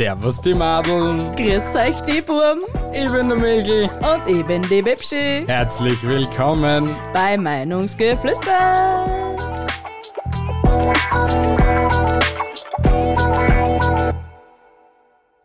Servus 0.00 0.40
die 0.40 0.54
Madeln, 0.54 1.36
Grüß 1.36 1.76
euch, 1.76 2.00
die 2.06 2.22
Burm. 2.22 2.60
ich 2.90 3.12
bin 3.12 3.28
der 3.28 3.36
Mikl. 3.36 3.84
Und 4.00 4.26
ich 4.34 4.46
bin 4.46 4.62
die 4.62 4.80
Bibschi 4.80 5.44
Herzlich 5.46 6.02
willkommen. 6.02 6.96
bei 7.12 7.36
Meinungsgeflüster. 7.36 9.04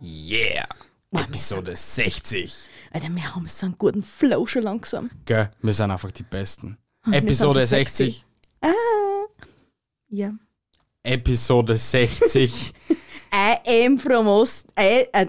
Yeah. 0.02 0.70
Episode 1.12 1.76
60. 1.76 2.70
Alter, 2.94 3.10
wir 3.10 3.36
haben 3.36 3.48
so 3.48 3.66
einen 3.66 3.78
guten 3.78 4.04
Flow 4.04 4.46
schon 4.46 4.64
langsam. 4.64 5.12
Gell, 5.26 5.52
wir 5.62 5.74
sind 5.74 5.92
einfach 5.92 6.12
die 6.12 6.24
Besten. 6.24 6.78
wir 7.04 7.18
Episode 7.18 7.68
sind 7.68 7.70
so 7.70 7.76
sexy. 7.76 8.04
60. 8.04 8.26
Ja. 10.08 10.32
Episode 11.04 11.76
60. 11.76 12.72
I 13.36 13.86
am 13.86 13.98
from 13.98 14.28
Ost... 14.28 14.68
I, 14.80 15.08
äh, 15.12 15.26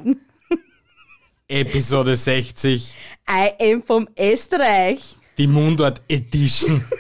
Episode 1.49 2.15
60. 2.15 2.95
I 3.29 3.73
am 3.73 3.83
vom 3.83 4.09
Österreich. 4.17 5.17
Die 5.37 5.49
Mundart 5.49 6.01
Edition. 6.09 6.85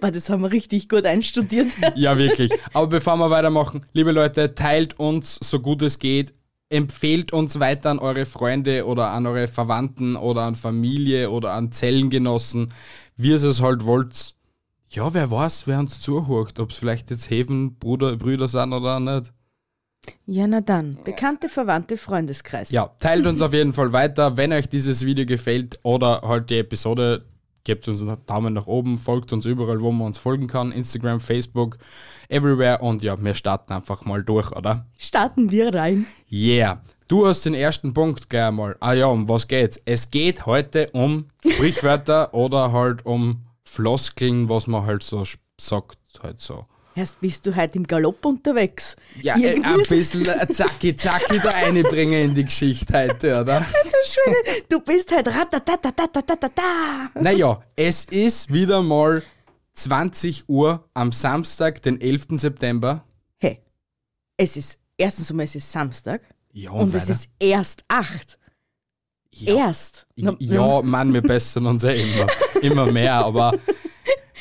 Boah, 0.00 0.10
das 0.10 0.30
haben 0.30 0.40
wir 0.40 0.50
richtig 0.50 0.88
gut 0.88 1.04
einstudiert. 1.04 1.68
Ja, 1.94 2.16
wirklich. 2.16 2.50
Aber 2.72 2.86
bevor 2.86 3.18
wir 3.18 3.28
weitermachen, 3.28 3.84
liebe 3.92 4.12
Leute, 4.12 4.54
teilt 4.54 4.98
uns 4.98 5.38
so 5.42 5.60
gut 5.60 5.82
es 5.82 5.98
geht. 5.98 6.32
Empfehlt 6.70 7.34
uns 7.34 7.60
weiter 7.60 7.90
an 7.90 7.98
eure 7.98 8.24
Freunde 8.24 8.86
oder 8.86 9.08
an 9.08 9.26
eure 9.26 9.46
Verwandten 9.46 10.16
oder 10.16 10.42
an 10.42 10.54
Familie 10.54 11.30
oder 11.30 11.52
an 11.52 11.70
Zellengenossen, 11.70 12.72
wie 13.18 13.30
ihr 13.30 13.36
es 13.36 13.60
halt 13.60 13.84
wollt. 13.84 14.34
Ja, 14.92 15.14
wer 15.14 15.30
weiß, 15.30 15.68
wer 15.68 15.78
uns 15.78 16.00
zuhört, 16.00 16.58
ob 16.58 16.70
es 16.70 16.76
vielleicht 16.76 17.10
jetzt 17.10 17.30
Hefen 17.30 17.76
Bruder, 17.76 18.16
Brüder 18.16 18.48
sind 18.48 18.72
oder 18.72 18.98
nicht. 18.98 19.32
Ja, 20.26 20.48
na 20.48 20.60
dann. 20.60 20.98
Bekannte, 21.04 21.48
Verwandte, 21.48 21.96
Freundeskreis. 21.96 22.72
Ja, 22.72 22.90
teilt 22.98 23.24
uns 23.24 23.40
auf 23.40 23.52
jeden 23.52 23.72
Fall 23.72 23.92
weiter. 23.92 24.36
Wenn 24.36 24.52
euch 24.52 24.68
dieses 24.68 25.06
Video 25.06 25.24
gefällt 25.26 25.78
oder 25.84 26.22
halt 26.22 26.50
die 26.50 26.58
Episode, 26.58 27.24
gebt 27.62 27.86
uns 27.86 28.02
einen 28.02 28.16
Daumen 28.26 28.52
nach 28.52 28.66
oben, 28.66 28.96
folgt 28.96 29.32
uns 29.32 29.46
überall, 29.46 29.80
wo 29.80 29.92
man 29.92 30.08
uns 30.08 30.18
folgen 30.18 30.48
kann. 30.48 30.72
Instagram, 30.72 31.20
Facebook, 31.20 31.78
everywhere. 32.28 32.80
Und 32.80 33.04
ja, 33.04 33.16
wir 33.22 33.34
starten 33.34 33.72
einfach 33.72 34.04
mal 34.04 34.24
durch, 34.24 34.50
oder? 34.50 34.86
Starten 34.98 35.52
wir 35.52 35.72
rein. 35.72 36.06
Yeah. 36.32 36.82
Du 37.06 37.28
hast 37.28 37.46
den 37.46 37.54
ersten 37.54 37.94
Punkt 37.94 38.28
gleich 38.28 38.48
einmal. 38.48 38.76
Ah 38.80 38.94
ja, 38.94 39.06
um 39.06 39.28
was 39.28 39.46
geht's? 39.46 39.80
Es 39.84 40.10
geht 40.10 40.46
heute 40.46 40.90
um 40.94 41.26
Sprichwörter 41.46 42.34
oder 42.34 42.72
halt 42.72 43.06
um 43.06 43.44
Floskeln, 43.74 44.48
was 44.48 44.66
man 44.66 44.84
halt 44.84 45.02
so 45.04 45.24
sagt, 45.60 45.98
halt 46.22 46.40
so. 46.40 46.66
Erst 46.96 47.20
bist 47.20 47.46
du 47.46 47.54
heute 47.54 47.78
im 47.78 47.86
Galopp 47.86 48.24
unterwegs. 48.24 48.96
Ja, 49.22 49.36
äh, 49.36 49.52
Irgendwie 49.52 49.68
ein 49.70 49.80
ist- 49.80 49.88
bisschen 49.88 50.26
äh, 50.28 50.46
zacki 50.48 50.94
zacki 50.96 51.38
da 51.38 51.50
einbringen 51.50 52.20
in 52.30 52.34
die 52.34 52.44
Geschichte 52.44 52.92
heute, 52.92 53.40
oder? 53.40 53.64
Du 54.68 54.80
bist 54.80 55.12
halt 55.14 55.28
ratatatatatatatata. 55.28 57.10
Naja, 57.20 57.62
es 57.76 58.04
ist 58.06 58.52
wieder 58.52 58.82
mal 58.82 59.22
20 59.74 60.48
Uhr 60.48 60.88
am 60.94 61.12
Samstag, 61.12 61.80
den 61.82 62.00
11. 62.00 62.26
September. 62.40 63.04
Hey, 63.38 63.60
es 64.36 64.56
ist, 64.56 64.78
erstens 64.96 65.30
einmal, 65.30 65.44
es 65.44 65.54
ist 65.54 65.70
Samstag 65.70 66.22
Ja, 66.52 66.72
und, 66.72 66.88
es 66.94 67.02
weiter. 67.02 67.12
ist 67.12 67.28
erst 67.38 67.84
acht. 67.88 68.36
Ja, 69.34 69.54
Erst. 69.68 70.06
Na- 70.16 70.34
ja, 70.38 70.82
Mann, 70.82 71.12
wir 71.12 71.22
bessern 71.22 71.66
uns 71.66 71.82
ja 71.82 71.90
immer, 71.90 72.26
immer 72.62 72.92
mehr, 72.92 73.14
aber 73.14 73.52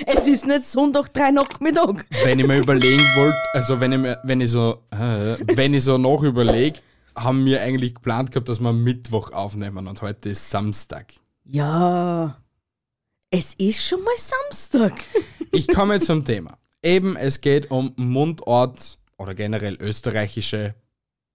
Es 0.05 0.27
ist 0.27 0.45
nicht 0.47 0.63
Sonntag, 0.63 1.13
drei 1.13 1.31
Nachmittag. 1.31 2.05
wenn 2.23 2.39
ich 2.39 2.47
mir 2.47 2.57
überlegen 2.57 3.03
wollte, 3.17 3.37
also 3.53 3.79
wenn 3.79 3.91
ich 3.93 3.99
mir, 3.99 4.19
wenn 4.23 4.41
ich 4.41 4.51
so, 4.51 4.83
äh, 4.91 5.37
wenn 5.55 5.73
ich 5.73 5.83
so 5.83 5.97
noch 5.97 6.23
überlege, 6.23 6.79
haben 7.15 7.45
wir 7.45 7.61
eigentlich 7.61 7.95
geplant 7.95 8.31
gehabt, 8.31 8.47
dass 8.49 8.59
wir 8.61 8.71
Mittwoch 8.73 9.31
aufnehmen 9.33 9.87
und 9.87 10.01
heute 10.01 10.29
ist 10.29 10.49
Samstag. 10.49 11.13
Ja, 11.43 12.37
es 13.29 13.53
ist 13.55 13.85
schon 13.85 14.01
mal 14.03 14.15
Samstag. 14.17 14.93
Ich 15.51 15.67
komme 15.67 15.99
zum 15.99 16.23
Thema. 16.23 16.59
Eben, 16.83 17.15
es 17.15 17.41
geht 17.41 17.71
um 17.71 17.91
Mundart 17.97 18.99
oder 19.17 19.33
generell 19.33 19.75
österreichische 19.81 20.75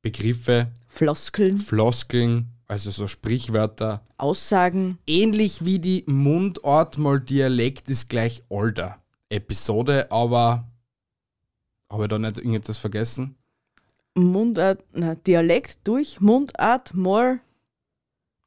Begriffe, 0.02 0.68
Floskeln, 0.86 1.58
Floskeln, 1.58 2.53
also 2.66 2.90
so 2.90 3.06
Sprichwörter. 3.06 4.04
Aussagen. 4.16 4.98
Ähnlich 5.06 5.64
wie 5.64 5.78
die 5.78 6.04
Mundart 6.06 6.98
mal 6.98 7.20
Dialekt 7.20 7.88
ist 7.90 8.08
gleich 8.08 8.42
Alter 8.50 9.02
Episode, 9.28 10.10
aber 10.10 10.66
habe 11.90 12.04
ich 12.04 12.08
da 12.08 12.18
nicht 12.18 12.38
irgendetwas 12.38 12.78
vergessen? 12.78 13.36
Mundart, 14.14 14.84
na, 14.92 15.14
Dialekt 15.16 15.78
durch 15.84 16.20
Mundart. 16.20 16.92
Keine 16.92 17.40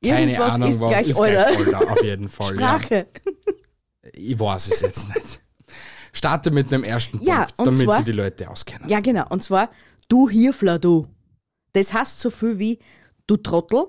Irgendwas 0.01 0.53
Ahnung, 0.53 0.69
ist 0.69 0.79
was 0.79 0.89
gleich 0.91 1.09
ist 1.09 1.19
Alter. 1.19 1.55
gleich 1.55 1.75
Alter, 1.75 1.91
auf 1.91 2.03
jeden 2.03 2.29
Fall. 2.29 2.55
Ja. 2.59 2.79
Sprache. 2.79 3.07
Ich 4.13 4.39
weiß 4.39 4.71
es 4.71 4.81
jetzt 4.81 5.09
nicht. 5.13 5.41
Starte 6.13 6.49
mit 6.51 6.71
dem 6.71 6.83
ersten 6.83 7.21
Ja, 7.21 7.45
Punkt, 7.55 7.59
damit 7.73 7.85
zwar- 7.85 7.97
sie 7.97 8.03
die 8.05 8.11
Leute 8.13 8.49
auskennen. 8.49 8.87
Ja, 8.89 8.99
genau. 9.01 9.25
Und 9.29 9.43
zwar, 9.43 9.69
du 10.07 10.29
Hirfler, 10.29 10.79
du. 10.79 11.07
Das 11.73 11.91
heißt 11.93 12.19
so 12.19 12.29
viel 12.29 12.57
wie 12.57 12.79
du 13.27 13.35
Trottel 13.37 13.87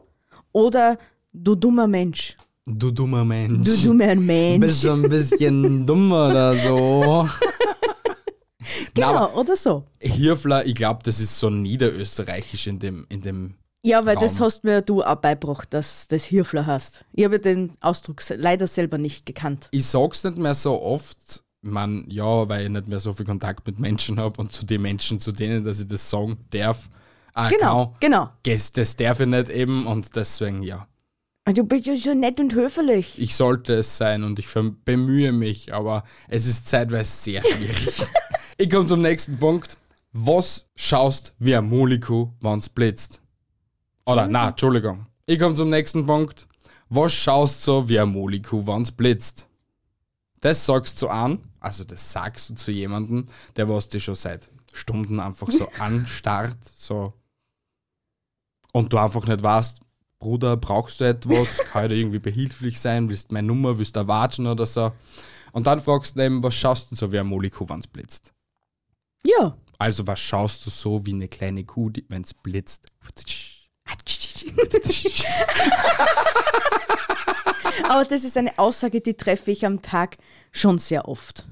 oder 0.52 0.98
du 1.32 1.54
dummer 1.54 1.86
Mensch. 1.86 2.36
Du 2.66 2.90
dummer 2.90 3.24
Mensch. 3.24 3.66
Du 3.66 3.88
dummer 3.88 4.14
Mensch. 4.14 4.60
bist 4.60 4.84
du 4.84 4.92
ein 4.92 5.02
bisschen 5.08 5.86
dumm 5.86 6.12
oder 6.12 6.54
so. 6.54 7.28
Genau, 8.94 9.12
Na, 9.12 9.34
oder 9.34 9.56
so. 9.56 9.84
Hirfler, 10.00 10.66
ich 10.66 10.74
glaube, 10.74 11.00
das 11.04 11.20
ist 11.20 11.38
so 11.38 11.48
niederösterreichisch 11.50 12.66
in 12.66 12.78
dem, 12.78 13.06
in 13.08 13.20
dem. 13.22 13.54
Ja, 13.84 14.04
weil 14.04 14.16
das 14.16 14.40
Raum. 14.40 14.46
hast 14.46 14.64
mir 14.64 14.82
du 14.82 15.02
auch 15.02 15.16
beigebracht, 15.16 15.72
dass 15.72 16.08
das 16.08 16.24
Hirfler 16.24 16.66
hast. 16.66 17.04
Ich 17.12 17.24
habe 17.24 17.38
den 17.38 17.72
Ausdruck 17.80 18.22
leider 18.36 18.66
selber 18.66 18.98
nicht 18.98 19.24
gekannt. 19.24 19.68
Ich 19.70 19.86
sag's 19.86 20.24
nicht 20.24 20.36
mehr 20.36 20.54
so 20.54 20.82
oft, 20.82 21.42
man, 21.62 22.04
ja, 22.10 22.48
weil 22.48 22.64
ich 22.64 22.70
nicht 22.70 22.88
mehr 22.88 23.00
so 23.00 23.12
viel 23.12 23.24
Kontakt 23.24 23.66
mit 23.66 23.78
Menschen 23.78 24.18
habe 24.18 24.40
und 24.40 24.52
zu 24.52 24.66
den 24.66 24.82
Menschen, 24.82 25.18
zu 25.20 25.32
denen, 25.32 25.64
dass 25.64 25.80
ich 25.80 25.86
das 25.86 26.10
sagen 26.10 26.36
darf. 26.50 26.88
Ah, 27.38 27.48
Genau, 27.48 27.86
kann. 27.86 27.96
genau. 28.00 28.30
Das, 28.42 28.72
das 28.72 28.96
darf 28.96 29.20
ich 29.20 29.26
nicht 29.26 29.48
eben 29.48 29.86
und 29.86 30.16
deswegen, 30.16 30.62
ja. 30.62 30.88
Du 31.54 31.64
bist 31.64 31.86
ja 31.86 31.96
so 31.96 32.12
nett 32.12 32.40
und 32.40 32.52
höflich. 32.54 33.18
Ich 33.18 33.34
sollte 33.34 33.74
es 33.74 33.96
sein 33.96 34.22
und 34.24 34.38
ich 34.38 34.48
bemühe 34.84 35.32
mich, 35.32 35.72
aber 35.72 36.04
es 36.28 36.46
ist 36.46 36.68
zeitweise 36.68 37.10
sehr 37.10 37.42
schwierig. 37.44 38.06
ich 38.58 38.68
komme 38.68 38.86
zum 38.86 39.00
nächsten 39.00 39.38
Punkt. 39.38 39.78
Was 40.12 40.66
schaust 40.74 41.34
wie 41.38 41.54
ein 41.56 41.68
Molekuh, 41.68 42.30
wenn's 42.40 42.68
blitzt? 42.68 43.22
Oder, 44.04 44.26
na, 44.26 44.48
Entschuldigung. 44.48 45.06
Ich 45.26 45.38
komme 45.38 45.54
zum 45.54 45.70
nächsten 45.70 46.04
Punkt. 46.06 46.48
Was 46.88 47.12
schaust 47.14 47.62
so 47.62 47.88
wie 47.88 47.98
ein 48.00 48.08
Molekuh, 48.08 48.66
wenn's 48.66 48.90
blitzt? 48.92 49.48
Das 50.40 50.66
sagst 50.66 51.00
du 51.02 51.08
an, 51.08 51.38
also 51.60 51.84
das 51.84 52.12
sagst 52.12 52.50
du 52.50 52.54
zu 52.56 52.72
jemandem, 52.72 53.24
der 53.56 53.68
was 53.68 53.88
dich 53.88 54.04
schon 54.04 54.14
seit 54.16 54.50
Stunden 54.72 55.18
einfach 55.20 55.50
so 55.50 55.68
anstarrt, 55.78 56.58
so. 56.74 57.14
Und 58.78 58.92
du 58.92 58.98
einfach 58.98 59.26
nicht 59.26 59.42
weißt, 59.42 59.80
Bruder, 60.20 60.56
brauchst 60.56 61.00
du 61.00 61.04
etwas? 61.04 61.58
Kann 61.72 61.86
ich 61.86 61.90
dir 61.90 61.96
irgendwie 61.96 62.20
behilflich 62.20 62.80
sein? 62.80 63.08
Willst 63.08 63.32
du 63.32 63.34
meine 63.34 63.48
Nummer? 63.48 63.76
Willst 63.76 63.96
du 63.96 64.00
erwatschen 64.00 64.46
oder 64.46 64.66
so? 64.66 64.92
Und 65.50 65.66
dann 65.66 65.80
fragst 65.80 66.14
du 66.14 66.20
eben, 66.20 66.44
was 66.44 66.54
schaust 66.54 66.92
du 66.92 66.94
so 66.94 67.10
wie 67.10 67.18
ein 67.18 67.26
Molekuh, 67.26 67.68
wenn's 67.68 67.88
blitzt? 67.88 68.32
Ja. 69.26 69.56
Also, 69.80 70.06
was 70.06 70.20
schaust 70.20 70.64
du 70.64 70.70
so 70.70 71.04
wie 71.04 71.12
eine 71.12 71.26
kleine 71.26 71.64
Kuh, 71.64 71.90
die, 71.90 72.06
wenn's 72.08 72.34
blitzt? 72.34 72.86
Aber 77.88 78.04
das 78.04 78.22
ist 78.22 78.36
eine 78.36 78.56
Aussage, 78.60 79.00
die 79.00 79.14
treffe 79.14 79.50
ich 79.50 79.66
am 79.66 79.82
Tag 79.82 80.18
schon 80.52 80.78
sehr 80.78 81.08
oft. 81.08 81.48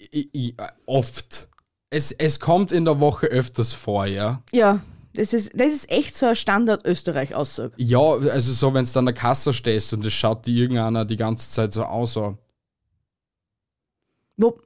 I, 0.00 0.30
I, 0.34 0.56
oft. 0.86 1.50
Es, 1.90 2.10
es 2.12 2.40
kommt 2.40 2.72
in 2.72 2.86
der 2.86 3.00
Woche 3.00 3.26
öfters 3.26 3.74
vor, 3.74 4.06
ja. 4.06 4.42
Ja, 4.50 4.82
das 5.14 5.32
ist, 5.32 5.50
das 5.54 5.72
ist 5.72 5.90
echt 5.90 6.16
so 6.16 6.26
eine 6.26 6.34
Standard-Österreich-Aussage. 6.36 7.72
Ja, 7.76 8.00
also 8.00 8.52
so, 8.52 8.74
wenn 8.74 8.84
du 8.84 8.98
an 8.98 9.04
der 9.06 9.14
Kasse 9.14 9.52
stehst 9.52 9.92
und 9.92 10.04
es 10.04 10.12
schaut 10.12 10.46
dir 10.46 10.62
irgendeiner 10.64 11.04
die 11.04 11.16
ganze 11.16 11.50
Zeit 11.50 11.72
so 11.72 11.84
aus. 11.84 12.14
So. 12.14 12.36
Wo, 14.36 14.58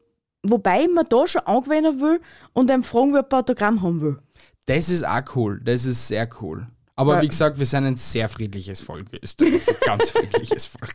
wobei 0.43 0.83
ich 0.83 0.89
mir 0.89 1.05
da 1.05 1.27
schon 1.27 1.43
angewöhnen 1.43 2.01
will 2.01 2.21
und 2.55 2.71
einem 2.71 2.83
fragen 2.83 3.13
will, 3.13 3.21
ob 3.21 3.33
ein 3.33 3.41
Autogramm 3.41 3.83
haben 3.83 4.01
will. 4.01 4.19
Das 4.67 4.89
ist 4.89 5.07
auch 5.07 5.23
cool. 5.37 5.61
Das 5.63 5.85
ist 5.85 6.09
sehr 6.09 6.29
cool. 6.41 6.67
Aber 6.97 7.15
Weil- 7.15 7.23
wie 7.23 7.29
gesagt, 7.29 7.59
wir 7.59 7.67
sind 7.67 7.85
ein 7.85 7.97
sehr 7.97 8.29
friedliches 8.29 8.81
Volk. 8.81 9.07
Österreich. 9.23 9.63
Ganz 9.85 10.11
friedliches 10.11 10.67
Volk. 10.67 10.95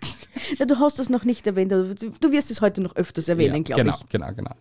Ja, 0.58 0.66
du 0.66 0.78
hast 0.80 1.00
das 1.00 1.10
noch 1.10 1.24
nicht 1.24 1.48
erwähnt, 1.48 1.72
du 1.72 2.32
wirst 2.32 2.52
es 2.52 2.60
heute 2.62 2.82
noch 2.82 2.96
öfters 2.96 3.30
erwähnen, 3.30 3.58
Ja, 3.58 3.62
glaube 3.64 3.84
genau, 3.84 3.98
ich. 4.02 4.10
genau, 4.10 4.34
genau. 4.34 4.52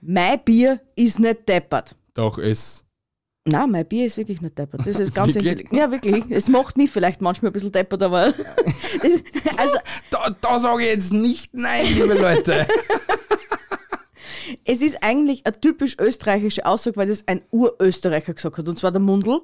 Mein 0.00 0.42
Bier 0.44 0.80
ist 0.94 1.18
nicht 1.18 1.48
deppert. 1.48 1.96
Doch 2.14 2.38
ist. 2.38 2.84
Nein, 3.44 3.70
mein 3.72 3.86
Bier 3.86 4.06
ist 4.06 4.16
wirklich 4.16 4.40
nicht 4.40 4.56
deppert. 4.56 4.86
Das 4.86 5.00
ist 5.00 5.14
ganz 5.14 5.34
intelligent. 5.34 5.72
Ja, 5.72 5.90
wirklich. 5.90 6.24
Es 6.30 6.48
macht 6.48 6.76
mich 6.76 6.90
vielleicht 6.90 7.20
manchmal 7.20 7.50
ein 7.50 7.52
bisschen 7.52 7.72
deppert, 7.72 8.02
aber. 8.02 8.32
Das, 9.02 9.58
also, 9.58 9.78
Da, 10.10 10.36
da 10.40 10.58
sage 10.58 10.82
ich 10.82 10.88
jetzt 10.90 11.12
nicht 11.12 11.52
nein, 11.52 11.86
liebe 11.94 12.14
Leute. 12.14 12.66
Es 14.64 14.80
ist 14.80 15.02
eigentlich 15.02 15.46
eine 15.46 15.58
typisch 15.60 15.96
österreichische 15.98 16.66
Aussage, 16.66 16.96
weil 16.96 17.06
das 17.08 17.26
ein 17.26 17.42
Urösterreicher 17.50 18.34
gesagt 18.34 18.58
hat, 18.58 18.68
und 18.68 18.78
zwar 18.78 18.90
der 18.90 19.00
Mundl. 19.00 19.40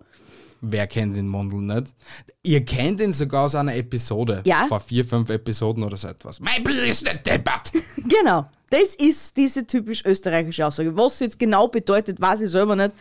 Wer 0.61 0.87
kennt 0.89 1.17
den 1.17 1.29
Mundl 1.29 1.57
nicht? 1.57 1.95
Ihr 2.43 2.65
kennt 2.65 3.01
ihn 3.01 3.13
sogar 3.13 3.45
aus 3.45 3.55
einer 3.55 3.77
Episode. 3.77 4.43
Ja. 4.45 4.67
Vor 4.67 4.81
vier, 4.81 5.05
fünf 5.05 5.31
Episoden 5.31 5.85
oder 5.85 5.97
so 5.97 6.09
etwas. 6.09 6.41
Mein 6.41 6.65
Bier 6.65 6.85
ist 6.87 7.05
nicht 7.05 7.27
deppert. 7.27 7.73
Genau. 8.09 8.47
Das 8.71 8.95
ist 8.97 9.37
diese 9.37 9.67
typisch 9.67 10.05
österreichische 10.05 10.67
Aussage. 10.67 10.95
Was 10.97 11.21
jetzt 11.21 11.39
genau 11.39 11.69
bedeutet, 11.69 12.21
weiß 12.21 12.43
ich 12.43 12.51
selber 12.51 12.77
nicht. 12.77 12.93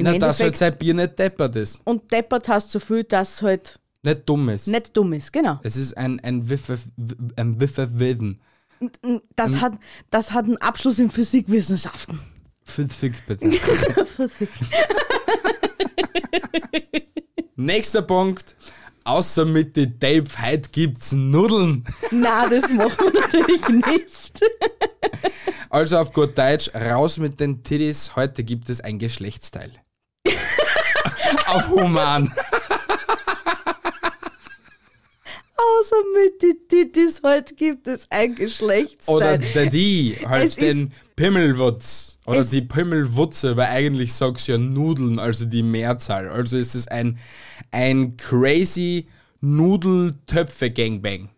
Im 0.00 0.04
Na, 0.12 0.18
dass 0.18 0.40
halt 0.40 0.56
sein 0.56 0.76
Bier 0.78 0.94
nicht 0.94 1.18
deppert 1.18 1.56
ist. 1.56 1.80
und 1.84 2.10
deppert 2.10 2.48
hast 2.48 2.70
so 2.72 2.80
viel, 2.80 3.04
dass 3.04 3.42
halt 3.42 3.78
Nicht 4.02 4.22
dumm 4.28 4.48
ist. 4.48 4.66
nicht 4.66 4.96
dumm 4.96 5.12
ist. 5.12 5.32
Genau. 5.32 5.60
Es 5.62 5.76
ist 5.76 5.96
ein, 5.96 6.20
ein 6.20 6.48
Wiffe, 6.48 6.78
ein 7.36 7.60
Wiffe 7.60 7.98
Wilden. 7.98 8.40
Das, 9.36 9.60
hat, 9.60 9.74
das 10.08 10.32
hat 10.32 10.46
einen 10.46 10.56
Abschluss 10.56 10.98
in 10.98 11.10
Physikwissenschaften. 11.10 12.18
Physik 12.64 13.14
bitte. 13.26 13.50
Physik. 14.16 14.48
Nächster 17.56 18.02
Punkt. 18.02 18.56
Außer 19.04 19.44
mit 19.44 19.76
den 19.76 19.98
Tape, 19.98 20.24
heute 20.42 20.68
gibt's 20.70 21.12
Nudeln. 21.12 21.84
Na, 22.10 22.48
das 22.48 22.70
machen 22.70 22.92
wir 23.12 23.20
natürlich 23.20 23.68
nicht. 23.68 24.40
Also 25.70 25.98
auf 25.98 26.12
gut 26.12 26.36
Deutsch, 26.36 26.70
raus 26.74 27.18
mit 27.18 27.40
den 27.40 27.62
Titties, 27.62 28.14
heute 28.16 28.44
gibt 28.44 28.68
es 28.68 28.80
ein 28.80 28.98
Geschlechtsteil. 28.98 29.72
Auf 31.50 31.68
human. 31.70 32.32
Außer 35.56 35.96
mit 36.14 36.40
die 36.42 36.56
Tittis, 36.68 37.20
heute 37.22 37.54
gibt 37.54 37.86
es 37.86 38.06
ein 38.10 38.30
Oder 38.32 38.38
Geschlechtsteil. 38.44 39.38
der 39.54 39.66
die, 39.66 40.16
halt 40.26 40.44
Es 40.46 40.56
den 40.56 40.92
Pimmelwutz. 41.16 42.18
Oder 42.26 42.40
Es- 42.40 42.50
die 42.50 42.62
Pimmelwutze, 42.62 43.56
weil 43.56 43.66
eigentlich 43.68 44.14
sagst 44.14 44.48
du 44.48 44.52
ja 44.52 44.58
Nudeln, 44.58 45.18
also 45.18 45.44
die 45.44 45.62
Mehrzahl. 45.62 46.28
Also 46.30 46.56
ist 46.56 46.74
es 46.74 46.88
ein, 46.88 47.18
ein 47.72 48.16
crazy 48.16 49.06
Nudeltöpfe-Gangbang. 49.40 51.28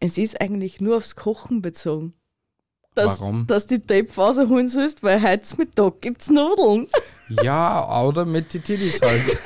Es 0.00 0.16
ist 0.16 0.40
eigentlich 0.40 0.80
nur 0.80 0.96
aufs 0.96 1.16
Kochen 1.16 1.60
bezogen. 1.60 2.14
Dass, 2.94 3.20
Warum? 3.20 3.46
Dass 3.46 3.66
die 3.66 3.78
Tape 3.80 4.08
rausholen 4.16 4.66
sollst, 4.68 5.02
weil 5.02 5.22
heute 5.22 5.56
Mittag 5.58 6.00
gibt's 6.00 6.30
Nudeln. 6.30 6.88
Ja, 7.42 8.02
oder 8.02 8.24
mit 8.24 8.52
die 8.52 8.60
Titties 8.60 9.00
halt. 9.00 9.22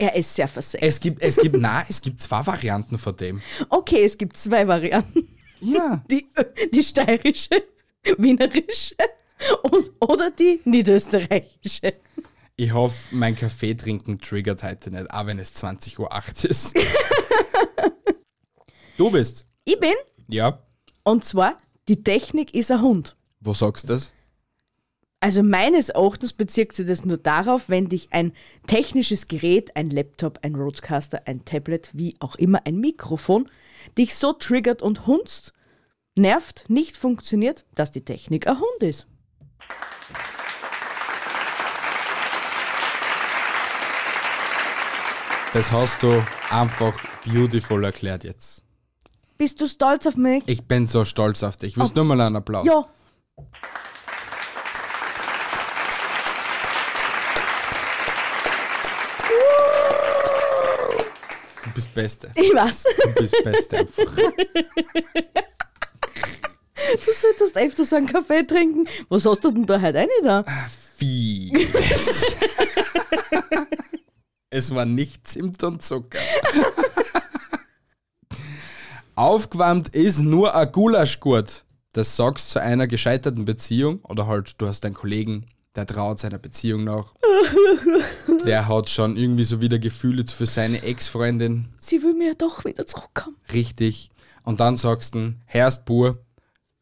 Er 0.00 0.14
ist 0.14 0.32
sehr 0.32 0.46
versägt. 0.46 0.84
es 0.84 1.00
gibt, 1.00 1.20
es 1.22 1.36
gibt, 1.38 1.56
na, 1.58 1.84
es 1.88 2.00
gibt 2.00 2.22
zwei 2.22 2.46
Varianten 2.46 2.98
von 2.98 3.16
dem. 3.16 3.42
Okay, 3.68 4.04
es 4.04 4.16
gibt 4.16 4.36
zwei 4.36 4.68
Varianten. 4.68 5.26
Ja. 5.60 6.04
Die, 6.10 6.24
die 6.72 6.84
steirische, 6.84 7.64
wienerische 8.16 8.94
und, 9.64 9.90
oder 10.00 10.30
die 10.30 10.60
niederösterreichische. 10.64 11.94
Ich 12.54 12.72
hoffe, 12.72 13.12
mein 13.12 13.34
Kaffee 13.34 13.74
trinken 13.74 14.20
triggert 14.20 14.62
heute 14.62 14.92
nicht, 14.92 15.10
auch 15.10 15.26
wenn 15.26 15.40
es 15.40 15.52
20.08 15.56 15.98
Uhr 15.98 16.50
ist. 16.50 16.76
du 18.96 19.10
bist. 19.10 19.46
Ich 19.64 19.80
bin, 19.80 19.94
Ja. 20.28 20.62
und 21.02 21.24
zwar, 21.24 21.56
die 21.88 22.04
Technik 22.04 22.54
ist 22.54 22.70
ein 22.70 22.82
Hund. 22.82 23.16
Wo 23.40 23.52
sagst 23.52 23.88
du 23.88 23.94
das? 23.94 24.12
Also 25.20 25.42
meines 25.42 25.88
Erachtens 25.88 26.32
bezieht 26.32 26.72
sich 26.72 26.86
das 26.86 27.04
nur 27.04 27.16
darauf, 27.16 27.68
wenn 27.68 27.88
dich 27.88 28.12
ein 28.12 28.32
technisches 28.68 29.26
Gerät, 29.26 29.74
ein 29.74 29.90
Laptop, 29.90 30.38
ein 30.42 30.54
Roadcaster, 30.54 31.22
ein 31.26 31.44
Tablet, 31.44 31.90
wie 31.92 32.14
auch 32.20 32.36
immer, 32.36 32.64
ein 32.66 32.78
Mikrofon, 32.78 33.48
dich 33.96 34.14
so 34.14 34.32
triggert 34.32 34.80
und 34.80 35.08
hunzt, 35.08 35.54
nervt, 36.16 36.66
nicht 36.68 36.96
funktioniert, 36.96 37.64
dass 37.74 37.90
die 37.90 38.04
Technik 38.04 38.46
ein 38.46 38.60
Hund 38.60 38.82
ist. 38.82 39.08
Das 45.52 45.72
hast 45.72 46.00
du 46.04 46.24
einfach 46.50 46.94
beautiful 47.24 47.82
erklärt 47.82 48.22
jetzt. 48.22 48.62
Bist 49.36 49.60
du 49.60 49.66
stolz 49.66 50.06
auf 50.06 50.14
mich? 50.14 50.44
Ich 50.46 50.68
bin 50.68 50.86
so 50.86 51.04
stolz 51.04 51.42
auf 51.42 51.56
dich. 51.56 51.76
Ich 51.76 51.76
will 51.76 51.90
nur 51.92 52.04
mal 52.04 52.20
einen 52.20 52.36
Applaus. 52.36 52.64
Ja. 52.64 52.88
Beste. 61.98 62.30
Ich 62.36 62.54
weiß. 62.54 62.84
Du 63.02 63.12
bist 63.14 63.42
Beste 63.42 63.78
einfach. 63.78 64.12
Du 67.04 67.12
solltest 67.12 67.56
öfters 67.56 67.92
einen 67.92 68.06
Kaffee 68.06 68.44
trinken. 68.46 68.86
Was 69.08 69.26
hast 69.26 69.42
du 69.42 69.50
denn 69.50 69.66
da 69.66 69.80
heute 69.80 69.98
eine 69.98 70.10
da? 70.22 70.44
Vieles. 70.96 72.36
es 74.50 74.72
war 74.72 74.84
nicht 74.84 75.26
Zimt 75.26 75.60
und 75.64 75.82
Zucker. 75.82 76.20
Aufgewärmt 79.16 79.88
ist 79.88 80.20
nur 80.20 80.54
ein 80.54 80.70
Gulaschgurt. 80.70 81.64
Das 81.94 82.14
sagst 82.14 82.50
zu 82.50 82.62
einer 82.62 82.86
gescheiterten 82.86 83.44
Beziehung 83.44 84.04
oder 84.04 84.28
halt 84.28 84.54
du 84.58 84.68
hast 84.68 84.84
einen 84.84 84.94
Kollegen, 84.94 85.46
der 85.78 85.86
traut 85.86 86.18
seiner 86.18 86.38
Beziehung 86.38 86.82
nach. 86.82 87.14
Der 88.44 88.66
hat 88.66 88.90
schon 88.90 89.16
irgendwie 89.16 89.44
so 89.44 89.60
wieder 89.60 89.78
Gefühle 89.78 90.24
für 90.26 90.46
seine 90.46 90.82
Ex-Freundin. 90.82 91.68
Sie 91.78 92.02
will 92.02 92.14
mir 92.14 92.34
doch 92.34 92.64
wieder 92.64 92.84
zurückkommen. 92.84 93.36
Richtig. 93.52 94.10
Und 94.42 94.58
dann 94.58 94.76
sagst 94.76 95.14
du, 95.14 95.34
Herst 95.46 95.84
pur, 95.84 96.18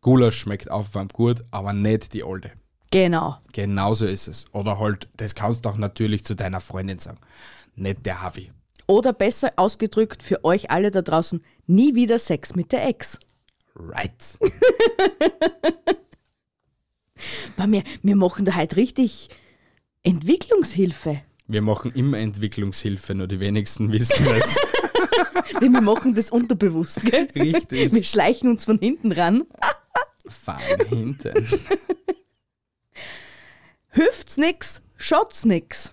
Gulasch 0.01 0.39
schmeckt 0.39 0.71
aufwärmt 0.71 1.13
gut, 1.13 1.45
aber 1.51 1.75
nicht 1.75 2.15
die 2.15 2.25
alte. 2.25 2.53
Genau. 2.91 3.37
Genauso 3.53 4.07
ist 4.07 4.29
es. 4.29 4.47
Oder 4.53 4.79
halt, 4.79 5.09
das 5.19 5.35
kannst 5.35 5.67
du 5.67 5.69
auch 5.69 5.77
natürlich 5.77 6.25
zu 6.25 6.35
deiner 6.35 6.61
Freundin 6.61 6.99
sagen. 6.99 7.19
Nicht 7.75 8.07
der 8.07 8.23
Havi. 8.23 8.51
Oder 8.87 9.13
besser 9.13 9.53
ausgedrückt 9.57 10.23
für 10.23 10.43
euch 10.43 10.71
alle 10.71 10.91
da 10.91 11.03
draußen, 11.03 11.45
nie 11.67 11.95
wieder 11.95 12.19
Sex 12.19 12.55
mit 12.55 12.73
der 12.73 12.87
Ex. 12.87 13.19
Right. 13.75 14.39
Bei 17.57 17.67
mir, 17.67 17.83
wir 18.03 18.17
machen 18.17 18.45
da 18.45 18.55
heute 18.57 18.77
richtig 18.77 19.29
Entwicklungshilfe. 20.03 21.23
Wir 21.49 21.63
machen 21.63 21.93
immer 21.93 22.19
Entwicklungshilfe, 22.19 23.15
nur 23.15 23.27
die 23.29 23.41
wenigsten 23.41 23.93
wissen 23.93 24.27
es. 24.35 24.59
Wir 25.61 25.71
machen 25.71 26.15
das 26.15 26.31
unterbewusst, 26.31 27.03
gell? 27.03 27.29
Richtig. 27.35 27.93
Wir 27.93 28.05
schleichen 28.05 28.51
uns 28.51 28.65
von 28.65 28.79
hinten 28.79 29.12
ran. 29.12 29.45
Fahren 30.26 30.87
hinten. 30.88 31.47
Hüft's 33.90 34.37
nix, 34.37 34.83
schaut's 34.97 35.45
nix. 35.45 35.93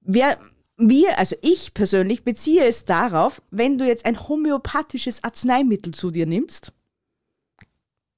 Wer, 0.00 0.38
wir, 0.76 1.18
also 1.18 1.36
ich 1.42 1.74
persönlich 1.74 2.24
beziehe 2.24 2.64
es 2.64 2.84
darauf, 2.84 3.42
wenn 3.50 3.78
du 3.78 3.86
jetzt 3.86 4.04
ein 4.04 4.28
homöopathisches 4.28 5.22
Arzneimittel 5.22 5.94
zu 5.94 6.10
dir 6.10 6.26
nimmst, 6.26 6.72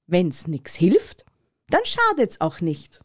wenn's 0.07 0.47
nix 0.47 0.75
hilft, 0.75 1.24
dann 1.69 1.81
schadet's 1.85 2.41
auch 2.41 2.61
nicht. 2.61 2.99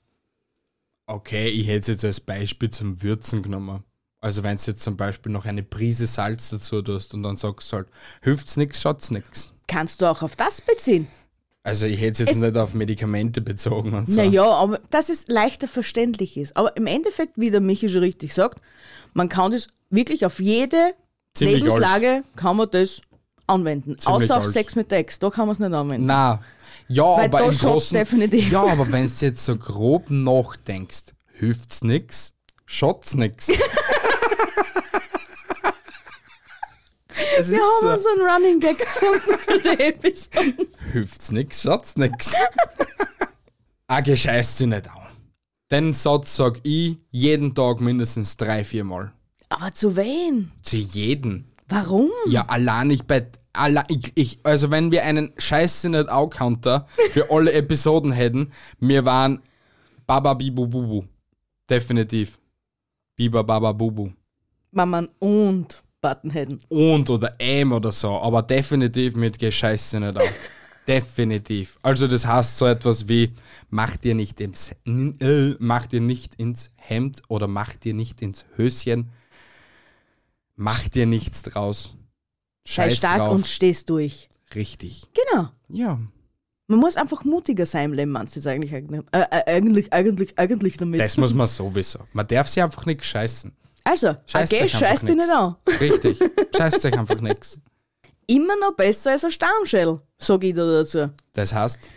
Okay, 1.06 1.48
ich 1.48 1.66
hätte 1.66 1.80
es 1.80 1.86
jetzt 1.88 2.04
als 2.04 2.20
Beispiel 2.20 2.70
zum 2.70 3.02
Würzen 3.02 3.42
genommen. 3.42 3.82
Also 4.20 4.42
wenn 4.42 4.56
du 4.56 4.62
jetzt 4.62 4.82
zum 4.82 4.96
Beispiel 4.96 5.32
noch 5.32 5.46
eine 5.46 5.62
Prise 5.62 6.06
Salz 6.06 6.50
dazu 6.50 6.82
tust 6.82 7.14
und 7.14 7.22
dann 7.22 7.36
sagst 7.36 7.72
du 7.72 7.78
halt, 7.78 7.88
hilft's 8.22 8.56
nix, 8.56 8.80
schaut's 8.80 9.10
nix. 9.10 9.52
Kannst 9.66 10.02
du 10.02 10.06
auch 10.06 10.22
auf 10.22 10.36
das 10.36 10.60
beziehen? 10.60 11.08
Also 11.62 11.86
ich 11.86 11.98
hätte 12.00 12.12
es 12.12 12.18
jetzt 12.20 12.30
Es- 12.30 12.36
nicht 12.36 12.56
auf 12.56 12.74
Medikamente 12.74 13.40
bezogen 13.40 13.94
und 13.94 14.08
so. 14.10 14.16
Naja, 14.20 14.44
aber 14.44 14.80
dass 14.90 15.08
es 15.08 15.26
leichter 15.28 15.68
verständlich 15.68 16.36
ist. 16.36 16.56
Aber 16.56 16.76
im 16.76 16.86
Endeffekt, 16.86 17.32
wie 17.36 17.50
der 17.50 17.60
Michi 17.60 17.88
schon 17.88 18.00
richtig 18.00 18.32
sagt, 18.34 18.60
man 19.14 19.28
kann 19.28 19.52
das 19.52 19.68
wirklich 19.90 20.24
auf 20.26 20.38
jede 20.40 20.94
Ziemlich 21.34 21.62
Lebenslage 21.62 22.24
kann 22.36 22.56
man 22.56 22.70
das 22.70 23.00
anwenden. 23.46 23.98
Ziemlich 23.98 24.22
Außer 24.24 24.36
auf 24.36 24.42
alles. 24.44 24.52
Sex 24.54 24.74
mit 24.76 24.92
Ex, 24.92 25.18
da 25.18 25.30
kann 25.30 25.46
man 25.46 25.52
es 25.52 25.58
nicht 25.60 25.72
anwenden. 25.72 26.06
Na, 26.06 26.42
ja, 26.90 27.16
Weil 27.16 27.24
aber 27.26 27.44
im 27.44 27.56
Großen... 27.56 27.96
definitiv. 27.96 28.50
Ja, 28.50 28.64
aber 28.64 28.90
wenn 28.90 29.06
du 29.06 29.12
jetzt 29.24 29.44
so 29.44 29.56
grob 29.56 30.10
nachdenkst, 30.10 31.14
hilft's 31.32 31.82
nix, 31.82 32.34
schaut's 32.66 33.14
nix. 33.14 33.48
Wir 37.42 37.58
haben 37.58 37.80
so, 37.80 37.88
unseren 37.88 38.20
Running 38.20 38.60
Gag 38.60 38.78
gefunden 38.78 39.38
für 39.38 39.58
die 39.60 39.82
Episode. 39.82 40.66
hilft's 40.92 41.30
nix, 41.30 41.62
schaut's 41.62 41.96
nix. 41.96 42.34
Ah, 43.92 44.02
gescheiß 44.02 44.58
sie 44.58 44.66
nicht 44.68 44.88
an. 44.88 45.08
Den 45.68 45.92
Satz 45.92 46.36
sag 46.36 46.60
ich 46.62 46.98
jeden 47.10 47.56
Tag 47.56 47.80
mindestens 47.80 48.36
drei, 48.36 48.62
vier 48.62 48.84
Mal. 48.84 49.12
Aber 49.48 49.74
zu 49.74 49.96
wen? 49.96 50.52
Zu 50.62 50.76
jedem. 50.76 51.46
Warum? 51.66 52.08
Ja, 52.28 52.44
allein 52.46 52.86
nicht 52.86 53.08
bei. 53.08 53.26
Ich, 53.88 54.12
ich, 54.14 54.38
also, 54.44 54.70
wenn 54.70 54.90
wir 54.90 55.04
einen 55.04 55.32
Scheiße 55.36 55.88
nicht 55.90 56.08
Au-Counter 56.08 56.86
für 57.10 57.30
alle 57.30 57.52
Episoden 57.52 58.12
hätten, 58.12 58.52
wir 58.78 59.04
waren 59.04 59.42
Baba 60.06 60.34
Bibu 60.34 60.66
Bubu. 60.66 61.04
Definitiv. 61.68 62.38
Biba 63.16 63.42
Baba 63.42 63.72
Bubu. 63.72 64.10
Maman 64.72 65.08
und 65.18 65.82
Buttonheaden. 66.00 66.60
Und 66.68 67.10
oder 67.10 67.34
M 67.38 67.72
oder 67.72 67.92
so, 67.92 68.10
aber 68.20 68.42
definitiv 68.42 69.16
mit 69.16 69.38
Gescheiße 69.38 70.00
nicht 70.00 70.20
au. 70.20 70.24
Definitiv. 70.88 71.78
Also 71.82 72.06
das 72.06 72.26
heißt 72.26 72.58
so 72.58 72.66
etwas 72.66 73.08
wie, 73.08 73.32
mach 73.68 73.96
dir 73.96 74.14
nicht 74.14 74.40
ins, 74.40 74.72
äh, 74.86 75.54
mach 75.58 75.86
dir 75.86 76.00
nicht 76.00 76.34
ins 76.34 76.70
Hemd 76.76 77.22
oder 77.28 77.46
mach 77.46 77.74
dir 77.74 77.94
nicht 77.94 78.22
ins 78.22 78.44
Höschen. 78.56 79.10
Mach 80.56 80.88
dir 80.88 81.06
nichts 81.06 81.42
draus. 81.42 81.94
Sei 82.66 82.88
Scheiß 82.90 82.98
stark 82.98 83.18
drauf. 83.18 83.34
und 83.34 83.46
stehst 83.46 83.88
durch. 83.90 84.28
Richtig. 84.54 85.04
Genau. 85.14 85.48
Ja. 85.68 85.98
Man 86.66 86.78
muss 86.78 86.96
einfach 86.96 87.24
mutiger 87.24 87.66
sein 87.66 87.86
im 87.86 87.92
Leben, 87.94 88.12
meinst 88.12 88.36
du 88.36 88.40
jetzt 88.40 88.46
eigentlich, 88.46 88.74
eigentlich, 88.74 89.02
äh, 89.12 89.22
äh, 89.30 89.56
eigentlich, 89.56 89.92
eigentlich, 89.92 90.38
eigentlich 90.38 90.76
damit. 90.76 91.00
Das 91.00 91.16
muss 91.16 91.34
man 91.34 91.46
sowieso. 91.46 92.00
Man 92.12 92.26
darf 92.26 92.48
sich 92.48 92.62
einfach 92.62 92.86
nicht 92.86 93.04
scheißen. 93.04 93.52
also, 93.84 94.16
Scheißt 94.26 94.52
okay, 94.52 94.64
euch 94.64 94.74
einfach 94.74 94.88
scheiß 94.88 95.00
dich 95.00 95.16
nix. 95.16 95.26
nicht 95.26 95.36
an. 95.36 95.56
Richtig. 95.80 96.18
Scheißt 96.56 96.84
euch 96.84 96.98
einfach 96.98 97.20
nichts. 97.20 97.58
Immer 98.28 98.56
noch 98.56 98.76
besser 98.76 99.10
als 99.12 99.24
ein 99.24 99.32
Stammschell, 99.32 100.00
sag 100.18 100.44
ich 100.44 100.54
da 100.54 100.64
dazu. 100.64 101.10
Das 101.32 101.52
heißt, 101.52 101.88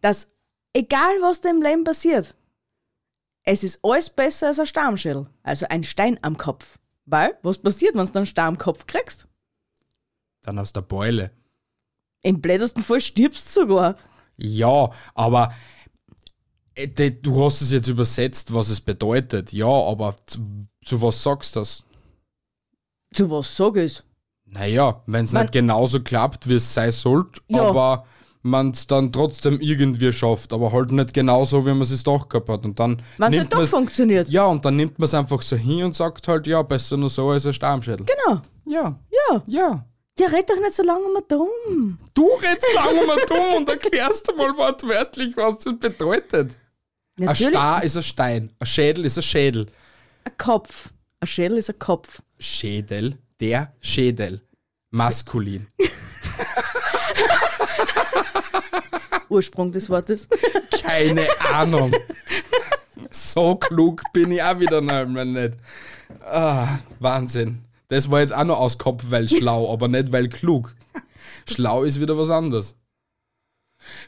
Dass, 0.00 0.28
egal 0.72 1.20
was 1.20 1.42
da 1.42 1.50
im 1.50 1.60
Leben 1.60 1.84
passiert, 1.84 2.34
es 3.42 3.62
ist 3.62 3.78
alles 3.82 4.08
besser 4.08 4.46
als 4.48 4.58
ein 4.58 4.64
Stammschell, 4.66 5.26
also 5.42 5.66
ein 5.68 5.82
Stein 5.84 6.18
am 6.22 6.38
Kopf. 6.38 6.78
Weil, 7.04 7.36
was 7.42 7.58
passiert, 7.58 7.94
wenn 7.94 8.06
du 8.06 8.14
einen 8.14 8.24
Stein 8.24 8.46
am 8.46 8.56
Kopf 8.58 8.86
kriegst? 8.86 9.26
Dann 10.46 10.58
aus 10.58 10.72
der 10.72 10.82
Beule. 10.82 11.30
Im 12.22 12.40
blödesten 12.40 12.82
Fall 12.82 13.00
stirbst 13.00 13.54
du 13.56 13.60
sogar. 13.62 13.96
Ja, 14.36 14.90
aber 15.14 15.52
äh, 16.74 16.88
du 17.10 17.44
hast 17.44 17.60
es 17.60 17.70
jetzt 17.72 17.88
übersetzt, 17.88 18.52
was 18.54 18.70
es 18.70 18.80
bedeutet. 18.80 19.52
Ja, 19.52 19.66
aber 19.68 20.16
zu, 20.26 20.40
zu 20.84 21.00
was 21.02 21.22
sagst 21.22 21.54
du 21.56 21.60
das? 21.60 21.84
Zu 23.12 23.30
was 23.30 23.56
sag 23.56 23.76
ich? 23.76 24.02
Naja, 24.46 25.02
wenn 25.06 25.24
es 25.24 25.32
nicht 25.32 25.52
genauso 25.52 26.00
klappt, 26.00 26.48
wie 26.48 26.54
es 26.54 26.72
sein 26.74 26.92
sollte, 26.92 27.40
Ja. 27.48 27.68
aber 27.68 28.06
man 28.42 28.70
es 28.70 28.86
dann 28.86 29.10
trotzdem 29.10 29.58
irgendwie 29.60 30.12
schafft, 30.12 30.52
aber 30.52 30.70
halt 30.72 30.92
nicht 30.92 31.14
genauso, 31.14 31.64
wie 31.64 31.70
man 31.70 31.80
es 31.80 32.02
doch 32.02 32.28
gehabt 32.28 32.48
hat. 32.48 32.64
Und 32.64 32.78
dann 32.78 33.00
Wenn 33.18 33.32
es 33.32 33.40
nicht 33.40 33.52
doch 33.54 33.64
funktioniert. 33.66 34.28
Ja, 34.28 34.44
und 34.46 34.64
dann 34.64 34.76
nimmt 34.76 34.98
man 34.98 35.06
es 35.06 35.14
einfach 35.14 35.40
so 35.42 35.56
hin 35.56 35.84
und 35.84 35.94
sagt 35.94 36.28
halt, 36.28 36.46
ja, 36.46 36.60
besser 36.62 36.96
nur 36.96 37.08
so 37.10 37.30
als 37.30 37.46
ein 37.46 37.52
Stammschädel. 37.54 38.04
Genau. 38.06 38.40
Ja, 38.66 38.98
Ja. 39.30 39.42
ja. 39.46 39.86
Ja, 40.18 40.28
red 40.28 40.48
doch 40.48 40.60
nicht 40.60 40.74
so 40.74 40.84
lange 40.84 41.08
mal 41.12 41.22
dumm. 41.26 41.98
Du 42.14 42.28
redst 42.34 42.72
lange 42.74 43.04
mal 43.04 43.18
dumm 43.26 43.54
und 43.56 43.68
erklärst 43.68 44.32
mal 44.36 44.56
wortwörtlich, 44.56 45.36
was 45.36 45.58
das 45.58 45.76
bedeutet. 45.78 46.54
Ein 47.18 47.24
Natürlich. 47.26 47.54
Star 47.54 47.82
ist 47.82 47.96
ein 47.96 48.02
Stein, 48.04 48.52
ein 48.58 48.66
Schädel 48.66 49.04
ist 49.04 49.16
ein 49.18 49.22
Schädel. 49.22 49.66
Ein 50.24 50.36
Kopf. 50.38 50.90
Ein 51.18 51.26
Schädel 51.26 51.58
ist 51.58 51.70
ein 51.70 51.78
Kopf. 51.78 52.22
Schädel, 52.38 53.18
der 53.40 53.72
Schädel. 53.80 54.40
Maskulin. 54.90 55.66
Ursprung 59.28 59.72
des 59.72 59.90
Wortes. 59.90 60.28
Keine 60.82 61.26
Ahnung. 61.52 61.92
So 63.10 63.56
klug 63.56 64.02
bin 64.12 64.30
ich 64.30 64.42
auch 64.42 64.60
wieder 64.60 64.78
einmal 64.78 65.24
nicht. 65.26 65.58
Ah, 66.24 66.78
Wahnsinn. 67.00 67.64
Das 67.94 68.10
war 68.10 68.20
jetzt 68.20 68.34
auch 68.34 68.44
noch 68.44 68.58
aus 68.58 68.76
Kopf, 68.78 69.04
weil 69.08 69.28
schlau, 69.36 69.72
aber 69.72 69.86
nicht 69.88 70.10
weil 70.12 70.28
klug. 70.28 70.74
Schlau 71.48 71.84
ist 71.84 72.00
wieder 72.00 72.18
was 72.18 72.30
anderes. 72.30 72.74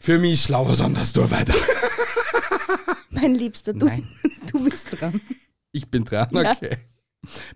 Für 0.01 0.19
mich 0.19 0.33
ist 0.35 0.45
schlau 0.45 0.69
was 0.69 0.81
anderes, 0.81 1.13
du 1.13 1.31
weiter. 1.31 1.55
Mein 3.11 3.35
Liebster, 3.35 3.73
du, 3.75 3.87
Nein. 3.87 4.09
du 4.53 4.65
bist 4.65 4.89
dran. 4.91 5.21
Ich 5.73 5.89
bin 5.91 6.05
dran, 6.05 6.29
Ja. 6.33 6.53
okay. 6.53 6.77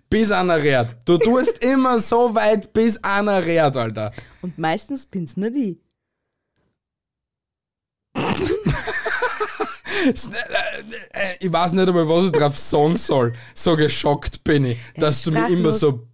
Bis 0.09 0.31
einer 0.31 0.57
rät. 0.61 0.95
Du 1.05 1.17
tust 1.17 1.63
immer 1.63 1.97
so 1.99 2.33
weit, 2.35 2.73
bis 2.73 3.03
einer 3.03 3.43
rät, 3.45 3.75
Alter. 3.77 4.11
Und 4.41 4.57
meistens 4.57 5.05
bin's 5.05 5.35
nicht 5.37 5.55
ich. 5.55 5.77
Äh, 11.13 11.37
Ich 11.39 11.51
weiß 11.51 11.73
nicht 11.73 11.87
einmal, 11.87 12.07
was 12.09 12.25
ich 12.25 12.31
drauf 12.31 12.57
sagen 12.57 12.97
soll. 12.97 13.33
So 13.53 13.75
geschockt 13.75 14.43
bin 14.43 14.65
ich, 14.65 14.77
dass 14.95 15.23
du 15.23 15.31
mir 15.31 15.47
immer 15.49 15.71
so, 15.71 16.07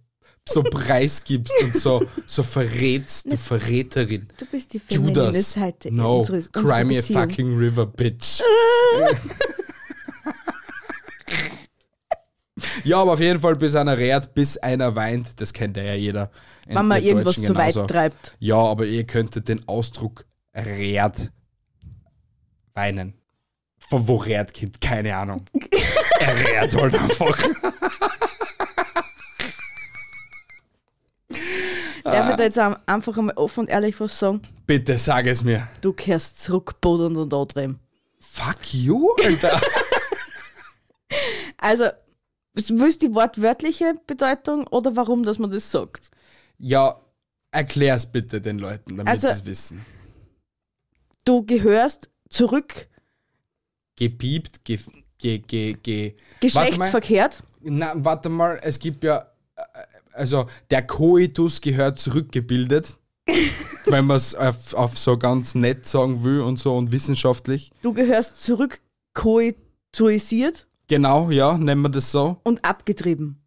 so 0.48 0.62
preisgibst 0.62 1.52
und 1.62 1.76
so, 1.76 2.04
so 2.26 2.42
verrätst, 2.42 3.30
du 3.30 3.36
Verräterin. 3.36 4.28
Du 4.36 4.46
bist 4.46 4.72
die 4.72 4.80
feminine 4.80 5.26
Judas. 5.26 5.52
Seite 5.52 5.92
No, 5.92 6.18
unseres, 6.18 6.50
cry 6.50 6.84
me 6.84 6.98
a 6.98 7.02
fucking 7.02 7.56
river, 7.56 7.86
bitch. 7.86 8.40
ja, 12.84 13.00
aber 13.00 13.12
auf 13.12 13.20
jeden 13.20 13.40
Fall, 13.40 13.56
bis 13.56 13.76
einer 13.76 13.96
rät, 13.98 14.34
bis 14.34 14.56
einer 14.56 14.96
weint, 14.96 15.40
das 15.40 15.52
kennt 15.52 15.76
ja 15.76 15.94
jeder. 15.94 16.30
In 16.66 16.76
Wenn 16.76 16.86
man 16.86 17.02
irgendwas 17.02 17.36
zu 17.36 17.54
weit 17.54 17.74
treibt. 17.88 18.36
Ja, 18.38 18.56
aber 18.56 18.86
ihr 18.86 19.04
könntet 19.04 19.48
den 19.48 19.66
Ausdruck 19.68 20.24
rät 20.54 21.30
weinen. 22.74 23.14
Von 23.78 24.06
wo 24.06 24.16
rät 24.16 24.52
Kind? 24.52 24.80
Keine 24.80 25.16
Ahnung. 25.16 25.44
er 26.20 26.36
rät 26.36 26.74
halt 26.74 26.94
einfach. 26.94 27.38
Darf 32.04 32.30
ich 32.30 32.36
da 32.36 32.42
jetzt 32.44 32.58
einfach 32.58 33.16
einmal 33.18 33.36
offen 33.36 33.60
und 33.60 33.68
ehrlich 33.68 33.98
was 34.00 34.18
sagen? 34.18 34.42
Bitte 34.66 34.98
sag 34.98 35.26
es 35.26 35.42
mir. 35.44 35.68
Du 35.80 35.92
kehrst 35.92 36.42
zurück, 36.42 36.80
bodern 36.80 37.16
und 37.16 37.32
andrehen. 37.34 37.78
Fuck 38.20 38.72
you, 38.74 39.10
Alter. 39.24 39.60
Also, 41.60 41.88
willst 42.54 43.02
du 43.02 43.08
die 43.08 43.14
wortwörtliche 43.14 43.94
Bedeutung 44.06 44.66
oder 44.68 44.94
warum, 44.94 45.24
dass 45.24 45.38
man 45.38 45.50
das 45.50 45.70
sagt? 45.70 46.10
ja, 46.58 47.00
erklär's 47.50 48.04
bitte 48.06 48.40
den 48.40 48.58
Leuten, 48.58 48.96
damit 48.96 49.08
Also- 49.08 49.26
sie 49.28 49.32
es 49.32 49.44
wissen. 49.46 49.86
Du 51.24 51.44
gehörst 51.44 52.10
zurück, 52.30 52.88
Gepiept, 53.96 54.64
ge, 54.64 54.78
ge, 55.18 55.38
ge, 55.38 55.72
ge. 55.82 56.14
geschlechtsverkehrt. 56.40 57.42
Na, 57.60 57.92
warte 57.96 58.28
mal, 58.28 58.60
es 58.62 58.78
gibt 58.78 59.02
ja, 59.02 59.26
also 60.12 60.46
der 60.70 60.86
Koitus 60.86 61.60
gehört 61.60 61.98
zurückgebildet, 61.98 62.98
wenn 63.86 64.06
man 64.06 64.16
es 64.16 64.34
auf, 64.34 64.74
auf 64.74 64.98
so 64.98 65.16
ganz 65.18 65.54
nett 65.54 65.86
sagen 65.86 66.24
will 66.24 66.40
und 66.40 66.58
so 66.58 66.76
und 66.76 66.92
wissenschaftlich. 66.92 67.72
Du 67.82 67.92
gehörst 67.92 68.40
zurück 68.42 68.80
koituisiert 69.14 70.68
Genau, 70.88 71.30
ja, 71.30 71.58
nennen 71.58 71.82
wir 71.82 71.90
das 71.90 72.10
so. 72.10 72.38
und 72.44 72.64
abgetrieben. 72.64 73.42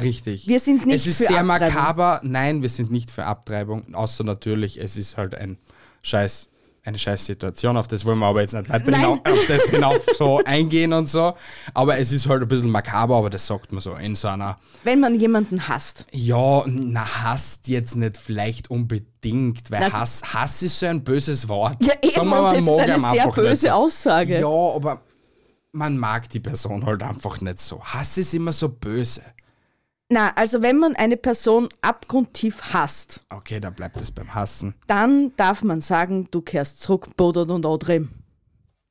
Richtig. 0.00 0.46
Wir 0.48 0.60
sind 0.60 0.86
nicht 0.86 0.96
es 0.96 1.06
ist 1.06 1.18
für 1.18 1.32
sehr 1.32 1.40
Abtreibung. 1.40 1.74
makaber. 1.74 2.20
Nein, 2.24 2.62
wir 2.62 2.68
sind 2.68 2.90
nicht 2.90 3.10
für 3.10 3.24
Abtreibung, 3.24 3.94
außer 3.94 4.22
natürlich, 4.24 4.78
es 4.80 4.96
ist 4.96 5.16
halt 5.16 5.34
ein 5.34 5.56
Scheiß, 6.02 6.50
eine 6.86 6.98
scheiß 6.98 7.24
Situation, 7.24 7.76
auf 7.78 7.88
das 7.88 8.04
wollen 8.04 8.18
wir 8.18 8.26
aber 8.26 8.42
jetzt 8.42 8.52
nicht 8.52 8.68
weiter 8.68 8.94
hinauf, 8.94 9.18
auf 9.24 9.46
das 9.48 9.64
hinauf 9.70 10.00
so 10.18 10.38
eingehen 10.44 10.92
und 10.92 11.08
so. 11.08 11.32
Aber 11.72 11.98
es 11.98 12.12
ist 12.12 12.28
halt 12.28 12.42
ein 12.42 12.48
bisschen 12.48 12.70
makaber, 12.70 13.16
aber 13.16 13.30
das 13.30 13.46
sagt 13.46 13.72
man 13.72 13.80
so 13.80 13.94
in 13.94 14.14
so 14.16 14.28
einer 14.28 14.58
Wenn 14.82 15.00
man 15.00 15.18
jemanden 15.18 15.66
hasst. 15.66 16.04
Ja, 16.12 16.62
na, 16.66 17.04
hasst 17.24 17.68
jetzt 17.68 17.96
nicht 17.96 18.18
vielleicht 18.18 18.68
unbedingt, 18.70 19.70
weil 19.70 19.80
Na- 19.80 19.92
Hass, 19.92 20.22
Hass 20.34 20.62
ist 20.62 20.78
so 20.78 20.86
ein 20.86 21.02
böses 21.02 21.48
Wort. 21.48 21.76
Ja, 21.82 21.94
eben, 22.02 22.12
Sagen 22.12 22.28
wir 22.28 22.42
mal, 22.42 22.54
das 22.54 22.62
ist 22.62 22.68
eine 22.68 22.98
sehr 23.00 23.24
nicht 23.26 23.34
böse 23.34 23.66
so. 23.66 23.70
Aussage. 23.72 24.40
Ja, 24.40 24.46
aber 24.76 25.00
man 25.72 25.96
mag 25.96 26.28
die 26.28 26.40
Person 26.40 26.84
halt 26.84 27.02
einfach 27.02 27.40
nicht 27.40 27.60
so. 27.60 27.82
Hass 27.82 28.18
ist 28.18 28.34
immer 28.34 28.52
so 28.52 28.68
böse. 28.68 29.22
Na, 30.10 30.30
also 30.36 30.60
wenn 30.62 30.78
man 30.78 30.94
eine 30.96 31.16
Person 31.16 31.68
abgrundtief 31.80 32.60
hasst, 32.74 33.24
Okay, 33.30 33.58
dann 33.58 33.74
bleibt 33.74 33.96
es 33.96 34.10
beim 34.10 34.34
Hassen. 34.34 34.74
dann 34.86 35.34
darf 35.36 35.62
man 35.62 35.80
sagen, 35.80 36.28
du 36.30 36.42
kehrst 36.42 36.82
zurück, 36.82 37.16
bodert 37.16 37.50
und 37.50 37.64
andrehen. 37.64 38.22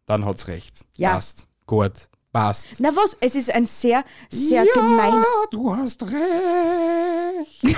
Dann 0.05 0.25
hat's 0.25 0.47
recht. 0.47 0.85
Ja. 0.97 1.13
Passt. 1.13 1.47
Gut. 1.67 2.09
Passt. 2.33 2.69
Na 2.79 2.89
was, 2.95 3.15
es 3.21 3.35
ist 3.35 3.51
ein 3.53 3.67
sehr, 3.67 4.03
sehr 4.29 4.65
gemein. 4.73 5.23
du 5.51 5.75
hast 5.75 6.01
recht. 6.03 7.77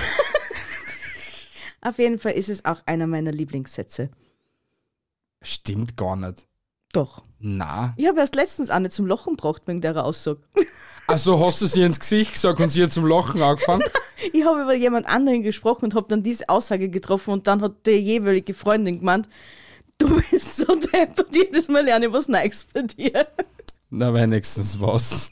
Auf 1.82 1.98
jeden 1.98 2.18
Fall 2.18 2.32
ist 2.32 2.48
es 2.48 2.64
auch 2.64 2.80
einer 2.86 3.06
meiner 3.06 3.32
Lieblingssätze. 3.32 4.10
Stimmt 5.42 5.96
gar 5.96 6.16
nicht. 6.16 6.46
Doch. 6.92 7.22
Na. 7.38 7.92
Ich 7.98 8.08
habe 8.08 8.18
erst 8.20 8.34
letztens 8.34 8.70
eine 8.70 8.88
zum 8.88 9.06
Lachen 9.06 9.36
gebracht 9.36 9.62
wegen 9.66 9.82
der 9.82 10.02
Aussage. 10.02 10.40
Also 11.06 11.44
hast 11.44 11.62
du 11.62 11.66
sie 11.66 11.82
ins 11.82 12.00
Gesicht 12.00 12.32
gesagt 12.32 12.58
und 12.60 12.68
sie 12.68 12.82
hat 12.82 12.92
zum 12.92 13.06
Lachen 13.06 13.42
angefangen? 13.42 13.84
Ich 14.32 14.46
habe 14.46 14.62
über 14.62 14.74
jemand 14.74 15.06
anderen 15.06 15.42
gesprochen 15.42 15.84
und 15.84 15.94
habe 15.94 16.06
dann 16.08 16.22
diese 16.22 16.48
Aussage 16.48 16.88
getroffen 16.88 17.32
und 17.32 17.46
dann 17.46 17.60
hat 17.60 17.84
die 17.84 17.90
jeweilige 17.90 18.54
Freundin 18.54 18.98
gemeint, 19.00 19.28
du 19.98 20.08
bist 20.30 20.56
so 20.56 20.74
deppert, 20.74 21.28
jedes 21.36 21.68
Mal 21.68 21.84
lerne 21.84 22.06
ich 22.06 22.12
was 22.12 22.26
Neues 22.26 22.66
bei 22.72 22.82
dir. 22.82 23.26
Na, 23.90 24.12
wenigstens 24.14 24.80
was. 24.80 25.30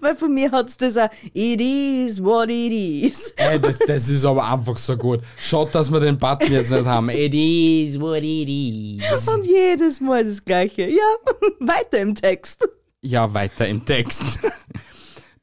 Weil 0.00 0.16
von 0.16 0.34
mir 0.34 0.50
hat 0.50 0.68
es 0.68 0.76
das 0.76 0.96
auch, 0.98 1.08
it 1.32 1.60
is 1.60 2.22
what 2.22 2.50
it 2.50 2.72
is. 2.72 3.32
Ey, 3.36 3.58
das, 3.58 3.78
das 3.78 4.08
ist 4.08 4.24
aber 4.24 4.46
einfach 4.46 4.76
so 4.76 4.96
gut. 4.96 5.20
Schaut, 5.38 5.74
dass 5.74 5.90
wir 5.90 6.00
den 6.00 6.18
Button 6.18 6.52
jetzt 6.52 6.70
nicht 6.70 6.84
haben. 6.84 7.08
It 7.08 7.34
is 7.34 7.98
what 7.98 8.22
it 8.22 8.48
is. 8.48 9.28
Und 9.28 9.46
jedes 9.46 10.00
Mal 10.00 10.24
das 10.24 10.44
Gleiche. 10.44 10.88
Ja, 10.88 11.02
weiter 11.60 11.98
im 11.98 12.14
Text. 12.14 12.68
Ja, 13.00 13.32
weiter 13.32 13.66
im 13.66 13.84
Text. 13.84 14.40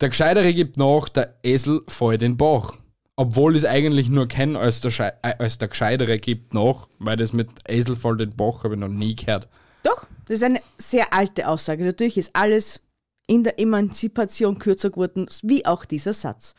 Der 0.01 0.09
Gescheitere 0.09 0.53
gibt 0.53 0.77
nach, 0.77 1.09
der 1.09 1.35
Esel 1.43 1.81
fällt 1.87 2.21
in 2.21 2.33
den 2.33 2.37
Bach. 2.37 2.73
Obwohl 3.15 3.55
es 3.55 3.65
eigentlich 3.65 4.09
nur 4.09 4.27
kennen 4.27 4.55
als 4.55 4.79
der, 4.81 4.91
Schei- 4.91 5.13
äh, 5.23 5.33
als 5.39 5.57
der 5.57 5.69
Gescheitere 5.69 6.19
gibt 6.19 6.53
noch, 6.53 6.87
weil 6.99 7.17
das 7.17 7.33
mit 7.33 7.49
Eselvoll 7.67 8.17
den 8.17 8.35
Bach 8.35 8.63
habe 8.63 8.75
ich 8.75 8.79
noch 8.79 8.89
nie 8.89 9.15
gehört. 9.15 9.47
Doch, 9.81 10.05
das 10.27 10.37
ist 10.37 10.43
eine 10.43 10.61
sehr 10.77 11.11
alte 11.13 11.47
Aussage. 11.47 11.83
Natürlich 11.83 12.17
ist 12.19 12.29
alles 12.33 12.79
in 13.25 13.43
der 13.43 13.59
Emanzipation 13.59 14.59
kürzer 14.59 14.91
geworden, 14.91 15.25
wie 15.41 15.65
auch 15.65 15.83
dieser 15.83 16.13
Satz. 16.13 16.53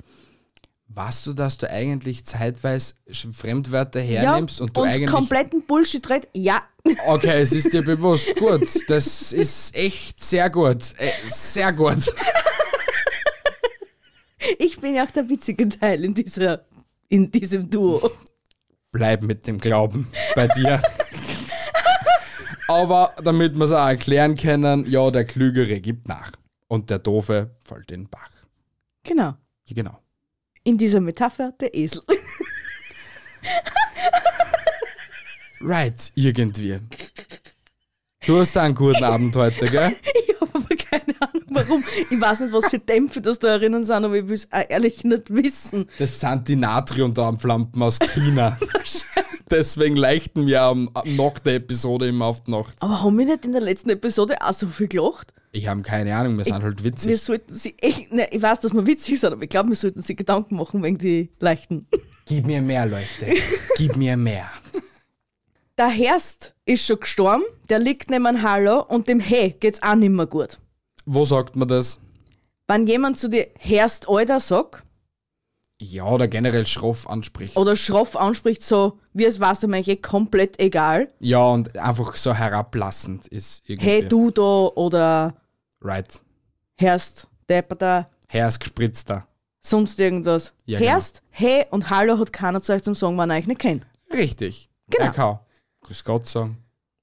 Weißt 0.89 1.27
du, 1.27 1.33
dass 1.35 1.59
du 1.59 1.71
eigentlich 1.71 2.25
zeitweise 2.25 2.95
Fremdwörter 3.33 4.01
Ja, 4.01 4.23
hernimmst 4.23 4.61
und 4.61 4.77
du 4.77 4.83
eigentlich. 4.83 5.11
kompletten 5.11 5.63
Bullshit 5.65 6.09
redet? 6.11 6.29
Ja. 6.35 6.63
Okay, 7.07 7.43
es 7.43 7.53
ist 7.53 7.73
dir 7.73 7.83
bewusst. 7.85 8.35
Gut, 8.37 8.67
das 8.91 9.33
ist 9.33 9.77
echt 9.77 10.25
sehr 10.25 10.49
gut. 10.49 10.95
Äh, 10.97 11.11
sehr 11.29 11.71
gut. 11.73 12.11
Ich 14.59 14.81
bin 14.81 14.95
ja 14.95 15.05
auch 15.05 15.11
der 15.11 15.29
witzige 15.29 15.69
Teil 15.69 16.05
in, 16.05 16.15
dieser, 16.15 16.65
in 17.09 17.31
diesem 17.31 17.69
Duo. 17.71 18.11
Bleib 18.93 19.23
mit 19.23 19.47
dem 19.47 19.59
Glauben 19.59 20.09
bei 20.35 20.49
dir. 20.49 20.81
Aber 22.69 23.15
damit 23.23 23.57
wir 23.57 23.65
es 23.65 23.73
auch 23.73 23.87
erklären 23.89 24.37
können, 24.37 24.87
ja, 24.87 25.11
der 25.11 25.25
Klügere 25.25 25.81
gibt 25.81 26.09
nach. 26.09 26.33
Und 26.69 26.91
der 26.91 26.99
Doofe 26.99 27.57
fällt 27.63 27.91
in 27.91 28.03
den 28.03 28.11
Bach. 28.11 28.31
Genau. 29.05 29.35
Ja, 29.65 29.75
genau. 29.75 29.99
In 30.65 30.77
dieser 30.77 31.01
Metapher 31.01 31.53
der 31.53 31.75
Esel. 31.75 32.03
Right, 35.61 36.13
irgendwie. 36.15 36.79
Du 38.27 38.39
hast 38.41 38.57
einen 38.57 38.75
guten 38.75 39.05
Abend 39.05 39.35
heute, 39.37 39.67
gell? 39.67 39.97
Ich 40.29 40.41
habe 40.41 40.51
aber 40.55 40.77
keine 40.77 41.15
Ahnung 41.21 41.43
warum. 41.49 41.85
Ich 42.11 42.21
weiß 42.21 42.41
nicht, 42.41 42.53
was 42.53 42.67
für 42.67 42.79
Dämpfe 42.79 43.21
das 43.21 43.39
da 43.41 43.49
erinnern 43.49 43.83
sind, 43.85 44.05
aber 44.05 44.15
ich 44.17 44.29
will 44.29 44.35
es 44.35 44.45
ehrlich 44.45 45.03
nicht 45.05 45.35
wissen. 45.35 45.87
Das 45.99 46.21
sind 46.21 46.47
die 46.47 46.55
Natriumdarmflampen 46.57 47.83
aus 47.83 47.99
China. 47.99 48.57
Deswegen 49.51 49.97
leichten 49.97 50.47
wir 50.47 50.63
am, 50.63 50.91
nach 51.05 51.39
der 51.41 51.55
Episode 51.57 52.07
immer 52.09 52.27
auf 52.27 52.45
die 52.45 52.51
Nacht. 52.53 52.77
Aber 52.81 53.03
haben 53.03 53.19
wir 53.19 53.25
nicht 53.25 53.45
in 53.45 53.53
der 53.53 53.63
letzten 53.63 53.91
Episode 53.91 54.37
auch 54.43 54.53
so 54.53 54.69
viel 54.69 54.89
gelacht? 54.89 55.33
Ich 55.53 55.67
habe 55.67 55.81
keine 55.83 56.15
Ahnung, 56.15 56.37
wir 56.37 56.45
sind 56.45 56.63
halt 56.63 56.85
Wir 56.85 56.93
witzig. 56.93 57.21
sollten 57.21 57.53
sie 57.55 57.75
echt, 57.79 58.13
ne, 58.13 58.29
ich 58.31 58.43
weiß, 58.43 58.61
dass 58.61 58.75
wir 58.75 58.87
witzig 58.87 59.19
sind, 59.19 59.33
aber 59.33 59.43
ich 59.43 59.49
glaube, 59.49 59.71
wir 59.71 59.77
sollten 59.77 60.03
sie 60.03 60.15
Gedanken 60.15 60.57
machen 60.57 60.83
wegen 60.83 60.99
die 60.99 61.31
leichten. 61.41 61.87
Gib 62.27 62.47
mir 62.47 62.61
mehr, 62.63 62.85
Leuchte. 62.87 63.27
Gib 63.77 63.97
mir 63.97 64.17
mehr. 64.17 64.51
Der 65.79 65.89
Herst 65.89 66.55
ist 66.65 66.85
schon 66.85 67.01
gestorben, 67.01 67.45
der 67.69 67.79
liegt 67.79 68.11
neben 68.11 68.43
Hallo 68.43 68.83
und 68.83 69.07
dem 69.07 69.21
He 69.21 69.51
geht's 69.51 69.83
auch 69.83 69.95
nicht 69.95 70.11
mehr 70.11 70.27
gut. 70.27 70.59
Wo 71.07 71.25
sagt 71.25 71.55
man 71.57 71.69
das? 71.69 72.01
Wenn 72.67 72.87
jemand 72.87 73.19
zu 73.19 73.29
dir 73.31 73.47
Herst 73.59 74.09
Alter 74.09 74.41
sagt 74.41 74.83
Ja, 75.81 76.05
oder 76.05 76.27
generell 76.27 76.67
schroff 76.67 77.09
anspricht. 77.09 77.57
oder 77.57 77.77
schroff 77.77 78.17
anspricht, 78.17 78.63
so 78.63 78.99
wie 79.13 79.25
es 79.25 79.39
war, 79.39 79.57
eigentlich 79.63 79.89
eh 79.89 79.97
komplett 79.97 80.59
egal. 80.59 81.13
Ja, 81.21 81.47
und 81.49 81.79
einfach 81.79 82.17
so 82.17 82.35
herablassend 82.35 83.29
ist 83.29 83.63
irgendwie. 83.71 83.89
Hey, 83.89 84.09
du 84.09 84.31
da 84.33 84.43
oder 84.43 85.37
Right. 85.81 86.21
Herst, 86.77 87.29
Depperter, 87.49 88.11
Herr 88.29 88.49
ist 88.49 88.59
gespritzter. 88.59 89.29
sonst 89.61 89.99
irgendwas. 90.01 90.53
Ja, 90.67 90.81
genau. 90.81 90.91
Herst, 90.91 91.23
Hey 91.31 91.67
und 91.71 91.89
Hallo 91.89 92.19
hat 92.19 92.33
keiner 92.33 92.61
zu 92.61 92.73
euch 92.73 92.83
zum 92.83 92.97
Sagen, 92.97 93.17
wenn 93.17 93.31
er 93.31 93.37
euch 93.39 93.47
nicht 93.47 93.61
kennt. 93.61 93.87
Richtig. 94.13 94.69
Genau. 94.91 95.41
Kann 95.89 95.95
Grüß 95.95 96.05
Gott 96.05 96.27
sagen. 96.29 96.59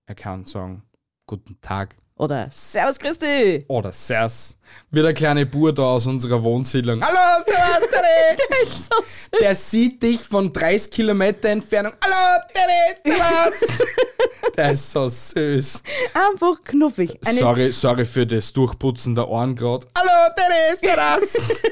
Er 0.05 0.13
kann 0.13 0.45
sagen 0.45 0.83
Guten 1.25 1.59
Tag. 1.59 1.95
Oder 2.17 2.49
Servus 2.51 2.99
Christi. 2.99 3.65
Oder 3.67 3.91
Sers. 3.91 4.59
Wie 4.91 5.01
der 5.01 5.15
kleine 5.15 5.47
Bur 5.47 5.73
da 5.73 5.81
aus 5.81 6.05
unserer 6.05 6.43
Wohnsiedlung. 6.43 7.01
Hallo, 7.03 7.43
Servus, 7.47 7.89
Tere. 7.89 8.37
Der 8.37 8.61
ist 8.61 8.85
so 8.85 8.95
süß. 9.01 9.29
Der 9.39 9.55
sieht 9.55 10.03
dich 10.03 10.21
von 10.21 10.51
30 10.51 10.91
Kilometer 10.91 11.49
Entfernung. 11.49 11.93
Hallo, 11.99 12.43
Tere, 12.53 13.17
Servus. 13.17 13.87
Der 14.55 14.71
ist 14.73 14.91
so 14.91 15.09
süß. 15.09 15.81
Einfach 16.13 16.63
knuffig. 16.63 17.19
Eine 17.25 17.39
Sorry, 17.39 17.71
sorry 17.71 18.05
für 18.05 18.27
das 18.27 18.53
Durchputzen 18.53 19.15
der 19.15 19.27
Ohren 19.27 19.55
gerade. 19.55 19.87
Hallo, 19.97 20.31
Tere, 20.35 20.77
Servus. 20.77 21.63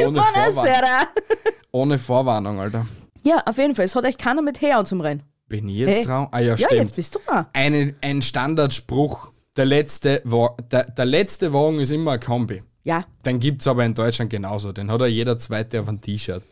Ohne 0.06 0.22
Vorwarnung. 0.22 1.06
Ohne 1.70 1.98
Vorwarnung, 1.98 2.60
Alter. 2.60 2.86
Ja, 3.24 3.42
auf 3.46 3.58
jeden 3.58 3.74
Fall. 3.74 3.84
Es 3.84 3.94
hat 3.94 4.04
euch 4.04 4.18
keiner 4.18 4.42
mit 4.42 4.60
Her 4.60 4.84
zum 4.84 5.00
Rennen. 5.00 5.22
Bin 5.48 5.68
ich 5.68 5.76
jetzt 5.78 5.96
Hey. 5.98 6.04
dran? 6.04 6.28
Ah 6.30 6.40
ja, 6.40 6.54
Ja, 6.54 6.66
stimmt. 6.66 6.72
jetzt 6.82 6.96
bist 6.96 7.14
du 7.14 7.18
da. 7.26 7.48
Eine, 7.52 7.94
ein 8.02 8.22
Standardspruch. 8.22 9.32
Der 9.56 9.64
letzte, 9.66 10.20
Wa- 10.24 10.56
der, 10.70 10.84
der 10.84 11.04
letzte 11.06 11.52
Wagen 11.52 11.80
ist 11.80 11.90
immer 11.90 12.12
ein 12.12 12.20
Kombi. 12.20 12.62
Ja. 12.84 13.04
Den 13.24 13.40
gibt's 13.40 13.66
aber 13.66 13.84
in 13.84 13.94
Deutschland 13.94 14.30
genauso. 14.30 14.72
Den 14.72 14.90
hat 14.90 15.00
ja 15.00 15.06
jeder 15.06 15.36
zweite 15.38 15.80
auf 15.80 15.88
einem 15.88 16.00
T-Shirt. 16.00 16.42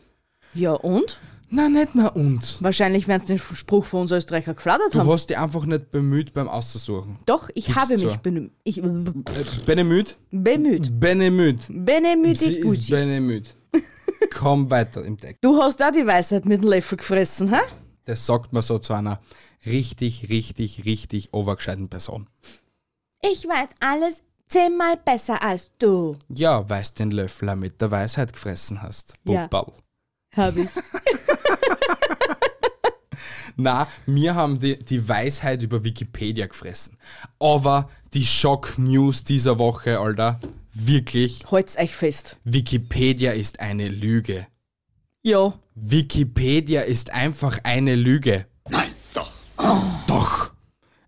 Ja, 0.55 0.72
und? 0.72 1.20
Na, 1.48 1.68
nicht 1.68 1.90
na 1.94 2.09
und. 2.09 2.57
Wahrscheinlich 2.61 3.07
werden 3.07 3.20
sie 3.24 3.35
den 3.35 3.38
Spruch 3.38 3.85
von 3.85 4.00
uns 4.02 4.11
Österreicher 4.11 4.55
geflattert 4.55 4.92
Du 4.92 4.98
haben. 4.98 5.09
hast 5.09 5.31
dich 5.31 5.38
einfach 5.38 5.64
nicht 5.66 5.92
bemüht 5.92 6.35
beim 6.35 6.48
Aussuchen. 6.48 7.18
Doch, 7.26 7.48
ich 7.55 7.66
Gib's 7.66 7.79
habe 7.79 7.94
mich 7.96 8.14
benü- 8.16 8.50
ich, 8.64 8.79
Äh, 8.79 8.83
Benemüt? 9.64 10.16
bemüht. 10.33 10.90
Benemüt. 10.98 11.62
Sie 11.62 11.72
Benemütig 11.74 12.59
ist 12.59 12.64
Gucci. 12.64 12.90
Komm 14.37 14.70
weiter 14.70 15.03
im 15.03 15.16
Text. 15.16 15.42
Du 15.42 15.62
hast 15.62 15.83
auch 15.83 15.90
die 15.90 16.07
Weisheit 16.07 16.44
mit 16.44 16.62
dem 16.62 16.68
Löffel 16.68 16.99
gefressen, 16.99 17.49
hä? 17.55 17.61
Das 18.05 18.27
sagt 18.27 18.53
man 18.53 18.62
so 18.62 18.79
zu 18.79 18.92
einer 18.92 19.20
richtig, 19.64 20.29
richtig, 20.29 20.85
richtig 20.85 21.33
overgescheiten 21.33 21.88
Person. 21.88 22.29
Ich 23.22 23.49
weiß 23.49 23.70
alles 23.81 24.22
zehnmal 24.46 24.99
besser 24.99 25.42
als 25.42 25.70
du. 25.79 26.18
Ja, 26.29 26.68
weil 26.68 26.83
du 26.83 26.90
den 26.99 27.12
Löffel 27.12 27.57
mit 27.57 27.81
der 27.81 27.90
Weisheit 27.90 28.35
gefressen 28.35 28.83
hast. 28.83 29.14
Ja. 29.25 29.49
Habe 30.37 30.61
ich. 30.61 30.68
Na, 33.57 33.88
wir 34.05 34.35
haben 34.35 34.59
die, 34.59 34.79
die 34.79 35.09
Weisheit 35.09 35.62
über 35.62 35.83
Wikipedia 35.83 36.46
gefressen. 36.46 36.99
Aber 37.40 37.88
die 38.12 38.27
Schock-News 38.27 39.25
dieser 39.25 39.59
Woche, 39.59 39.99
Alter, 39.99 40.38
wirklich, 40.79 41.45
Halt's 41.51 41.77
euch 41.79 41.95
fest. 41.97 42.37
Wikipedia 42.45 43.33
ist 43.33 43.61
eine 43.61 43.89
Lüge. 43.89 44.47
Ja. 45.23 45.59
Wikipedia 45.75 46.83
ist 46.83 47.11
einfach 47.12 47.59
eine 47.65 47.95
Lüge. 47.95 48.47
Nein, 48.69 48.91
doch. 49.15 49.31
Doch. 50.07 50.51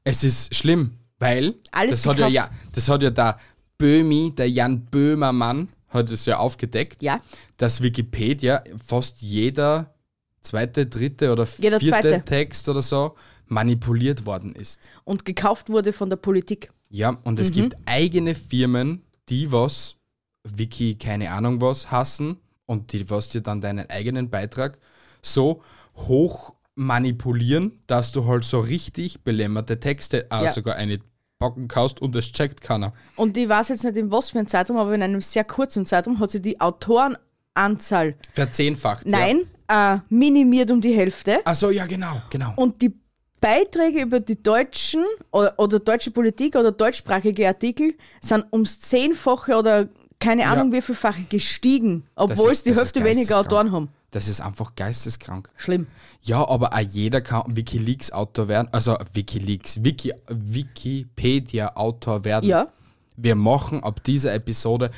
Es 0.04 0.24
ist 0.24 0.54
schlimm, 0.54 0.92
weil 1.18 1.54
Alles 1.70 2.02
das 2.02 2.06
hat 2.06 2.18
ja, 2.18 2.28
ja, 2.28 2.50
das 2.72 2.88
hat 2.88 3.02
ja 3.02 3.10
der 3.10 3.38
Böhmi, 3.76 4.34
der 4.34 4.50
Jan 4.50 4.86
Böhmermann, 4.86 5.68
hat 5.88 6.10
es 6.10 6.26
ja 6.26 6.38
aufgedeckt, 6.38 7.02
Ja. 7.02 7.20
dass 7.58 7.82
Wikipedia 7.82 8.62
fast 8.84 9.20
jeder 9.22 9.94
zweite, 10.40 10.86
dritte 10.86 11.30
oder 11.32 11.46
Jeder 11.58 11.78
vierte 11.78 12.00
zweite. 12.00 12.24
Text 12.24 12.68
oder 12.68 12.82
so 12.82 13.14
manipuliert 13.46 14.26
worden 14.26 14.54
ist. 14.54 14.88
Und 15.04 15.24
gekauft 15.24 15.68
wurde 15.70 15.92
von 15.92 16.10
der 16.10 16.16
Politik. 16.16 16.70
Ja, 16.90 17.10
und 17.24 17.34
Mhm. 17.34 17.40
es 17.40 17.52
gibt 17.52 17.76
eigene 17.86 18.34
Firmen, 18.34 19.02
die 19.28 19.50
was, 19.52 19.96
Wiki, 20.44 20.94
keine 20.96 21.30
Ahnung 21.30 21.60
was, 21.60 21.90
hassen 21.90 22.38
und 22.66 22.92
die 22.92 23.08
was 23.10 23.28
dir 23.30 23.40
dann 23.42 23.60
deinen 23.60 23.88
eigenen 23.90 24.30
Beitrag 24.30 24.78
so 25.22 25.62
hoch 25.96 26.54
manipulieren, 26.74 27.80
dass 27.86 28.12
du 28.12 28.26
halt 28.26 28.44
so 28.44 28.60
richtig 28.60 29.22
belämmerte 29.24 29.80
Texte 29.80 30.26
auch 30.30 30.44
Ja. 30.44 30.52
sogar 30.52 30.76
eine 30.76 31.00
packen 31.40 31.68
kannst 31.68 32.00
und 32.02 32.16
es 32.16 32.32
checkt 32.32 32.60
keiner. 32.60 32.92
Und 33.16 33.36
ich 33.36 33.48
weiß 33.48 33.68
jetzt 33.68 33.84
nicht 33.84 33.96
in 33.96 34.10
was 34.10 34.30
für 34.30 34.38
einem 34.38 34.48
Zeitraum, 34.48 34.76
aber 34.76 34.92
in 34.94 35.02
einem 35.02 35.20
sehr 35.20 35.44
kurzen 35.44 35.86
Zeitraum 35.86 36.18
hat 36.18 36.30
sich 36.32 36.42
die 36.42 36.60
Autorenanzahl, 36.60 38.16
Verzehnfacht. 38.32 39.06
nein, 39.06 39.42
äh, 39.68 39.98
minimiert 40.08 40.70
um 40.70 40.80
die 40.80 40.92
Hälfte. 40.94 41.30
Ja. 41.32 41.38
Achso, 41.44 41.70
ja, 41.70 41.86
genau, 41.86 42.22
genau. 42.30 42.52
Und 42.56 42.80
die 42.82 42.92
Beiträge 43.40 44.02
über 44.02 44.20
die 44.20 44.42
deutschen 44.42 45.04
oder, 45.30 45.54
oder 45.58 45.78
deutsche 45.78 46.10
Politik 46.10 46.56
oder 46.56 46.72
deutschsprachige 46.72 47.46
Artikel 47.46 47.94
sind 48.20 48.44
ums 48.52 48.80
Zehnfache 48.80 49.56
oder 49.56 49.88
keine 50.18 50.46
Ahnung 50.48 50.72
wie 50.72 50.82
vielfache 50.82 51.22
gestiegen, 51.28 52.04
obwohl 52.16 52.50
es 52.50 52.62
die 52.62 52.74
Hälfte 52.74 53.04
weniger. 53.04 53.38
Autoren 53.38 53.70
haben. 53.70 53.88
Das 54.10 54.28
ist 54.28 54.40
einfach 54.40 54.74
geisteskrank. 54.74 55.50
Schlimm. 55.56 55.86
Ja, 56.22 56.48
aber 56.48 56.72
auch 56.72 56.78
jeder 56.78 57.20
kann 57.20 57.42
Wikileaks-Autor 57.54 58.48
werden. 58.48 58.68
Also 58.72 58.96
Wikileaks, 59.12 59.84
Wiki, 59.84 60.14
Wikipedia-Autor 60.28 62.24
werden. 62.24 62.48
Ja. 62.48 62.68
Wir 63.16 63.34
machen 63.34 63.82
ab 63.82 64.02
dieser 64.04 64.32
Episode, 64.32 64.90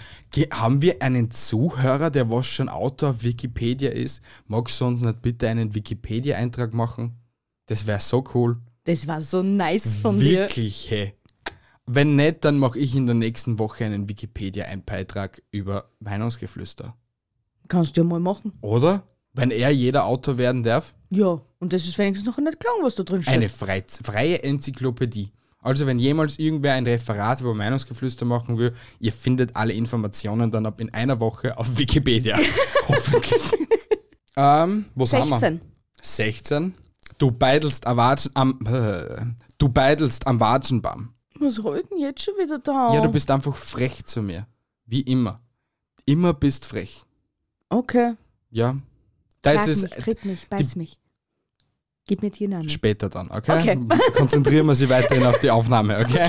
haben 0.53 0.83
wir 0.83 1.03
einen 1.03 1.31
Zuhörer, 1.31 2.11
der 2.11 2.31
was 2.31 2.47
schon 2.47 2.69
Autor 2.69 3.11
auf 3.11 3.25
Wikipedia 3.25 3.91
ist? 3.91 4.23
Magst 4.47 4.81
du 4.81 4.85
uns 4.85 5.01
nicht 5.01 5.23
bitte 5.23 5.49
einen 5.49 5.75
Wikipedia-Eintrag 5.75 6.73
machen? 6.73 7.17
Das 7.71 7.87
wäre 7.87 8.01
so 8.01 8.25
cool. 8.35 8.57
Das 8.83 9.07
war 9.07 9.23
so 9.23 9.45
nice 9.45 9.95
von 9.95 10.19
dir. 10.19 10.41
Wirklich, 10.41 10.91
hey. 10.91 11.15
Wenn 11.87 12.17
nicht, 12.17 12.45
dann 12.45 12.59
mache 12.59 12.77
ich 12.81 12.97
in 12.97 13.07
der 13.07 13.15
nächsten 13.15 13.61
Woche 13.61 13.85
einen 13.85 14.09
Wikipedia-Einbeitrag 14.09 15.41
über 15.53 15.89
Meinungsgeflüster. 16.01 16.97
Kannst 17.69 17.97
du 17.97 18.01
ja 18.01 18.05
mal 18.05 18.19
machen. 18.19 18.55
Oder? 18.61 19.05
Wenn 19.35 19.53
er 19.53 19.71
jeder 19.71 20.07
Autor 20.07 20.37
werden 20.37 20.65
darf? 20.65 20.97
Ja, 21.11 21.41
und 21.61 21.73
das 21.73 21.87
ist 21.87 21.97
wenigstens 21.97 22.27
noch 22.27 22.39
nicht 22.39 22.59
klar, 22.59 22.75
was 22.83 22.97
da 22.97 23.05
drin 23.05 23.23
steht. 23.23 23.35
Eine 23.35 23.49
frei, 23.49 23.85
freie 24.03 24.43
Enzyklopädie. 24.43 25.31
Also 25.61 25.87
wenn 25.87 26.01
jemals 26.01 26.41
irgendwer 26.41 26.75
ein 26.75 26.85
Referat 26.85 27.41
über 27.41 27.55
Meinungsgeflüster 27.55 28.25
machen 28.25 28.57
will, 28.57 28.75
ihr 28.99 29.13
findet 29.13 29.55
alle 29.55 29.75
Informationen 29.75 30.51
dann 30.51 30.67
ab 30.67 30.81
in 30.81 30.93
einer 30.93 31.21
Woche 31.21 31.57
auf 31.57 31.79
Wikipedia. 31.79 32.37
Hoffentlich. 32.89 33.43
ähm, 34.35 34.87
wo 34.97 35.07
sind 35.07 35.31
wir? 35.31 35.61
16. 36.03 36.75
16. 37.21 37.29
Du 37.29 37.31
beidelst 37.31 37.87
am 37.87 37.97
Watschen, 37.97 38.33
am, 38.35 38.61
äh, 38.67 39.25
du 39.59 39.69
beidelst 39.69 40.27
am 40.27 40.41
Watschenbaum. 40.41 41.15
Was 41.39 41.63
rollt 41.63 41.91
denn 41.91 41.99
jetzt 41.99 42.23
schon 42.23 42.35
wieder 42.35 42.59
da? 42.59 42.93
Ja, 42.95 43.01
du 43.01 43.11
bist 43.11 43.31
einfach 43.31 43.55
frech 43.55 44.05
zu 44.05 44.23
mir. 44.23 44.47
Wie 44.87 45.03
immer. 45.03 45.41
Immer 46.05 46.35
bist 46.35 46.65
frech. 46.65 47.05
Okay. 47.69 48.15
Ja. 48.51 48.77
Da 49.43 49.53
Schlag 49.53 49.69
ist 49.69 49.83
mich, 49.83 49.93
es 49.93 50.05
tritt 50.05 50.25
mich, 50.25 50.49
beiß 50.49 50.77
mich. 50.77 50.99
Gib 52.07 52.23
mir 52.23 52.33
Tiernamen. 52.33 52.69
später 52.69 53.09
dann, 53.09 53.31
okay? 53.31 53.61
Okay. 53.61 53.79
Konzentrieren 54.17 54.67
wir 54.67 54.75
sie 54.75 54.91
weiterhin 54.91 55.25
auf 55.25 55.39
die 55.39 55.51
Aufnahme, 55.51 55.99
okay? 55.99 56.29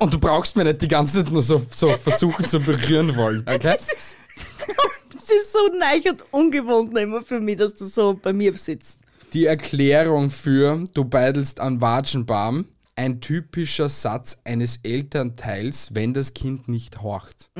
Und 0.00 0.14
du 0.14 0.18
brauchst 0.18 0.56
mir 0.56 0.64
nicht 0.64 0.80
die 0.80 0.88
ganze 0.88 1.22
Zeit 1.22 1.32
nur 1.32 1.42
so, 1.42 1.60
so 1.70 1.88
versuchen 1.88 2.48
zu 2.48 2.60
berühren 2.60 3.14
wollen, 3.14 3.40
okay? 3.46 3.58
Das 3.58 3.92
ist, 3.92 4.16
das 5.14 5.28
ist 5.28 5.52
so 5.52 5.58
neich 5.78 6.08
und 6.08 6.24
ungewohnt 6.30 6.96
immer 6.96 7.20
für 7.20 7.40
mich, 7.40 7.58
dass 7.58 7.74
du 7.74 7.84
so 7.84 8.14
bei 8.14 8.32
mir 8.32 8.54
sitzt. 8.54 9.00
Die 9.34 9.44
Erklärung 9.44 10.30
für 10.30 10.84
du 10.94 11.04
beidelst 11.04 11.60
an 11.60 11.80
Watschenbaum, 11.80 12.66
ein 12.96 13.20
typischer 13.20 13.88
Satz 13.88 14.38
eines 14.44 14.78
Elternteils, 14.78 15.94
wenn 15.94 16.14
das 16.14 16.34
Kind 16.34 16.66
nicht 16.68 17.02
horcht. 17.02 17.50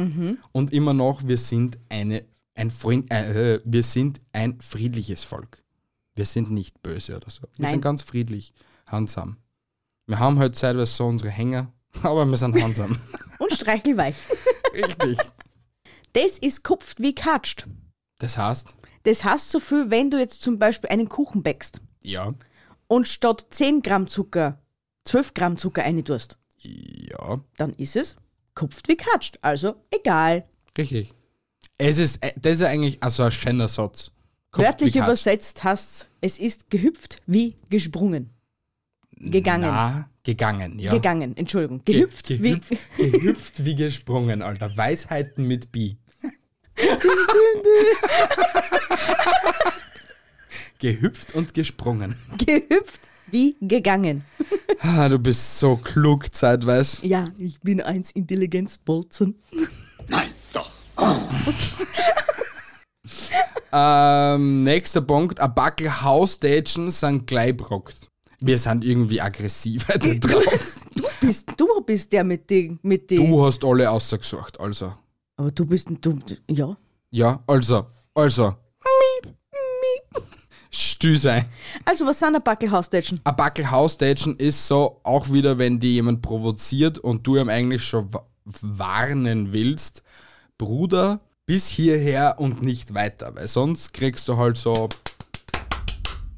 Und 0.52 0.72
immer 0.72 0.94
noch, 0.94 1.26
wir 1.28 1.36
sind 1.36 1.78
eine, 1.90 2.24
ein 2.54 2.70
Freund, 2.70 3.10
äh, 3.12 3.60
wir 3.64 3.82
sind 3.82 4.20
ein 4.32 4.60
friedliches 4.60 5.22
Volk. 5.24 5.62
Wir 6.14 6.24
sind 6.24 6.50
nicht 6.50 6.82
böse 6.82 7.16
oder 7.16 7.30
so. 7.30 7.42
Wir 7.42 7.64
Nein. 7.64 7.70
sind 7.72 7.80
ganz 7.82 8.02
friedlich, 8.02 8.52
handsam. 8.86 9.36
Wir 10.06 10.18
haben 10.18 10.38
halt 10.38 10.56
zeitweise 10.56 10.92
so 10.92 11.06
unsere 11.06 11.30
Hänger, 11.30 11.72
aber 12.02 12.24
wir 12.24 12.36
sind 12.36 12.60
handsam. 12.60 12.98
Und 13.38 13.52
streichelweich. 13.52 14.16
Richtig. 14.74 15.18
Das 16.14 16.38
ist 16.38 16.64
kupft 16.64 17.00
wie 17.00 17.14
katscht. 17.14 17.68
Das 18.18 18.36
heißt, 18.36 18.74
Das 19.08 19.24
heißt 19.24 19.48
so 19.50 19.58
viel, 19.58 19.90
wenn 19.90 20.10
du 20.10 20.18
jetzt 20.18 20.42
zum 20.42 20.58
Beispiel 20.58 20.90
einen 20.90 21.08
Kuchen 21.08 21.42
backst 21.42 21.80
ja, 22.02 22.34
und 22.88 23.08
statt 23.08 23.46
10 23.48 23.80
Gramm 23.80 24.06
Zucker 24.06 24.60
12 25.04 25.32
Gramm 25.32 25.56
Zucker 25.56 25.82
rein 25.82 26.04
tust, 26.04 26.36
ja, 26.60 27.40
dann 27.56 27.72
ist 27.74 27.96
es 27.96 28.16
kupft 28.54 28.86
wie 28.88 28.96
katscht. 28.96 29.38
Also 29.40 29.76
egal. 29.90 30.44
richtig. 30.76 31.14
Es 31.78 31.96
ist, 31.96 32.22
äh, 32.22 32.32
das 32.36 32.56
ist 32.56 32.62
eigentlich 32.64 33.02
also 33.02 33.22
ein 33.22 33.32
schöner 33.32 33.68
Satz. 33.68 34.10
Kopf 34.50 34.64
Wörtlich 34.66 34.94
wie 34.94 34.98
übersetzt 34.98 35.64
heißt 35.64 36.10
es 36.20 36.38
ist 36.38 36.68
gehüpft 36.68 37.22
wie 37.26 37.56
gesprungen. 37.70 38.30
Gegangen. 39.12 39.70
Na, 39.70 40.10
gegangen, 40.22 40.78
ja. 40.78 40.92
Gegangen, 40.92 41.34
Entschuldigung. 41.36 41.82
Ge- 41.84 41.94
Gehüpft, 41.94 42.26
gehüpft, 42.28 42.72
gehüpft 42.98 43.64
wie 43.64 43.74
gesprungen, 43.74 44.42
Alter. 44.42 44.76
Weisheiten 44.76 45.46
mit 45.46 45.72
Bi. 45.72 45.96
Gehüpft 50.78 51.34
und 51.34 51.54
gesprungen. 51.54 52.14
gehüpft 52.38 53.00
wie 53.30 53.56
gegangen. 53.60 54.24
Ah, 54.80 55.08
du 55.08 55.18
bist 55.18 55.58
so 55.58 55.76
klug 55.76 56.34
zeitweise. 56.34 57.04
Ja, 57.06 57.26
ich 57.36 57.60
bin 57.60 57.80
eins 57.80 58.10
Intelligenzbolzen. 58.12 59.40
Nein, 60.08 60.30
doch. 60.52 60.70
Ähm, 63.72 64.62
nächster 64.62 65.02
Punkt. 65.02 65.40
Ein 65.40 65.54
Backel 65.54 66.02
Hausstätschen 66.02 66.90
sind 66.90 67.26
gleichbrockt. 67.26 68.08
Wir 68.40 68.58
sind 68.58 68.84
irgendwie 68.84 69.20
aggressiv 69.20 69.88
heute 69.88 70.18
drauf. 70.18 70.76
Bist, 71.20 71.48
du 71.56 71.66
bist 71.84 72.12
der 72.12 72.24
mit 72.24 72.48
den. 72.48 72.78
Mit 72.82 73.10
den 73.10 73.30
Du 73.30 73.44
hast 73.44 73.64
alle 73.64 73.90
ausgesucht, 73.90 74.58
also. 74.58 74.94
Aber 75.38 75.50
du 75.50 75.64
bist. 75.64 75.88
Du, 76.02 76.18
ja. 76.50 76.76
Ja, 77.10 77.42
also, 77.46 77.86
also. 78.14 78.54
Stü 80.70 81.16
sein. 81.16 81.46
Also, 81.84 82.04
was 82.04 82.18
sind 82.18 82.36
ein 82.36 82.42
Backel 82.42 82.70
Hausdeutschen? 82.70 83.18
Ein 83.24 83.36
Backel 83.36 83.70
Hausstätschen 83.70 84.36
ist 84.36 84.66
so, 84.66 85.00
auch 85.02 85.32
wieder, 85.32 85.58
wenn 85.58 85.80
die 85.80 85.94
jemand 85.94 86.20
provoziert 86.20 86.98
und 86.98 87.26
du 87.26 87.36
ihm 87.36 87.48
eigentlich 87.48 87.82
schon 87.84 88.12
wa- 88.12 88.26
warnen 88.44 89.52
willst, 89.52 90.02
Bruder, 90.58 91.20
bis 91.46 91.68
hierher 91.68 92.34
und 92.38 92.62
nicht 92.62 92.92
weiter, 92.92 93.34
weil 93.34 93.48
sonst 93.48 93.92
kriegst 93.94 94.28
du 94.28 94.36
halt 94.36 94.58
so. 94.58 94.88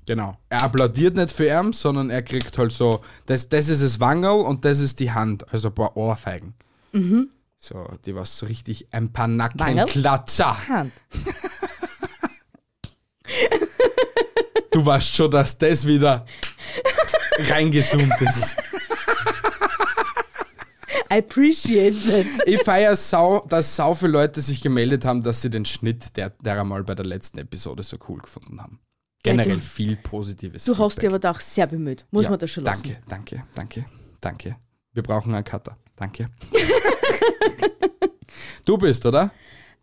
Genau. 0.07 0.37
Er 0.49 0.63
applaudiert 0.63 1.17
nicht 1.17 1.33
für 1.33 1.49
ihn, 1.49 1.73
sondern 1.73 2.11
er 2.11 2.23
kriegt 2.23 2.57
halt 2.57 2.73
so, 2.73 3.01
das, 3.27 3.49
das 3.49 3.69
ist 3.69 3.83
das 3.83 3.99
Wangerl 4.01 4.41
und 4.43 4.65
das 4.65 4.81
ist 4.81 5.01
die 5.01 5.11
Hand, 5.11 5.53
also 5.53 5.69
ein 5.69 5.75
paar 5.75 5.97
Ohrfeigen. 5.97 6.55
So, 7.63 7.87
die 8.07 8.15
was 8.15 8.39
so 8.39 8.47
richtig 8.47 8.89
ein 8.91 9.13
paar 9.13 9.29
Wangerl? 9.29 9.75
Nackenklatscher. 9.75 10.67
Hand. 10.69 10.93
Du 14.73 14.85
weißt 14.87 15.15
schon, 15.15 15.31
dass 15.31 15.59
das 15.59 15.87
wieder 15.87 16.25
reingezoomt 17.39 18.21
ist. 18.23 18.57
I 21.13 21.19
appreciate 21.19 21.97
that. 22.09 22.27
Ich 22.47 22.63
feiere 22.63 22.95
sau, 22.97 23.45
dass 23.49 23.75
sau 23.75 23.95
viele 23.95 24.13
Leute 24.13 24.41
sich 24.41 24.61
gemeldet 24.63 25.05
haben, 25.05 25.23
dass 25.23 25.43
sie 25.43 25.51
den 25.51 25.65
Schnitt 25.65 26.17
der, 26.17 26.31
der 26.31 26.61
einmal 26.61 26.85
bei 26.85 26.95
der 26.95 27.05
letzten 27.05 27.39
Episode 27.39 27.83
so 27.83 27.97
cool 28.09 28.21
gefunden 28.21 28.61
haben. 28.63 28.79
Generell 29.23 29.57
du- 29.57 29.61
viel 29.61 29.97
positives 29.97 30.65
Du 30.65 30.73
hast 30.79 30.95
dich 30.97 31.03
Feedback. 31.03 31.11
aber 31.11 31.19
da 31.19 31.31
auch 31.33 31.41
sehr 31.41 31.67
bemüht. 31.67 32.07
Muss 32.11 32.25
Ja, 32.25 32.31
man 32.31 32.39
das 32.39 32.51
schon 32.51 32.65
lassen. 32.65 32.85
Danke, 32.85 33.03
danke, 33.09 33.45
danke, 33.55 33.85
danke. 34.21 34.57
Wir 34.93 35.03
brauchen 35.03 35.35
einen 35.35 35.45
Cutter. 35.45 35.77
Danke. 35.97 36.27
du 38.65 38.79
bist, 38.79 39.05
oder? 39.07 39.31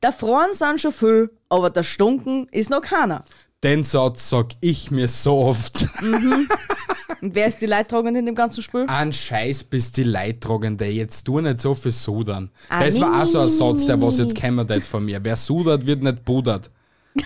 Der 0.02 0.12
Frauen 0.12 0.54
sind 0.54 0.82
schon 0.82 0.92
viel, 0.92 1.32
aber 1.50 1.70
der 1.70 1.84
Stunken 1.84 2.48
ist 2.52 2.70
noch 2.70 2.82
keiner. 2.82 3.24
Den 3.64 3.84
Satz 3.84 4.30
sag 4.30 4.48
ich 4.62 4.92
mir 4.92 5.08
so 5.08 5.38
oft. 5.38 5.88
Und 7.22 7.34
wer 7.34 7.48
ist 7.48 7.60
die 7.62 7.66
Leidtragende 7.66 8.20
in 8.20 8.28
dem 8.28 8.36
ganzen 8.36 8.62
Spiel? 8.62 8.86
Ein 8.88 9.12
Scheiß 9.12 9.64
bist 9.64 9.98
die 9.98 10.04
Leidtragende. 10.04 10.86
Jetzt 10.86 11.24
tu 11.24 11.40
nicht 11.40 11.60
so 11.60 11.74
viel 11.74 11.92
sudern. 11.92 12.52
Ah, 12.70 12.84
das 12.84 12.96
nee, 12.96 13.02
war 13.02 13.24
auch 13.24 13.26
so 13.26 13.40
ein 13.40 13.48
Satz, 13.48 13.88
der 13.88 14.00
was 14.02 14.20
jetzt 14.20 14.36
kämmert 14.36 14.70
hat 14.70 14.84
von 14.84 15.04
mir. 15.04 15.20
Wer 15.24 15.36
sudert, 15.36 15.86
wird 15.88 16.04
nicht 16.04 16.24
budert. 16.24 16.70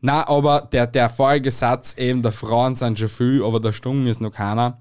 Na, 0.00 0.26
aber 0.26 0.68
der, 0.72 0.86
der 0.86 1.08
vorige 1.10 1.50
Satz, 1.50 1.94
eben 1.98 2.22
der 2.22 2.32
Frauen 2.32 2.74
sind 2.74 2.98
schon 2.98 3.08
viel, 3.08 3.42
aber 3.44 3.60
der 3.60 3.72
Stung 3.72 4.06
ist 4.06 4.20
noch 4.20 4.32
keiner, 4.32 4.78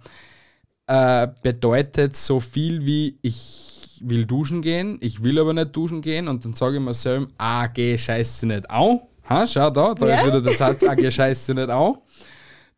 äh, 0.93 1.27
bedeutet 1.41 2.15
so 2.15 2.39
viel 2.39 2.86
wie 2.86 3.17
ich 3.23 3.99
will 4.01 4.25
duschen 4.25 4.62
gehen, 4.62 4.97
ich 5.01 5.23
will 5.23 5.39
aber 5.39 5.53
nicht 5.53 5.75
duschen 5.75 6.01
gehen 6.01 6.27
und 6.27 6.45
dann 6.45 6.53
sage 6.53 6.75
ich 6.77 6.82
mir 6.84 6.93
selber, 6.93 7.27
ah, 7.38 7.67
geh 7.67 7.97
scheiße 7.97 8.45
nicht 8.45 8.69
au. 8.69 9.10
Ha, 9.29 9.47
schau 9.47 9.69
da, 9.71 9.93
da 9.95 10.08
Ja. 10.08 10.15
ist 10.19 10.27
wieder 10.27 10.41
der 10.41 10.53
Satz, 10.53 10.84
ah, 10.84 10.93
geh 10.93 11.10
scheiße 11.10 11.53
nicht 11.56 11.69
au. 11.69 12.03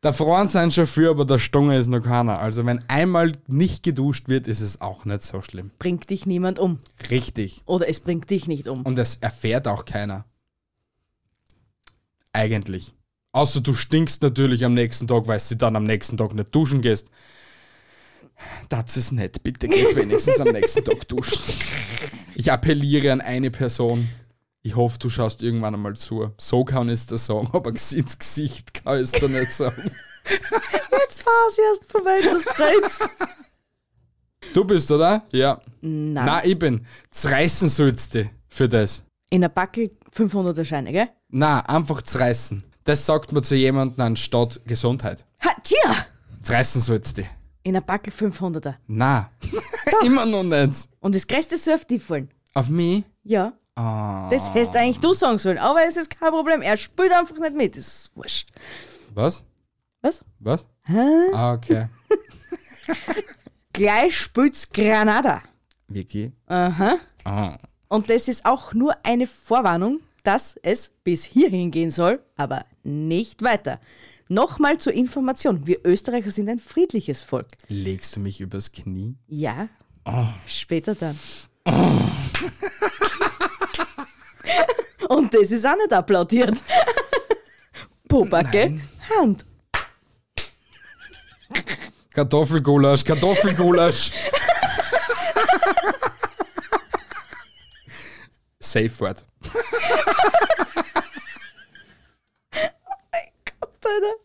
Der 0.04 0.14
Frauen 0.14 0.48
sind 0.48 0.72
schon 0.74 0.86
viel, 0.86 1.10
aber 1.10 1.26
der 1.26 1.40
Stunge 1.40 1.78
ist 1.78 1.88
noch 1.88 2.00
keiner. 2.02 2.38
Also 2.40 2.64
wenn 2.66 2.88
einmal 2.88 3.32
nicht 3.48 3.82
geduscht 3.84 4.30
wird, 4.30 4.48
ist 4.48 4.62
es 4.62 4.80
auch 4.80 5.04
nicht 5.06 5.24
so 5.24 5.42
schlimm. 5.42 5.72
Bringt 5.80 6.10
dich 6.12 6.26
niemand 6.28 6.60
um. 6.60 6.80
Richtig. 7.10 7.64
Oder 7.66 7.90
es 7.90 8.00
bringt 8.00 8.30
dich 8.30 8.48
nicht 8.48 8.68
um. 8.68 8.84
Und 8.84 8.98
es 9.00 9.18
erfährt 9.18 9.68
auch 9.68 9.84
keiner. 9.84 10.26
Eigentlich. 12.34 12.94
Außer 13.32 13.62
du 13.62 13.74
stinkst 13.74 14.22
natürlich 14.22 14.64
am 14.64 14.74
nächsten 14.76 15.08
Tag, 15.08 15.28
weil 15.28 15.42
du 15.50 15.56
dann 15.58 15.76
am 15.76 15.84
nächsten 15.84 16.18
Tag 16.18 16.34
nicht 16.36 16.54
duschen 16.54 16.82
gehst. 16.82 17.10
Das 18.70 18.98
ist 18.98 19.12
nett. 19.12 19.42
Bitte 19.44 19.68
geht's 19.68 19.96
wenigstens 19.96 20.40
am 20.40 20.50
nächsten 20.50 20.84
Tag 20.84 21.08
duschen. 21.08 21.42
Ich 22.36 22.52
appelliere 22.52 23.12
an 23.12 23.22
eine 23.22 23.52
Person. 23.52 24.08
Ich 24.62 24.76
hoffe, 24.76 24.98
du 25.00 25.10
schaust 25.10 25.44
irgendwann 25.44 25.76
einmal 25.76 25.96
zu. 25.96 26.32
So 26.38 26.66
kann 26.66 26.90
ich 26.90 27.06
das 27.06 27.28
sagen, 27.28 27.50
aber 27.54 27.70
ins 27.70 28.18
Gesicht 28.18 28.74
kann 28.74 28.96
ich 28.96 29.04
es 29.04 29.12
dir 29.12 29.30
nicht 29.30 29.54
sagen. 29.54 29.92
Jetzt 30.26 31.26
war 31.26 31.48
es 31.50 31.58
erst 31.58 31.92
vorbei, 31.92 32.20
das 32.24 32.60
reizt. 32.60 33.10
Du 34.54 34.64
bist, 34.66 34.90
oder? 34.92 35.24
Ja. 35.32 35.62
Nein. 35.82 36.26
Na, 36.26 36.44
ich 36.44 36.58
bin. 36.58 36.86
Zreißen 37.12 37.70
sollst 37.70 38.16
du 38.16 38.30
für 38.50 38.68
das. 38.68 39.04
In 39.30 39.42
der 39.42 39.50
Backel 39.50 39.92
500er 40.16 40.66
Scheine, 40.66 40.92
gell? 40.92 41.10
Na, 41.30 41.60
einfach 41.62 42.02
zreißen. 42.02 42.64
Das 42.86 43.06
sagt 43.06 43.32
man 43.32 43.44
zu 43.44 43.56
jemandem 43.56 44.04
anstatt 44.06 44.62
Gesundheit. 44.66 45.26
Ha, 45.44 45.52
tja! 45.64 46.06
Zreißen 46.44 46.82
sollst 46.82 47.18
du. 47.18 47.24
In 47.66 47.74
der 47.74 47.82
Backel 47.82 48.14
500er. 48.14 48.76
Na, 48.86 49.32
immer 50.04 50.24
noch 50.24 50.44
nicht. 50.44 50.88
Und 51.00 51.16
das 51.16 51.26
größte 51.26 51.58
Surf 51.58 51.84
die 51.86 51.98
fallen. 52.00 52.30
Auf 52.54 52.70
mich? 52.70 53.04
Ja. 53.24 53.54
Ah. 53.74 54.30
Das 54.30 54.54
hättest 54.54 54.76
eigentlich 54.76 55.00
du 55.00 55.16
sagen 55.16 55.40
sollen. 55.40 55.58
Aber 55.58 55.84
es 55.84 55.98
ist 55.98 56.12
kein 56.12 56.30
Problem. 56.30 56.62
Er 56.62 56.78
spielt 56.78 57.12
einfach 57.12 57.36
nicht 57.40 57.56
mit. 57.56 57.76
Das 57.76 57.88
ist 57.88 58.12
wurscht. 58.16 58.50
Was? 59.16 59.44
Was? 60.04 60.24
Was? 60.38 60.68
Hä? 60.84 61.34
Ah, 61.34 61.54
okay. 61.54 61.88
Gleich 63.74 64.16
spielt's 64.16 64.70
Granada. 64.70 65.42
Vicky? 65.88 66.34
Aha. 66.46 67.00
Ah. 67.24 67.58
Und 67.88 68.12
das 68.12 68.28
ist 68.28 68.46
auch 68.46 68.76
nur 68.76 68.96
eine 69.04 69.26
Vorwarnung, 69.26 70.02
dass 70.22 70.56
es 70.62 70.92
bis 71.04 71.24
hierhin 71.24 71.72
gehen 71.72 71.90
soll, 71.90 72.24
aber 72.38 72.66
nicht 72.84 73.42
weiter. 73.42 73.80
Nochmal 74.28 74.78
zur 74.80 74.94
Information, 74.94 75.68
wir 75.68 75.86
Österreicher 75.86 76.32
sind 76.32 76.50
ein 76.50 76.58
friedliches 76.58 77.22
Volk. 77.22 77.48
Legst 77.68 78.16
du 78.16 78.20
mich 78.20 78.42
übers 78.42 78.72
Knie? 78.72 79.16
Ja, 79.28 79.70
später 80.48 80.96
dann. 80.96 81.20
Und 85.10 85.34
das 85.34 85.52
ist 85.52 85.66
auch 85.66 85.76
nicht 85.76 85.94
applaudiert. 85.94 86.58
Pobacke, 88.08 88.82
Hand. 89.16 89.46
Kartoffelgulasch, 92.12 93.04
Kartoffelgulasch. 93.04 94.12
Safe 98.60 99.00
Word. 99.00 99.24
Alter. 103.96 104.16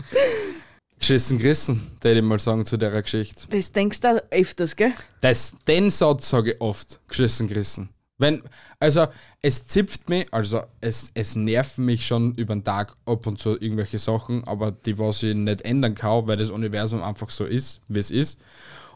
Geschissen 0.99 1.39
gerissen, 1.39 1.91
würde 2.03 2.19
ich 2.19 2.25
mal 2.25 2.39
sagen 2.41 2.67
zu 2.67 2.77
der 2.77 2.91
Geschichte. 3.03 3.47
Das 3.49 3.73
denkst 3.73 4.01
du 4.01 4.17
auch 4.17 4.21
öfters, 4.31 4.77
gell? 4.77 4.93
Das, 5.23 5.57
den 5.67 5.89
Satz 5.91 6.29
sage 6.29 6.53
ich 6.53 6.61
oft, 6.61 7.01
geschissen 7.09 7.49
gerissen. 7.49 7.89
Wenn, 8.19 8.43
also 8.79 9.07
es 9.41 9.67
zipft 9.67 10.11
mich, 10.11 10.27
also 10.31 10.61
es, 10.83 11.11
es 11.15 11.37
nerven 11.37 11.87
mich 11.87 12.07
schon 12.07 12.35
über 12.35 12.55
den 12.55 12.63
Tag 12.65 12.95
ab 13.07 13.27
und 13.27 13.39
zu 13.39 13.59
irgendwelche 13.59 13.97
Sachen, 13.97 14.45
aber 14.45 14.73
die, 14.73 14.99
was 14.99 15.23
ich 15.23 15.35
nicht 15.35 15.63
ändern 15.63 15.95
kann, 15.95 16.27
weil 16.29 16.37
das 16.37 16.51
Universum 16.51 17.03
einfach 17.03 17.31
so 17.31 17.47
ist, 17.47 17.81
wie 17.89 17.99
es 17.99 18.11
ist. 18.11 18.39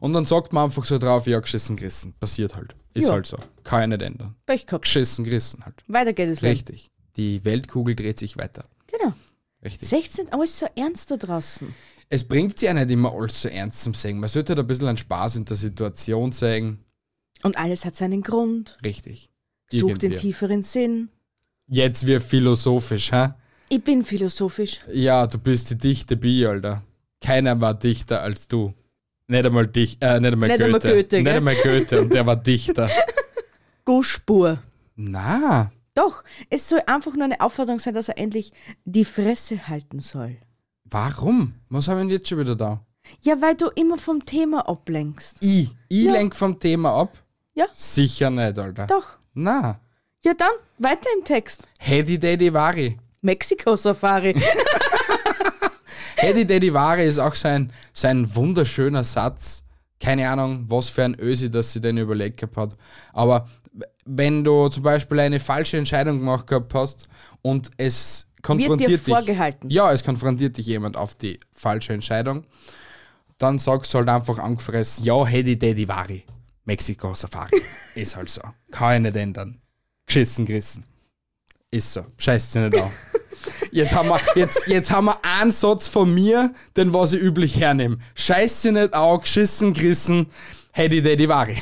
Und 0.01 0.13
dann 0.13 0.27
sagt 0.27 0.53
man 0.53 0.65
einfach 0.65 0.85
so 0.85 0.99
drauf, 0.99 1.27
ja, 1.27 1.41
geschissen 1.41 1.77
gerissen. 1.77 2.13
Passiert 2.21 2.55
halt. 2.55 2.75
Ist 2.93 3.07
Ja. 3.09 3.15
halt 3.15 3.27
so. 3.27 3.39
Kann 3.63 3.91
ich 3.91 3.99
nicht 3.99 4.03
ändern. 4.07 4.35
Pech 4.45 4.67
gehabt. 4.67 4.85
Geschissen 4.85 5.25
gerissen 5.25 5.65
halt. 5.65 5.83
Weiter 5.89 6.13
geht 6.13 6.29
es. 6.29 6.43
Richtig. 6.43 6.91
Die 7.17 7.43
Weltkugel 7.47 7.95
dreht 7.95 8.19
sich 8.19 8.37
weiter. 8.37 8.67
Genau. 8.89 9.15
Richtig. 9.65 9.89
16, 9.89 10.33
alles 10.33 10.59
so 10.59 10.67
ernst 10.77 11.11
da 11.11 11.17
draußen. 11.17 11.75
Es 12.11 12.23
bringt 12.25 12.59
sich 12.59 12.67
ja 12.67 12.75
nicht 12.75 12.91
immer 12.91 13.13
alles 13.13 13.41
so 13.43 13.49
ernst 13.49 13.83
zum 13.83 13.95
Singen. 13.95 14.21
Man 14.21 14.29
sollte 14.29 14.53
halt 14.53 14.61
ein 14.61 14.67
bisschen 14.67 14.89
einen 14.89 14.99
Spaß 14.99 15.37
in 15.37 15.45
der 15.47 15.57
Situation 15.57 16.33
sehen. 16.33 16.85
Und 17.43 17.57
alles 17.57 17.85
hat 17.85 17.97
seinen 17.97 18.23
Grund. 18.23 18.79
Richtig. 18.85 19.31
Sucht 19.71 20.03
den 20.03 20.13
Irgendwie. 20.13 20.29
tieferen 20.29 20.63
Sinn. 20.63 21.09
Jetzt 21.67 22.07
wird 22.07 22.23
philosophisch, 22.23 23.11
hä? 23.13 23.31
Ich 23.71 23.83
bin 23.83 24.05
philosophisch. 24.05 24.81
Ja, 24.93 25.27
du 25.27 25.39
bist 25.39 25.71
die 25.71 25.79
dichte 25.79 26.17
Bi, 26.17 26.45
Alter. 26.47 26.83
Keiner 27.23 27.59
war 27.61 27.73
dichter 27.75 28.21
als 28.21 28.47
du. 28.49 28.75
Nicht 29.27 29.47
einmal 29.47 29.67
dich, 29.67 29.97
äh, 30.03 30.21
nicht 30.21 30.33
einmal 30.35 30.49
Nicht 30.51 30.61
Goethe. 30.61 30.65
einmal 30.67 30.81
Goethe, 30.81 31.17
nicht 31.23 31.29
einmal 31.33 31.55
Goethe 31.57 32.01
und 32.03 32.13
der 32.13 32.27
war 32.27 32.37
dichter. 32.37 32.91
Guspur. 33.87 34.63
Na, 34.97 35.73
Doch, 35.95 36.25
es 36.51 36.69
soll 36.69 36.83
einfach 36.87 37.15
nur 37.15 37.25
eine 37.25 37.41
Aufforderung 37.41 37.79
sein, 37.79 37.95
dass 37.95 38.09
er 38.09 38.19
endlich 38.19 38.53
die 38.85 39.05
Fresse 39.05 39.69
halten 39.69 39.99
soll. 40.01 40.37
warum? 40.85 41.55
Was 41.69 41.89
haben 41.89 41.97
wir 41.99 42.05
denn 42.05 42.11
jetzt 42.11 42.29
schon 42.29 42.39
wieder 42.39 42.55
da? 42.57 42.85
Ja, 43.23 43.41
weil 43.41 43.55
du 43.55 43.69
immer 43.69 43.99
vom 43.99 44.25
Thema 44.25 44.69
ablenkst. 44.69 45.39
Ich, 45.41 45.75
ich 45.89 46.05
Ja. 46.05 46.13
lenk 46.13 46.35
vom 46.35 46.59
Thema 46.59 46.95
ab? 47.01 47.19
Ja. 47.55 47.67
Sicher 47.73 48.31
nicht, 48.31 48.59
Alter. 48.59 48.87
Doch. 48.87 49.09
Na, 49.35 49.81
Ja, 50.25 50.33
dann, 50.35 50.51
weiter 50.79 51.09
im 51.19 51.23
Text. 51.25 51.65
Hedy 51.79 52.19
Daddy 52.19 52.53
Vari. 52.53 52.99
Mexiko-Safari. 53.21 54.35
Hedy 56.17 56.47
Daddy 56.47 56.73
Vari 56.73 57.05
ist 57.07 57.19
auch 57.19 57.35
so 57.35 57.49
ein, 57.49 57.73
so 57.93 58.07
ein 58.09 58.35
wunderschöner 58.35 59.05
Satz. 59.05 59.65
Keine 60.01 60.29
Ahnung, 60.29 60.65
was 60.69 60.89
für 60.89 61.05
ein 61.05 61.19
Ösi, 61.19 61.51
dass 61.51 61.73
sie 61.73 61.81
den 61.81 61.99
überlegt 61.99 62.39
gehabt 62.41 62.57
hat. 62.57 62.77
Aber 63.13 63.49
wenn 64.05 64.45
du 64.45 64.69
zum 64.69 64.83
Beispiel 64.83 65.21
eine 65.21 65.41
falsche 65.41 65.77
Entscheidung 65.77 66.19
gemacht 66.21 66.47
gehabt 66.47 66.75
hast 66.75 67.09
und 67.43 67.71
es 67.77 68.27
konfrontiert 68.43 68.91
dir 68.91 68.99
dich. 68.99 69.15
vorgehalten. 69.15 69.71
Ja, 69.71 69.93
es 69.93 70.05
konfrontiert 70.05 70.57
dich 70.57 70.67
jemand 70.67 70.97
auf 70.97 71.15
die 71.15 71.39
falsche 71.53 71.93
Entscheidung. 71.93 72.45
Dann 73.39 73.59
sagst 73.59 73.93
du 73.93 73.99
halt 73.99 74.09
einfach 74.09 74.39
angefressen, 74.39 75.05
ja, 75.05 75.25
Hedy 75.27 75.59
Daddy 75.59 75.89
Vari. 75.89 76.25
Mexiko 76.65 77.15
Safari. 77.15 77.61
ist 77.95 78.17
halt 78.17 78.31
so. 78.31 78.43
Kann 78.71 78.97
ich 78.97 79.13
nicht 79.13 79.17
ändern. 79.17 79.61
Geschissen 80.07 80.47
gerissen. 80.47 80.85
Ist 81.71 81.93
so. 81.93 82.07
Scheißt 82.17 82.53
sie 82.53 82.61
nicht 82.61 82.77
auf. 82.77 82.93
Jetzt 83.73 83.95
haben, 83.95 84.09
wir, 84.09 84.21
jetzt, 84.37 84.69
jetzt 84.69 84.91
haben 84.93 85.07
wir 85.07 85.19
einen 85.23 85.51
Satz 85.51 85.89
von 85.89 86.15
mir, 86.15 86.55
den 86.77 86.93
was 86.93 87.13
ich 87.13 87.21
üblich 87.21 87.59
hernehme. 87.59 87.99
Scheiß 88.15 88.63
sie 88.63 88.71
nicht 88.71 88.95
auf, 88.95 89.23
geschissen 89.23 89.75
gerissen, 89.75 90.29
Hedy 90.73 91.03
Daddy 91.03 91.29
Vari. 91.29 91.57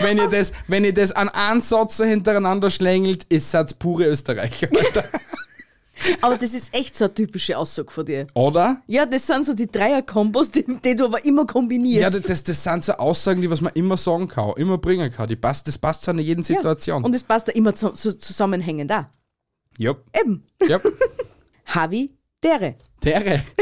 Wenn, 0.00 0.18
ihr 0.18 0.28
das, 0.28 0.52
wenn 0.66 0.84
ihr 0.84 0.94
das 0.94 1.12
an 1.12 1.28
einen 1.28 1.60
Satz 1.60 1.96
so 1.96 2.04
hintereinander 2.04 2.70
schlängelt, 2.70 3.24
ist 3.24 3.52
das 3.54 3.74
pure 3.74 4.06
Österreicher. 4.06 4.68
Alter. 4.76 5.04
Aber 6.20 6.36
das 6.36 6.52
ist 6.52 6.74
echt 6.74 6.94
so 6.94 7.06
eine 7.06 7.14
typische 7.14 7.56
Aussage 7.56 7.90
von 7.90 8.04
dir. 8.04 8.26
Oder? 8.34 8.82
Ja, 8.86 9.06
das 9.06 9.26
sind 9.26 9.46
so 9.46 9.54
die 9.54 9.66
Dreier-Kombos, 9.66 10.50
die, 10.50 10.64
die 10.84 10.94
du 10.94 11.06
aber 11.06 11.24
immer 11.24 11.46
kombinierst. 11.46 12.00
Ja, 12.00 12.10
das, 12.10 12.44
das, 12.44 12.62
sind 12.62 12.84
so 12.84 12.92
Aussagen, 12.92 13.40
die 13.40 13.50
was 13.50 13.60
man 13.60 13.72
immer 13.74 13.96
sagen 13.96 14.28
kann, 14.28 14.52
immer 14.56 14.78
bringen 14.78 15.10
kann. 15.10 15.26
Die 15.28 15.36
passt, 15.36 15.66
das 15.68 15.78
passt 15.78 16.02
zu 16.02 16.10
einer 16.10 16.22
jeden 16.22 16.42
Ja. 16.42 16.56
Situation. 16.56 17.02
Und 17.02 17.14
es 17.14 17.22
passt 17.22 17.48
da 17.48 17.52
immer 17.52 17.74
zu, 17.74 17.90
zu, 17.90 18.18
zusammenhängend 18.18 18.90
da. 18.90 19.10
Jupp. 19.78 20.04
Eben. 20.18 20.44
Jupp. 20.68 20.82
Havi 21.66 22.10
Dere. 22.42 22.76
Dere. 23.02 23.42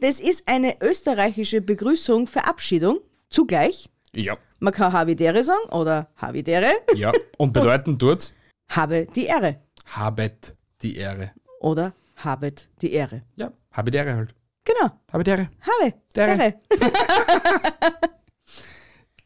Das 0.00 0.18
ist 0.18 0.44
eine 0.46 0.80
österreichische 0.80 1.60
Begrüßung, 1.60 2.26
Verabschiedung, 2.26 3.00
zugleich. 3.28 3.90
Ja. 4.16 4.36
Man 4.60 4.72
kann 4.72 4.92
Havi 4.92 5.16
Dere 5.16 5.42
sagen 5.42 5.68
oder 5.70 6.08
Havi 6.16 6.42
Dere, 6.42 6.72
Ja. 6.94 7.12
Und 7.38 7.52
bedeuten 7.52 7.98
tut's, 7.98 8.32
habe 8.68 9.06
die 9.14 9.26
Ehre 9.26 9.60
habet 9.86 10.56
die 10.82 10.96
Ehre. 10.96 11.32
oder 11.60 11.92
habet 12.16 12.68
die 12.80 12.92
Ehre. 12.92 13.22
Ja. 13.36 13.52
Habe 13.72 13.90
die 13.90 13.98
Ehre 13.98 14.14
halt. 14.14 14.34
Genau, 14.64 14.90
Habe 15.12 15.24
die 15.24 15.30
Ehre. 15.30 15.50
habe 15.60 15.94
Dere. 16.14 16.54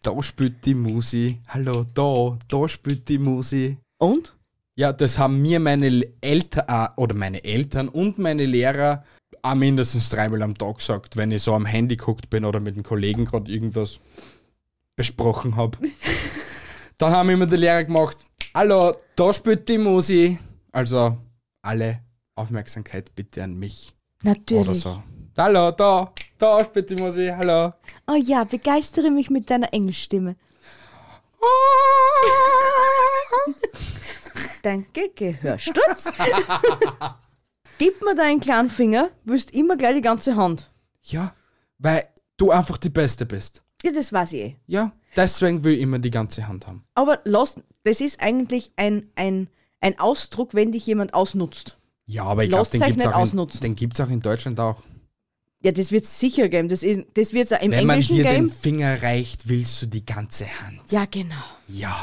Da 0.03 0.23
spielt 0.23 0.65
die 0.65 0.75
Musi. 0.75 1.41
Hallo, 1.49 1.85
da, 1.93 2.39
da 2.49 2.69
spielt 2.69 3.09
die 3.09 3.19
Musi. 3.19 3.79
Und? 3.99 4.37
Ja, 4.77 4.93
das 4.93 5.19
haben 5.19 5.43
mir 5.43 5.59
meine 5.59 6.07
Eltern, 6.21 6.65
äh, 6.69 6.89
oder 6.97 7.17
meine 7.17 7.43
Eltern 7.43 7.89
und 7.89 8.17
meine 8.17 8.47
Lehrer 8.47 9.05
auch 9.43 9.57
mindestens 9.57 10.09
dreimal 10.09 10.43
am 10.43 10.57
Tag 10.57 10.79
gesagt, 10.79 11.17
wenn 11.17 11.33
ich 11.33 11.43
so 11.43 11.53
am 11.53 11.67
Handy 11.67 11.97
geguckt 11.97 12.31
bin 12.31 12.45
oder 12.45 12.61
mit 12.61 12.75
einem 12.75 12.85
Kollegen 12.85 13.25
gerade 13.25 13.51
irgendwas 13.51 13.99
besprochen 14.99 15.57
habe. 15.57 15.79
Dann 16.99 17.13
haben 17.13 17.31
immer 17.31 17.47
die 17.47 17.57
Lehrer 17.57 17.85
gemacht, 17.85 18.19
hallo, 18.53 18.93
da 19.15 19.33
spielt 19.33 19.69
die 19.69 19.79
Musi. 19.79 20.37
Also 20.73 21.17
alle 21.63 22.01
Aufmerksamkeit 22.35 23.15
bitte 23.15 23.45
an 23.45 23.55
mich. 23.55 23.95
Natürlich. 24.23 24.69
Oder 24.69 24.75
so. 24.75 25.03
Hallo, 25.37 25.71
da, 25.71 26.13
da 26.37 26.65
spielt 26.65 26.91
die 26.91 26.97
Musi, 26.97 27.29
hallo. 27.29 27.73
Oh 28.09 28.17
ja, 28.17 28.43
begeistere 28.43 29.13
mich 29.13 29.31
mit 29.31 29.49
deiner 29.49 29.73
Englischstimme. 29.73 30.35
Danke, 34.63 35.11
Gehörsturz. 35.15 36.07
Gib 37.79 38.03
mir 38.03 38.17
deinen 38.17 38.41
kleinen 38.41 38.69
Finger, 38.69 39.11
willst 39.23 39.53
immer 39.53 39.77
gleich 39.77 39.95
die 39.95 40.03
ganze 40.03 40.35
Hand. 40.35 40.73
Ja, 41.05 41.37
weil 41.79 42.09
du 42.37 42.51
einfach 42.51 42.79
die 42.79 42.91
Beste 42.91 43.25
bist. 43.25 43.63
Ja, 43.85 43.93
das 43.93 44.13
weiß 44.13 44.33
ich 44.33 44.41
eh. 44.41 44.57
Ja, 44.67 44.93
deswegen 45.17 45.63
will 45.65 45.75
ich 45.75 45.81
immer 45.81 45.99
die 45.99 46.11
ganze 46.11 46.49
Hand 46.49 46.67
haben. 46.67 46.85
Aber 46.95 47.21
lass, 47.25 47.57
das 47.85 48.01
ist 48.01 48.21
eigentlich 48.21 48.73
ein, 48.77 49.07
ein, 49.15 49.49
ein 49.81 49.99
Ausdruck, 49.99 50.55
wenn 50.55 50.73
dich 50.73 50.87
jemand 50.87 51.15
ausnutzt. 51.15 51.79
Ja, 52.07 52.25
aber 52.25 52.43
ich 52.45 52.51
glaube, 52.51 52.69
den 52.71 52.81
gibt 52.81 52.99
es 53.01 53.07
auch, 53.07 53.11
in- 53.11 53.15
ausnutzen. 53.17 53.61
den 53.61 53.75
gibt's 53.77 54.01
auch 54.01 54.09
in 54.11 54.21
Deutschland 54.21 54.59
auch. 54.61 54.83
Ja, 55.63 55.73
das 55.73 55.91
wird 55.93 56.05
es 56.05 56.19
sicher 56.21 56.49
geben. 56.49 56.69
Das, 56.69 56.83
ist, 56.83 57.01
das 57.15 57.33
wird 57.33 57.51
im 57.51 57.71
Wenn 57.73 57.87
man 57.87 57.95
englischen 57.97 58.17
dir 58.17 58.25
den. 58.25 58.49
Finger 58.51 59.03
reicht, 59.03 59.49
willst 59.49 59.83
du 59.83 59.87
die 59.87 60.07
ganze 60.07 60.47
Hand. 60.47 60.81
Ja, 60.91 61.05
genau. 61.11 61.35
Ja, 61.69 61.97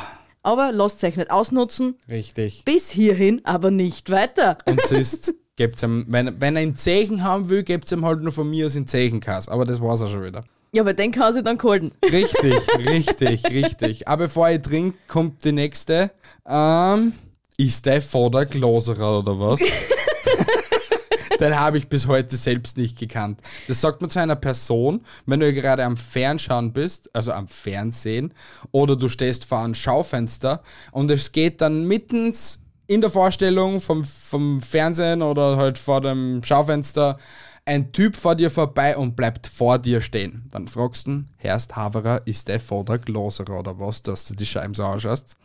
Aber 0.44 0.72
lasst 0.74 1.04
euch 1.04 1.16
nicht 1.16 1.32
ausnutzen. 1.32 1.96
richtig. 2.10 2.64
Bis 2.66 2.90
hierhin, 2.92 3.42
aber 3.46 3.72
nicht 3.72 4.10
weiter. 4.10 4.58
Und 4.66 4.82
sonst 4.88 5.34
gibt's 5.56 5.84
ihm, 5.84 6.06
wenn, 6.10 6.40
wenn 6.42 6.56
er 6.58 6.62
einen 6.64 6.76
Zeichen 6.78 7.24
haben 7.24 7.50
will, 7.50 7.64
gibt's 7.64 7.92
ihm 7.94 8.06
halt 8.06 8.22
nur 8.22 8.32
von 8.34 8.50
mir 8.50 8.66
aus 8.66 8.76
in 8.76 8.88
Zeichenkass. 8.88 9.48
Aber 9.50 9.64
das 9.66 9.80
war's 9.82 10.02
auch 10.02 10.10
schon 10.10 10.24
wieder. 10.26 10.44
Ja, 10.76 10.82
aber 10.82 10.94
den 10.94 11.14
kann 11.14 11.34
sie 11.34 11.42
dann 11.42 11.58
gehalten. 11.58 11.90
Richtig, 12.04 12.54
richtig, 12.86 13.46
richtig. 13.46 14.08
Aber 14.10 14.26
bevor 14.26 14.50
ich 14.50 14.62
trinke, 14.62 14.98
kommt 15.08 15.46
die 15.46 15.54
nächste. 15.54 16.12
Ähm, 16.46 17.14
ist 17.56 17.86
der 17.86 18.02
Vater 18.02 18.46
Glaserer 18.46 19.20
oder 19.20 19.40
was? 19.40 19.62
Den 21.40 21.58
habe 21.58 21.78
ich 21.78 21.88
bis 21.88 22.08
heute 22.08 22.36
selbst 22.36 22.78
nicht 22.78 23.00
gekannt. 23.00 23.40
Das 23.70 23.80
sagt 23.80 24.02
man 24.02 24.10
zu 24.10 24.20
einer 24.20 24.36
Person, 24.36 25.02
wenn 25.26 25.40
du 25.40 25.54
gerade 25.54 25.86
am 25.86 25.96
Fernschauen 25.96 26.74
bist, 26.74 27.10
also 27.14 27.32
am 27.32 27.48
Fernsehen, 27.48 28.34
oder 28.72 28.98
du 28.98 29.08
stehst 29.08 29.46
vor 29.46 29.60
einem 29.60 29.76
Schaufenster 29.76 30.62
und 30.92 31.10
es 31.10 31.32
geht 31.32 31.62
dann 31.62 31.86
mittens 31.86 32.60
in 32.88 33.02
der 33.02 33.10
Vorstellung 33.10 33.80
vom, 33.80 34.04
vom 34.04 34.60
Fernsehen 34.62 35.22
oder 35.22 35.56
halt 35.56 35.78
vor 35.78 36.02
dem 36.02 36.42
Schaufenster 36.44 37.18
ein 37.66 37.92
Typ 37.92 38.16
vor 38.16 38.36
dir 38.36 38.52
vorbei 38.52 38.96
und 38.96 39.16
bleibt 39.16 39.48
vor 39.48 39.80
dir 39.80 40.02
stehen. 40.02 40.48
Dann 40.52 40.68
fragst 40.68 41.08
du, 41.08 41.26
Herrst 41.38 41.76
Haverer, 41.76 42.26
ist 42.28 42.48
der 42.48 42.60
Vater 42.60 43.00
Glaserer 43.00 43.60
oder 43.60 43.80
was, 43.80 44.02
dass 44.02 44.26
du 44.28 44.36
die 44.36 44.46
Scheiben 44.46 44.74
so 44.74 44.84
ausschaust? 44.84 45.36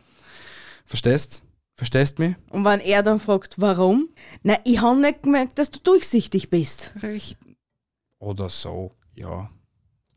Verstehst? 0.85 1.43
Verstehst 1.75 2.19
du 2.19 2.23
mich? 2.23 2.35
Und 2.49 2.63
wenn 2.63 2.79
er 2.79 3.01
dann 3.01 3.19
fragt, 3.19 3.59
warum? 3.59 4.09
Na, 4.43 4.59
ich 4.65 4.79
habe 4.81 4.99
nicht 4.99 5.23
gemerkt, 5.23 5.57
dass 5.57 5.71
du 5.71 5.79
durchsichtig 5.79 6.49
bist. 6.49 6.91
Recht. 7.01 7.39
Oder 8.19 8.49
so, 8.49 8.91
ja. 9.15 9.49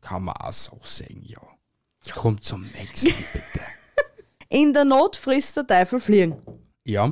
Kann 0.01 0.25
man 0.25 0.35
auch 0.35 0.53
so 0.53 0.79
sehen, 0.83 1.23
ja. 1.23 1.41
Kommt 2.13 2.43
zum 2.43 2.61
nächsten, 2.65 3.07
bitte. 3.33 3.61
In 4.49 4.73
der 4.73 4.85
Not 4.85 5.15
frisst 5.15 5.57
der 5.57 5.65
Teufel 5.65 5.99
fliegen. 5.99 6.39
Ja, 6.83 7.11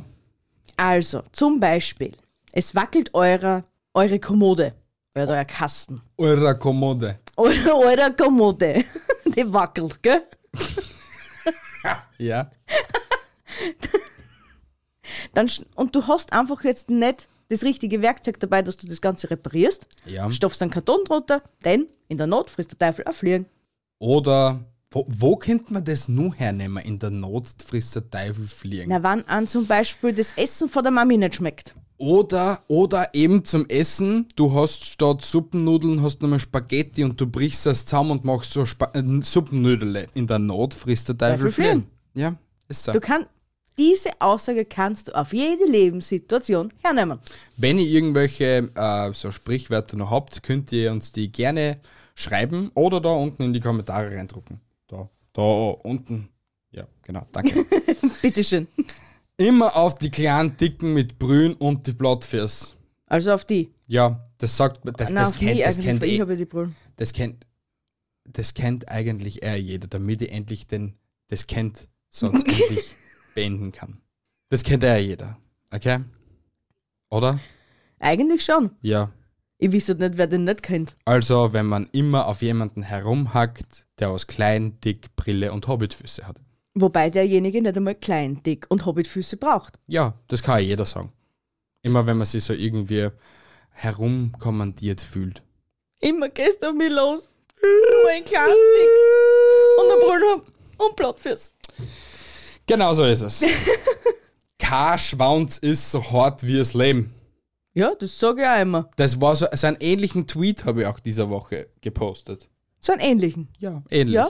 Also, 0.78 1.24
zum 1.32 1.60
Beispiel, 1.60 2.16
es 2.52 2.76
wackelt 2.76 3.12
eurer, 3.16 3.64
eure 3.96 4.20
Kommode. 4.20 4.76
Oder 5.16 5.46
Kasten. 5.46 6.02
eure 6.18 6.58
Kommode. 6.58 7.20
Eure, 7.38 7.76
eure 7.76 8.14
Kommode. 8.16 8.84
Die 9.26 9.54
wackelt, 9.54 10.02
gell? 10.02 10.24
Ja. 12.18 12.50
Dann, 15.34 15.50
und 15.76 15.96
du 15.96 16.08
hast 16.08 16.34
einfach 16.34 16.64
jetzt 16.64 16.90
nicht 16.90 17.28
das 17.50 17.64
richtige 17.64 18.02
Werkzeug 18.02 18.40
dabei, 18.40 18.62
dass 18.62 18.78
du 18.78 18.88
das 18.88 19.02
Ganze 19.02 19.30
reparierst. 19.30 19.86
Ja. 20.06 20.32
Stopfst 20.32 20.62
einen 20.62 20.72
Karton 20.72 21.04
drunter, 21.06 21.44
denn 21.64 21.88
in 22.08 22.18
der 22.18 22.28
Not 22.28 22.50
frisst 22.50 22.72
der 22.72 22.80
Teufel 22.80 23.06
auch 23.08 23.14
fliegen. 23.14 23.46
Oder, 24.00 24.64
wo, 24.92 25.06
wo 25.08 25.36
könnte 25.36 25.74
man 25.74 25.84
das 25.84 26.08
nur 26.08 26.34
hernehmen? 26.34 26.84
In 26.84 26.98
der 27.00 27.12
Not 27.12 27.48
frisst 27.64 27.96
der 27.96 28.10
Teufel 28.10 28.48
fliegen. 28.48 28.90
Na, 28.90 29.04
wann 29.04 29.24
an 29.26 29.48
zum 29.48 29.68
Beispiel 29.68 30.14
das 30.14 30.34
Essen 30.38 30.70
von 30.70 30.84
der 30.84 30.92
Mami 30.92 31.18
nicht 31.18 31.36
schmeckt. 31.36 31.76
Oder, 32.04 32.62
oder 32.68 33.14
eben 33.14 33.46
zum 33.46 33.66
Essen, 33.70 34.28
du 34.36 34.54
hast 34.54 34.84
statt 34.84 35.22
Suppennudeln 35.22 36.02
hast 36.02 36.22
nochmal 36.22 36.40
Spaghetti 36.40 37.02
und 37.06 37.22
du 37.22 37.26
brichst 37.26 37.66
das 37.66 37.86
zusammen 37.86 38.12
und 38.12 38.26
machst 38.26 38.52
so 38.52 38.66
Spa 38.66 38.92
äh, 38.94 39.02
Suppennudel. 39.22 40.10
In 40.14 40.28
der 40.28 40.38
Not 40.38 40.74
frisst 40.74 41.08
der 41.08 41.18
Teufel, 41.18 41.50
fliegen. 41.50 41.88
Ja, 42.14 42.36
ist 42.68 42.84
so. 42.84 42.92
Du 42.92 43.00
kannst, 43.00 43.30
diese 43.78 44.10
Aussage 44.20 44.66
kannst 44.66 45.08
du 45.08 45.16
auf 45.16 45.32
jede 45.32 45.64
Lebenssituation 45.64 46.74
hernehmen. 46.84 47.20
Wenn 47.56 47.80
ihr 47.80 47.88
irgendwelche 47.88 48.70
äh, 48.76 49.14
so 49.14 49.32
Sprichwörter 49.32 49.96
noch 49.96 50.12
habt, 50.12 50.44
könnt 50.44 50.74
ihr 50.74 50.92
uns 50.92 51.14
die 51.14 51.32
gerne 51.32 51.80
schreiben 52.16 52.70
oder 52.74 53.00
da 53.00 53.12
unten 53.12 53.44
in 53.44 53.54
die 53.54 53.62
Kommentare 53.62 54.14
reindrucken. 54.14 54.60
Da, 54.90 55.10
da 55.32 55.42
unten. 55.42 56.28
Ja, 56.72 56.86
genau, 57.02 57.26
danke. 57.32 57.64
Bitteschön. 58.22 58.68
Immer 59.44 59.76
auf 59.76 59.96
die 59.96 60.10
kleinen 60.10 60.56
Dicken 60.56 60.94
mit 60.94 61.20
Brühen 61.20 61.56
und 61.56 61.86
die 61.86 61.92
Blattfürs. 61.92 62.76
Also 63.08 63.34
auf 63.34 63.44
die. 63.44 63.74
Ja, 63.88 64.30
das 64.38 64.56
sagt, 64.56 64.80
das, 64.98 65.12
Na, 65.12 65.22
das 65.22 65.36
kennt, 65.36 65.60
das 65.60 65.76
eigentlich, 65.76 65.86
kennt 65.86 66.04
ich 66.04 66.12
eh, 66.14 66.22
habe 66.22 66.38
die 66.38 66.46
Brüllen. 66.46 66.76
das 66.96 67.12
kennt, 67.12 67.46
das 68.24 68.54
kennt 68.54 68.88
eigentlich 68.88 69.44
eher 69.44 69.60
jeder, 69.60 69.90
damit 69.90 70.22
ich 70.22 70.32
endlich 70.32 70.66
den, 70.66 70.96
das 71.28 71.46
kennt, 71.46 71.90
sonst 72.10 72.48
endlich 72.48 72.96
beenden 73.36 73.74
kann. 73.74 74.00
Das 74.48 74.64
kennt 74.64 74.82
eher 74.82 75.04
jeder, 75.04 75.38
okay? 75.74 76.00
Oder? 77.10 77.42
Eigentlich 78.00 78.46
schon. 78.46 78.72
Ja. 78.82 79.12
Ich 79.58 79.88
halt 79.90 80.00
nicht, 80.00 80.18
wer 80.18 80.28
den 80.28 80.46
nicht 80.46 80.64
kennt. 80.64 80.96
Also, 81.04 81.52
wenn 81.52 81.66
man 81.66 81.90
immer 81.92 82.28
auf 82.28 82.42
jemanden 82.42 82.82
herumhackt, 82.82 83.88
der 84.00 84.10
aus 84.10 84.28
klein, 84.28 84.80
dick, 84.80 85.14
Brille 85.18 85.52
und 85.52 85.68
Hobbitfüße 85.68 86.26
hat. 86.26 86.40
Wobei 86.76 87.10
derjenige 87.10 87.62
nicht 87.62 87.78
einmal 87.78 87.96
klein, 87.96 88.42
dick 88.44 88.66
und 88.70 88.86
Hobbitfüße 88.86 89.38
braucht. 89.38 89.78
Ja, 89.88 90.16
das 90.28 90.42
kann 90.42 90.60
ja 90.60 90.68
jeder 90.68 90.86
sagen. 90.86 91.12
Immer 91.84 92.06
wenn 92.08 92.18
man 92.18 92.26
sich 92.26 92.44
so 92.44 92.54
irgendwie 92.54 93.10
herumkommandiert 93.72 95.02
fühlt. 95.02 95.44
Immer 96.00 96.30
gehst 96.30 96.64
du 96.64 96.70
auf 96.70 96.74
mich 96.74 96.92
los. 96.92 97.30
Nur 97.62 98.10
ein 98.10 98.26
klein, 98.26 98.50
dick 98.50 98.90
und 99.80 99.92
eine 99.92 100.00
Brüllen 100.02 100.42
hab 100.42 100.88
und 100.90 100.96
Blattfüß. 100.96 101.54
Genau 102.66 102.94
so 102.94 103.06
ist 103.06 103.22
es. 103.22 103.44
Kein 104.60 104.98
Schwanz 104.98 105.58
ist 105.60 105.92
so 105.92 106.04
hart 106.12 106.44
wie 106.44 106.58
das 106.58 106.74
Leben. 106.74 107.14
Ja, 107.74 107.94
das 107.96 108.20
sage 108.20 108.42
ich 108.42 108.48
auch 108.48 108.62
immer. 108.62 108.90
Das 108.96 109.20
war 109.20 109.36
so, 109.36 109.48
so 109.52 109.68
einen 109.68 109.78
ähnlichen 109.80 110.28
Tweet 110.28 110.66
habe 110.66 110.82
ich 110.82 110.88
auch 110.88 111.00
dieser 111.00 111.30
Woche 111.30 111.68
gepostet. 111.82 112.50
So 112.80 112.94
einen 112.94 113.02
ähnlichen. 113.02 113.50
Ja, 113.60 113.84
ähnlich. 113.90 114.16
Ja. 114.16 114.30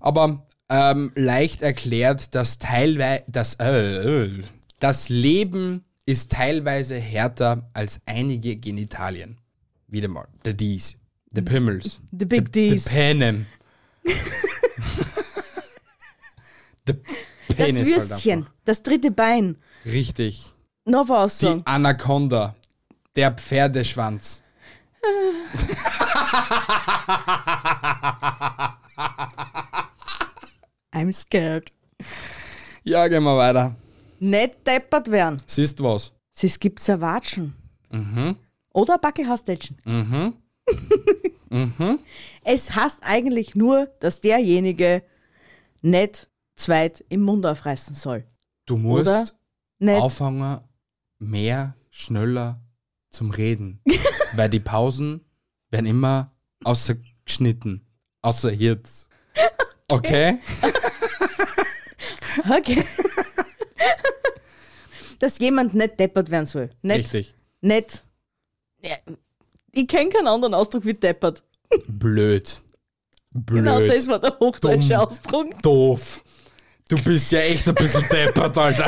Aber 0.00 0.44
ähm, 0.72 1.12
leicht 1.14 1.60
erklärt, 1.60 2.34
dass 2.34 2.58
teilweise 2.58 3.24
das, 3.28 3.56
äh, 3.56 4.30
das 4.80 5.10
Leben 5.10 5.84
ist 6.06 6.32
teilweise 6.32 6.98
härter 6.98 7.68
als 7.74 8.00
einige 8.06 8.56
Genitalien. 8.56 9.38
Wieder 9.86 10.08
mal. 10.08 10.26
The 10.46 10.54
D's. 10.56 10.96
The 11.34 11.42
Pimmels. 11.42 12.00
The 12.10 12.24
Big 12.24 12.46
The 12.46 12.70
D's. 12.70 12.84
Penem. 12.84 13.44
The 16.86 16.94
Das 17.48 17.56
Penis 17.56 17.92
halt 17.92 18.08
Würstchen, 18.08 18.38
einfach. 18.40 18.52
das 18.64 18.82
dritte 18.82 19.10
Bein. 19.10 19.56
Richtig. 19.84 20.46
Noch 20.86 21.08
was 21.08 21.38
Die. 21.38 21.60
Anaconda. 21.64 22.56
Der 23.14 23.32
Pferdeschwanz. 23.32 24.42
I'm 30.92 31.12
scared. 31.12 31.72
Ja, 32.84 33.08
gehen 33.08 33.22
wir 33.22 33.36
weiter. 33.36 33.76
Nicht 34.18 34.66
deppert 34.66 35.10
werden. 35.10 35.40
Siehst 35.46 35.80
du 35.80 35.84
was? 35.84 36.12
Es 36.40 36.58
gibt 36.58 36.80
Servatschen. 36.80 37.54
Mhm. 37.90 38.36
Oder 38.72 38.98
Backelhastelchen. 38.98 39.78
Mhm. 41.50 41.98
Es 42.44 42.74
heißt 42.74 43.00
eigentlich 43.02 43.54
nur, 43.54 43.86
dass 44.00 44.22
derjenige 44.22 45.02
nicht 45.82 46.30
zweit 46.56 47.04
im 47.10 47.20
Mund 47.20 47.44
aufreißen 47.44 47.94
soll. 47.94 48.24
Du 48.64 48.78
musst 48.78 49.36
auffangen, 49.86 50.60
mehr, 51.18 51.74
schneller 51.90 52.62
zum 53.10 53.30
Reden. 53.32 53.82
Weil 54.34 54.48
die 54.48 54.60
Pausen 54.60 55.26
werden 55.68 55.84
immer 55.84 56.32
ausgeschnitten. 56.64 57.86
Außer 58.22 58.52
jetzt. 58.52 59.08
Okay? 59.88 60.38
Okay. 60.62 60.81
dass 65.18 65.38
jemand 65.38 65.74
nicht 65.74 65.98
deppert 66.00 66.30
werden 66.30 66.46
soll. 66.46 66.70
Nicht. 66.82 67.12
Richtig. 67.12 67.34
Nicht. 67.60 68.02
Ja, 68.82 68.96
ich 69.72 69.86
kenne 69.86 70.10
keinen 70.10 70.26
anderen 70.26 70.54
Ausdruck 70.54 70.84
wie 70.84 70.94
deppert. 70.94 71.42
Blöd. 71.86 72.60
Blöd. 73.30 73.64
Genau, 73.64 73.80
das 73.80 74.06
war 74.08 74.18
der 74.18 74.36
hochdeutsche 74.38 74.88
Dumm. 74.94 74.98
Ausdruck. 74.98 75.62
Doof. 75.62 76.24
Du 76.88 77.02
bist 77.02 77.32
ja 77.32 77.38
echt 77.38 77.66
ein 77.68 77.74
bisschen 77.74 78.04
deppert, 78.10 78.58
Alter. 78.58 78.84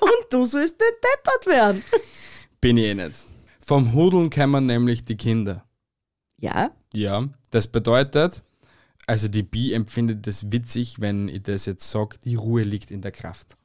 Und 0.00 0.26
du 0.30 0.44
sollst 0.46 0.78
nicht 0.78 0.94
deppert 1.02 1.46
werden. 1.46 1.82
Bin 2.60 2.76
ich 2.78 2.84
eh 2.84 2.94
nicht. 2.94 3.18
Vom 3.60 3.92
Hudeln 3.92 4.30
kämen 4.30 4.64
nämlich 4.66 5.04
die 5.04 5.16
Kinder. 5.16 5.64
Ja, 6.40 6.70
Ja, 6.94 7.28
das 7.50 7.66
bedeutet, 7.66 8.42
also 9.08 9.28
die 9.28 9.42
Bi 9.42 9.72
empfindet 9.72 10.26
es 10.26 10.52
witzig, 10.52 11.00
wenn 11.00 11.28
ich 11.28 11.42
das 11.42 11.64
jetzt 11.66 11.90
sage, 11.90 12.16
die 12.24 12.34
Ruhe 12.34 12.62
liegt 12.62 12.90
in 12.90 13.00
der 13.00 13.10
Kraft. 13.10 13.56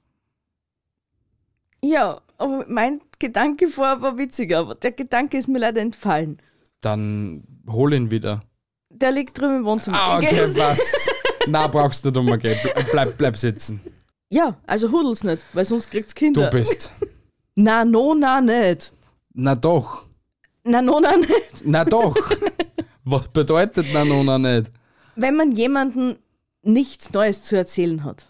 ja, 1.81 2.21
aber 2.37 2.65
mein 2.67 3.01
Gedanke 3.19 3.67
vorher 3.67 4.01
war 4.01 4.17
witziger, 4.17 4.59
aber 4.59 4.75
der 4.75 4.91
Gedanke 4.91 5.37
ist 5.37 5.47
mir 5.47 5.59
leider 5.59 5.81
entfallen. 5.81 6.41
Dann 6.81 7.43
hol 7.67 7.93
ihn 7.93 8.09
wieder. 8.09 8.43
Der 8.89 9.11
liegt 9.11 9.37
drüben 9.37 9.57
im 9.57 9.65
Wohnzimmer. 9.65 9.97
Ah, 9.99 10.17
okay, 10.17 10.47
was? 10.55 11.09
Na, 11.47 11.67
brauchst 11.67 12.05
du 12.05 12.09
nicht 12.09 12.17
umgehen. 12.17 12.57
Bleib, 12.91 13.17
bleib 13.17 13.37
sitzen. 13.37 13.81
Ja, 14.29 14.57
also 14.65 14.91
hudel's 14.91 15.23
nicht, 15.23 15.43
weil 15.53 15.65
sonst 15.65 15.91
kriegt's 15.91 16.15
Kinder. 16.15 16.49
Du 16.49 16.57
bist. 16.57 16.93
Na, 17.55 17.85
no, 17.85 18.13
na, 18.13 18.41
nicht. 18.41 18.93
Na 19.33 19.55
doch. 19.55 20.05
Na, 20.63 20.81
no, 20.81 20.99
na, 20.99 21.17
nicht. 21.17 21.65
Na 21.65 21.83
doch. 21.85 22.15
Was 23.03 23.27
bedeutet 23.27 23.87
na 23.93 24.05
nona 24.05 24.37
nicht? 24.39 24.71
Wenn 25.15 25.35
man 25.35 25.51
jemanden 25.51 26.17
nichts 26.63 27.11
Neues 27.11 27.43
zu 27.43 27.55
erzählen 27.55 28.03
hat. 28.03 28.27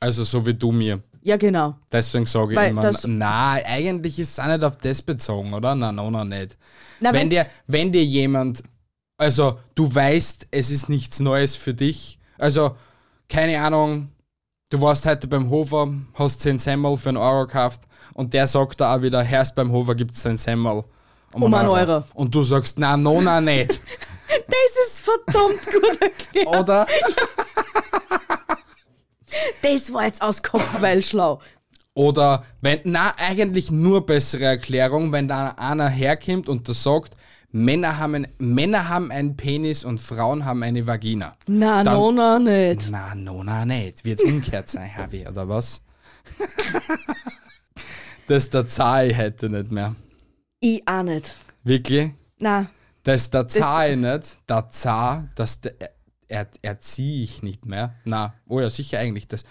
Also 0.00 0.24
so 0.24 0.44
wie 0.44 0.54
du 0.54 0.72
mir. 0.72 1.00
Ja, 1.22 1.36
genau. 1.36 1.76
Deswegen 1.90 2.26
sage 2.26 2.52
ich 2.52 2.58
Weil 2.58 2.70
immer, 2.70 2.90
na, 3.06 3.52
eigentlich 3.64 4.18
ist 4.18 4.32
es 4.32 4.38
auch 4.40 4.48
nicht 4.48 4.64
auf 4.64 4.76
das 4.76 5.00
bezogen, 5.00 5.54
oder? 5.54 5.74
Na, 5.74 5.92
nona 5.92 6.24
nicht. 6.24 6.58
Na, 7.00 7.12
wenn, 7.12 7.30
dir, 7.30 7.46
wenn 7.68 7.92
dir 7.92 8.04
jemand, 8.04 8.62
also 9.16 9.58
du 9.74 9.92
weißt, 9.92 10.48
es 10.50 10.70
ist 10.70 10.88
nichts 10.88 11.20
Neues 11.20 11.54
für 11.54 11.74
dich, 11.74 12.18
also 12.38 12.76
keine 13.28 13.60
Ahnung, 13.60 14.08
du 14.70 14.80
warst 14.80 15.06
heute 15.06 15.28
beim 15.28 15.48
Hofer, 15.48 15.92
hast 16.14 16.40
10 16.40 16.58
Semmel 16.58 16.96
für 16.96 17.10
einen 17.10 17.18
Euro 17.18 17.46
gekauft 17.46 17.82
und 18.14 18.34
der 18.34 18.48
sagt 18.48 18.80
da 18.80 18.96
auch 18.96 19.02
wieder, 19.02 19.24
erst 19.24 19.54
beim 19.54 19.70
Hofer 19.70 19.94
gibt 19.94 20.14
es 20.14 20.22
10 20.22 20.36
Semmel. 20.36 20.82
Um 21.32 21.54
einen 21.54 21.68
Euro. 21.68 22.04
Und 22.14 22.34
du 22.34 22.42
sagst, 22.42 22.78
na, 22.78 22.96
no, 22.96 23.20
na, 23.20 23.40
nicht. 23.40 23.80
Das 24.46 24.86
ist 24.86 25.00
verdammt 25.00 25.64
gut 25.66 26.00
erklärt. 26.00 26.46
Oder? 26.48 26.86
Das 29.62 29.92
war 29.92 30.04
jetzt 30.04 30.22
aus 30.22 30.42
Kopfweil 30.42 31.02
schlau. 31.02 31.40
Oder 31.94 32.44
wenn, 32.60 32.80
na, 32.84 33.12
eigentlich 33.18 33.70
nur 33.70 34.06
bessere 34.06 34.44
Erklärung, 34.44 35.12
wenn 35.12 35.28
da 35.28 35.48
einer 35.56 35.88
herkommt 35.88 36.48
und 36.48 36.66
der 36.68 36.74
sagt, 36.74 37.14
Männer 37.50 37.98
haben, 37.98 38.14
ein, 38.14 38.28
Männer 38.38 38.88
haben 38.88 39.10
einen 39.10 39.36
Penis 39.36 39.84
und 39.84 40.00
Frauen 40.00 40.46
haben 40.46 40.62
eine 40.62 40.86
Vagina. 40.86 41.36
Na, 41.46 41.82
Dann- 41.82 41.94
no, 41.94 42.10
no, 42.12 42.38
nicht. 42.38 42.88
Na, 42.90 43.14
no, 43.14 43.42
na, 43.44 43.66
nicht. 43.66 44.04
Wird's 44.06 44.22
umgekehrt 44.22 44.70
sein, 44.70 44.94
Harvey, 44.94 45.26
oder 45.28 45.46
was? 45.48 45.82
das 48.26 48.48
der 48.48 48.66
Zahl 48.66 49.12
hätte 49.12 49.50
nicht 49.50 49.70
mehr. 49.70 49.94
Ich 50.60 50.82
auch 50.86 51.02
nicht. 51.02 51.36
Wirklich? 51.62 52.12
Na, 52.38 52.70
Das 53.04 53.30
der 53.30 53.48
Zahl 53.48 53.96
nicht. 53.96 54.38
Der 54.48 54.68
Zar, 54.68 55.28
das 55.34 55.60
der, 55.60 55.74
er, 56.28 56.48
erziehe 56.62 57.24
ich 57.24 57.42
nicht 57.42 57.66
mehr. 57.66 57.94
Na, 58.04 58.34
oh 58.48 58.60
ja, 58.60 58.70
sicher 58.70 58.98
eigentlich. 58.98 59.26
Das 59.26 59.44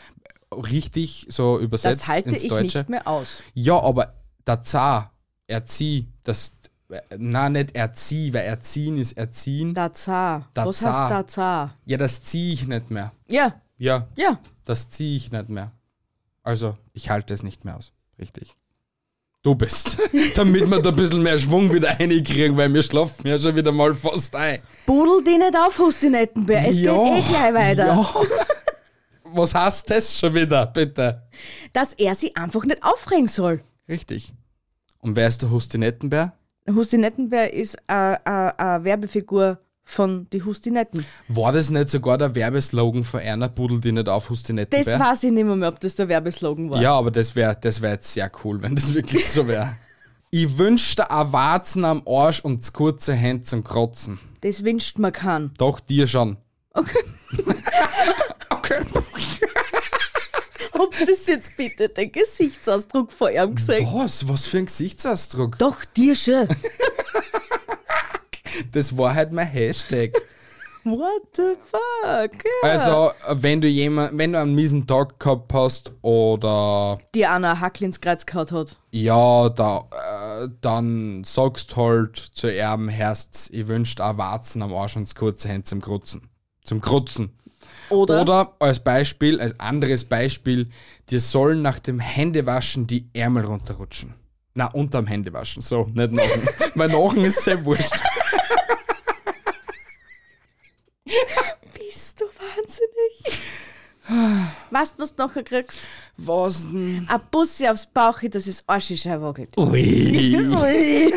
richtig 0.54 1.28
so 1.30 1.60
übersetzt 1.60 2.02
das 2.02 2.08
halte 2.10 2.30
ins 2.30 2.44
ich 2.44 2.50
Deutsche. 2.50 2.80
nicht 2.80 2.90
mehr 2.90 3.08
aus. 3.08 3.44
Ja, 3.54 3.80
aber 3.82 4.14
der 4.48 4.62
Zar, 4.64 5.14
erzieh, 5.48 6.08
das, 6.24 6.58
na, 7.18 7.50
nicht 7.50 7.76
erzieh, 7.76 8.34
weil 8.34 8.44
erziehen 8.46 8.98
ist 8.98 9.14
erziehen. 9.14 9.74
Da. 9.74 9.90
Da 9.90 10.46
Was 10.66 10.86
heißt 10.86 11.12
da 11.12 11.28
Zar? 11.28 11.78
Ja, 11.86 11.98
das 11.98 12.24
ziehe 12.24 12.54
ich 12.54 12.68
nicht 12.68 12.90
mehr. 12.90 13.12
Ja, 13.30 13.62
Ja, 13.78 14.08
ja. 14.18 14.40
das 14.66 14.90
ziehe 14.90 15.16
ich 15.18 15.32
nicht 15.32 15.50
mehr. 15.50 15.72
Also, 16.44 16.78
ich 16.94 17.10
halte 17.10 17.34
es 17.34 17.44
nicht 17.44 17.66
mehr 17.66 17.78
aus. 17.78 17.94
Richtig. 18.18 18.56
Du 19.44 19.56
bist. 19.56 19.98
Damit 20.36 20.70
wir 20.70 20.82
da 20.82 20.90
ein 20.90 20.96
bisschen 20.96 21.24
mehr 21.24 21.38
Schwung 21.38 21.74
wieder 21.74 21.90
reinkriegen, 22.00 22.56
weil 22.56 22.72
wir 22.72 22.84
schlafen 22.84 23.26
ja 23.28 23.40
schon 23.40 23.56
wieder 23.56 23.72
mal 23.72 23.96
fast 23.96 24.36
ein. 24.36 24.60
Budel 24.86 25.24
die 25.24 25.38
nicht 25.38 25.56
auf, 25.56 25.80
Hustinettenbär. 25.80 26.68
Es 26.70 26.80
Ja, 26.80 26.94
geht 26.94 27.26
eh 27.26 27.30
gleich 27.30 27.54
weiter. 27.54 27.88
Ja. 27.88 28.14
Was 29.34 29.56
heißt 29.56 29.90
das 29.90 30.20
schon 30.20 30.36
wieder, 30.36 30.68
bitte? 30.68 31.24
Dass 31.74 31.94
er 31.94 32.14
sie 32.14 32.36
einfach 32.36 32.66
nicht 32.66 32.84
aufregen 32.84 33.28
soll. 33.28 33.64
Richtig. 33.88 34.34
Und 35.00 35.16
wer 35.16 35.28
ist 35.28 35.42
der 35.42 35.50
Hustinettenbär? 35.50 36.34
Hustinettenbär 36.70 37.52
ist 37.54 37.78
eine 37.88 38.84
Werbefigur 38.84 39.58
von 39.84 40.28
die 40.32 40.44
Hustinetten. 40.44 41.06
War 41.28 41.52
das 41.52 41.70
nicht 41.70 41.90
sogar 41.90 42.18
der 42.18 42.34
Werbeslogan 42.36 43.04
von 43.04 43.20
einer 43.20 43.50
Pudel, 43.50 43.82
die 43.82 43.92
nicht 43.92 44.08
auf 44.08 44.24
Das 44.24 44.30
Hustinettenbär? 44.30 45.00
weiß 45.00 45.24
ich 45.24 45.32
nicht 45.32 45.44
mehr, 45.46 45.56
mehr, 45.56 45.70
ob 45.70 45.80
das 45.80 45.96
der 45.96 46.08
Werbeslogan 46.08 46.70
war. 46.70 46.82
Ja, 46.82 46.94
aber 46.94 47.12
das 47.12 47.36
wäre 47.36 47.58
das 47.60 47.82
wär 47.82 47.92
jetzt 47.92 48.14
sehr 48.14 48.32
cool, 48.44 48.62
wenn 48.62 48.76
das 48.76 48.94
wirklich 48.94 49.30
so 49.30 49.48
wäre. 49.48 49.76
ich 50.32 50.58
wünschte 50.58 51.10
ein 51.12 51.34
Warzen 51.34 51.84
am 51.86 52.04
Arsch 52.08 52.40
und 52.42 52.62
das 52.62 52.74
kurze 52.74 53.14
Hände 53.14 53.44
zum 53.44 53.64
Krotzen. 53.64 54.20
Das 54.42 54.64
wünscht 54.64 54.98
man 54.98 55.12
kann. 55.12 55.54
Doch, 55.58 55.80
dir 55.80 56.08
schon. 56.08 56.38
Okay. 56.74 57.00
Okay. 58.50 58.86
Habt 60.74 61.00
ihr 61.00 61.34
jetzt 61.34 61.58
bitte 61.58 61.90
den 61.90 62.12
Gesichtsausdruck 62.12 63.12
vor 63.12 63.32
ihm 63.32 63.56
gesehen? 63.56 63.88
Was? 63.94 64.28
Was 64.28 64.48
für 64.48 64.60
ein 64.60 64.66
Gesichtsausdruck? 64.66 65.58
Doch, 65.58 65.84
dir 65.86 66.16
schon. 66.16 66.48
Das 68.72 68.98
war 68.98 69.14
halt 69.14 69.32
mein 69.32 69.48
Hashtag. 69.48 70.12
What 70.84 71.22
the 71.36 71.54
fuck? 71.70 72.44
Ja. 72.44 72.70
Also, 72.70 73.12
wenn 73.30 73.62
du 73.62 73.68
jemand, 73.68 74.18
wenn 74.18 74.34
du 74.34 74.40
einen 74.40 74.56
miesen 74.56 74.88
Tag 74.88 75.20
gehabt 75.20 75.54
hast 75.54 75.94
oder 76.02 76.98
Die 77.14 77.26
Anna 77.26 77.60
Hackl 77.60 77.84
ins 77.84 78.02
Kreuz 78.02 78.26
gehaut 78.26 78.52
hat. 78.52 78.78
ja, 78.90 79.50
da, 79.50 79.88
äh, 79.92 80.50
dann 80.62 81.24
sagst 81.24 81.76
halt 81.76 82.18
zu 82.18 82.52
ihrem 82.52 82.90
Herst, 82.90 83.52
ich 83.54 83.68
wünschte 83.68 84.04
auch 84.04 84.18
Warzen 84.18 84.64
am 84.64 84.74
Arsch 84.74 84.98
und 84.98 85.14
kurze 85.16 85.50
Hände 85.50 85.66
zum 85.66 85.82
Krutzen. 85.82 86.30
Zum 86.64 86.82
Krutzen. 86.82 87.38
Oder? 87.90 88.22
Oder 88.22 88.56
als 88.58 88.80
Beispiel, 88.80 89.40
als 89.40 89.60
anderes 89.60 90.06
Beispiel, 90.06 90.68
dir 91.12 91.20
sollen 91.20 91.62
nach 91.62 91.78
dem 91.78 92.00
Händewaschen 92.00 92.88
die 92.88 93.08
Ärmel 93.14 93.46
runterrutschen. 93.46 94.16
Na, 94.54 94.68
unterm 94.68 95.08
Händewaschen, 95.08 95.62
so, 95.62 95.90
nicht 95.94 96.12
Nachen. 96.12 96.50
Weil 96.76 96.90
Nachen 96.90 97.24
ist 97.24 97.44
sehr 97.44 97.64
wurscht. 97.66 97.94
Bist 101.78 102.20
du 102.20 102.26
wahnsinnig? 102.26 103.42
weißt 104.72 104.96
du, 104.98 105.04
was 105.04 105.16
du 105.16 105.24
nachher 105.24 105.44
kriegst? 105.44 105.80
Was 106.18 106.64
denn? 106.64 107.08
Ein 107.08 107.22
Bussi 107.30 107.68
aufs 107.68 107.86
Bauch, 107.86 108.20
dass 108.30 108.48
es 108.48 108.64
Arschischei 108.68 109.22
wackelt. 109.22 109.58
Ui. 109.58 110.36
Ui. 110.36 111.14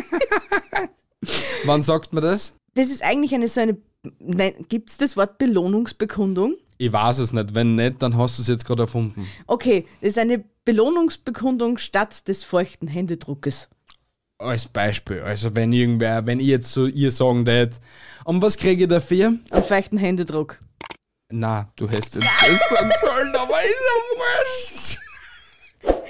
Wann 1.65 1.83
sagt 1.83 2.13
man 2.13 2.23
das? 2.23 2.55
Das 2.75 2.89
ist 2.89 3.03
eigentlich 3.03 3.35
eine 3.35 3.49
so 3.49 3.61
eine. 3.61 3.77
Gibt 4.69 4.91
es 4.91 4.99
das 4.99 5.17
Wort 5.17 5.39
Belohnungsbekundung? 5.39 6.57
Ich 6.79 6.93
weiß 6.93 7.19
es 7.19 7.33
nicht. 7.33 7.55
Wenn 7.55 7.77
nicht, 7.77 8.03
dann 8.03 8.17
hast 8.17 8.39
du 8.39 8.43
es 8.43 8.49
jetzt 8.49 8.65
gerade 8.65 8.83
erfunden. 8.83 9.27
Okay, 9.47 9.87
das 10.01 10.11
ist 10.11 10.19
eine 10.19 10.45
Belohnungsbekundung 10.65 11.79
statt 11.79 12.27
des 12.29 12.45
feuchten 12.45 12.89
Händedruckes. 12.89 13.69
Als 14.39 14.67
Beispiel. 14.67 15.21
Also 15.21 15.55
wenn 15.55 15.73
irgendwer, 15.73 16.27
wenn 16.27 16.41
ich 16.41 16.49
jetzt 16.49 16.73
zu 16.73 16.87
ihr 16.87 17.11
sagen 17.11 17.45
tät, 17.45 17.81
und 18.25 18.43
was 18.43 18.57
kriege 18.57 18.85
ich 18.85 18.89
dafür? 18.89 19.35
Einen 19.51 19.65
feuchten 19.65 19.99
Händedruck. 19.99 20.59
Na, 21.31 21.73
du 21.77 21.89
hättest 21.89 22.17
jetzt 22.17 22.27
sagen 22.71 22.91
sollen, 23.01 23.35
aber 23.37 23.63
ist 23.63 23.75
ja 23.75 24.19
wurscht. 24.19 24.99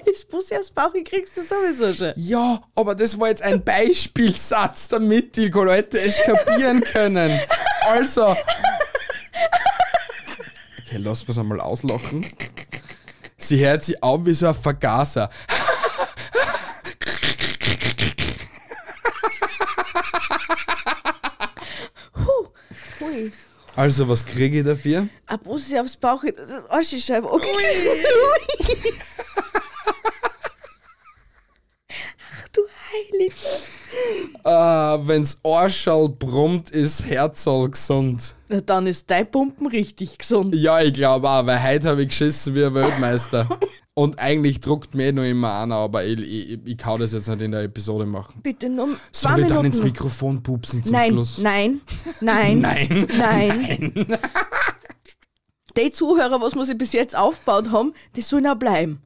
Das 0.06 0.24
Bussi 0.24 0.54
aufs 0.56 0.70
Bauch, 0.70 0.94
ich 0.94 1.04
kriegst 1.04 1.36
du 1.36 1.42
sowieso 1.42 1.94
schon. 1.94 2.12
Ja, 2.16 2.62
aber 2.74 2.94
das 2.94 3.18
war 3.18 3.28
jetzt 3.28 3.42
ein 3.42 3.64
Beispielsatz, 3.64 4.88
damit 4.88 5.36
die 5.36 5.48
Leute 5.48 5.98
es 5.98 6.20
kapieren 6.22 6.82
können. 6.82 7.32
Also. 7.86 8.36
Okay, 10.94 11.02
lass 11.02 11.24
uns 11.24 11.38
einmal 11.38 11.60
auslachen. 11.60 12.24
Sie 13.36 13.58
hört 13.58 13.82
sich 13.82 14.00
auf 14.00 14.24
wie 14.26 14.32
so 14.32 14.46
ein 14.46 14.54
Vergaser. 14.54 15.28
Hui. 23.00 23.32
Also, 23.74 24.08
was 24.08 24.24
kriege 24.24 24.60
ich 24.60 24.64
dafür? 24.64 25.08
Ein 25.26 25.38
Bussi 25.40 25.76
aufs 25.80 25.96
Bauch, 25.96 26.22
das 26.36 26.48
ist 26.48 26.70
Arschischeibe. 26.70 27.28
Okay. 27.28 27.48
Ach 31.88 32.48
du 32.52 32.62
Heilige. 32.92 33.34
Äh, 34.44 34.50
wenn's 35.06 35.38
Arschall 35.44 36.08
brummt, 36.08 36.70
ist 36.70 37.06
Herzall 37.06 37.70
gesund. 37.70 38.34
Na, 38.48 38.60
dann 38.60 38.86
ist 38.86 39.10
dein 39.10 39.30
Pumpen 39.30 39.66
richtig 39.66 40.18
gesund. 40.18 40.54
Ja, 40.54 40.80
ich 40.80 40.92
glaube 40.92 41.28
auch, 41.28 41.46
weil 41.46 41.62
heute 41.62 41.88
habe 41.90 42.02
ich 42.02 42.08
geschissen 42.08 42.54
wie 42.54 42.64
ein 42.64 42.74
Weltmeister. 42.74 43.48
Und 43.96 44.18
eigentlich 44.18 44.58
druckt 44.60 44.96
mir 44.96 45.06
eh 45.06 45.12
noch 45.12 45.22
immer 45.22 45.54
einer, 45.60 45.76
aber 45.76 46.04
ich, 46.04 46.18
ich, 46.18 46.58
ich 46.64 46.76
kann 46.76 46.98
das 46.98 47.12
jetzt 47.12 47.28
nicht 47.28 47.40
in 47.42 47.52
der 47.52 47.62
Episode 47.62 48.04
machen. 48.06 48.40
Bitte 48.42 48.68
nur 48.68 48.88
zwei 49.12 49.28
Soll 49.28 49.30
ich 49.30 49.36
Minuten. 49.44 49.54
dann 49.54 49.64
ins 49.66 49.80
Mikrofon 49.82 50.42
pupsen 50.42 50.82
zum 50.82 50.92
nein, 50.96 51.10
Schluss? 51.12 51.38
nein, 51.38 51.80
nein, 52.20 52.60
Nein. 52.60 53.06
nein, 53.16 54.18
Die 55.76 55.90
Zuhörer, 55.92 56.40
was 56.40 56.56
wir 56.56 56.64
sich 56.64 56.76
bis 56.76 56.92
jetzt 56.92 57.16
aufgebaut 57.16 57.70
haben, 57.70 57.94
die 58.16 58.20
sollen 58.20 58.48
auch 58.48 58.56
bleiben. 58.56 59.00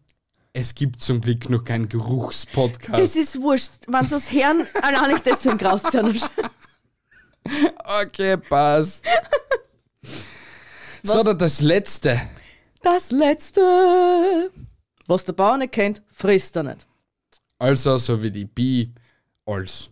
Es 0.52 0.74
gibt 0.74 1.02
zum 1.02 1.20
Glück 1.20 1.48
noch 1.50 1.64
keinen 1.64 1.88
Geruchspodcast. 1.88 2.98
Das 2.98 3.16
ist 3.16 3.40
wurscht. 3.40 3.72
Wenn 3.86 4.04
sie 4.04 4.10
das 4.10 4.32
hören, 4.32 4.66
allein 4.82 5.12
nicht 5.12 5.26
deswegen 5.26 5.58
rausziehen. 5.60 6.18
Okay, 8.02 8.36
passt. 8.36 9.04
So, 11.02 11.22
dann 11.22 11.38
das 11.38 11.60
letzte. 11.60 12.20
Das 12.82 13.10
letzte. 13.10 14.50
Was 15.06 15.24
der 15.24 15.32
Bauer 15.32 15.56
nicht 15.56 15.72
kennt, 15.72 16.02
frisst 16.12 16.56
er 16.56 16.64
nicht. 16.64 16.86
Also, 17.58 17.96
so 17.98 18.22
wie 18.22 18.30
die 18.30 18.44
Bi, 18.44 18.92
als. 19.46 19.88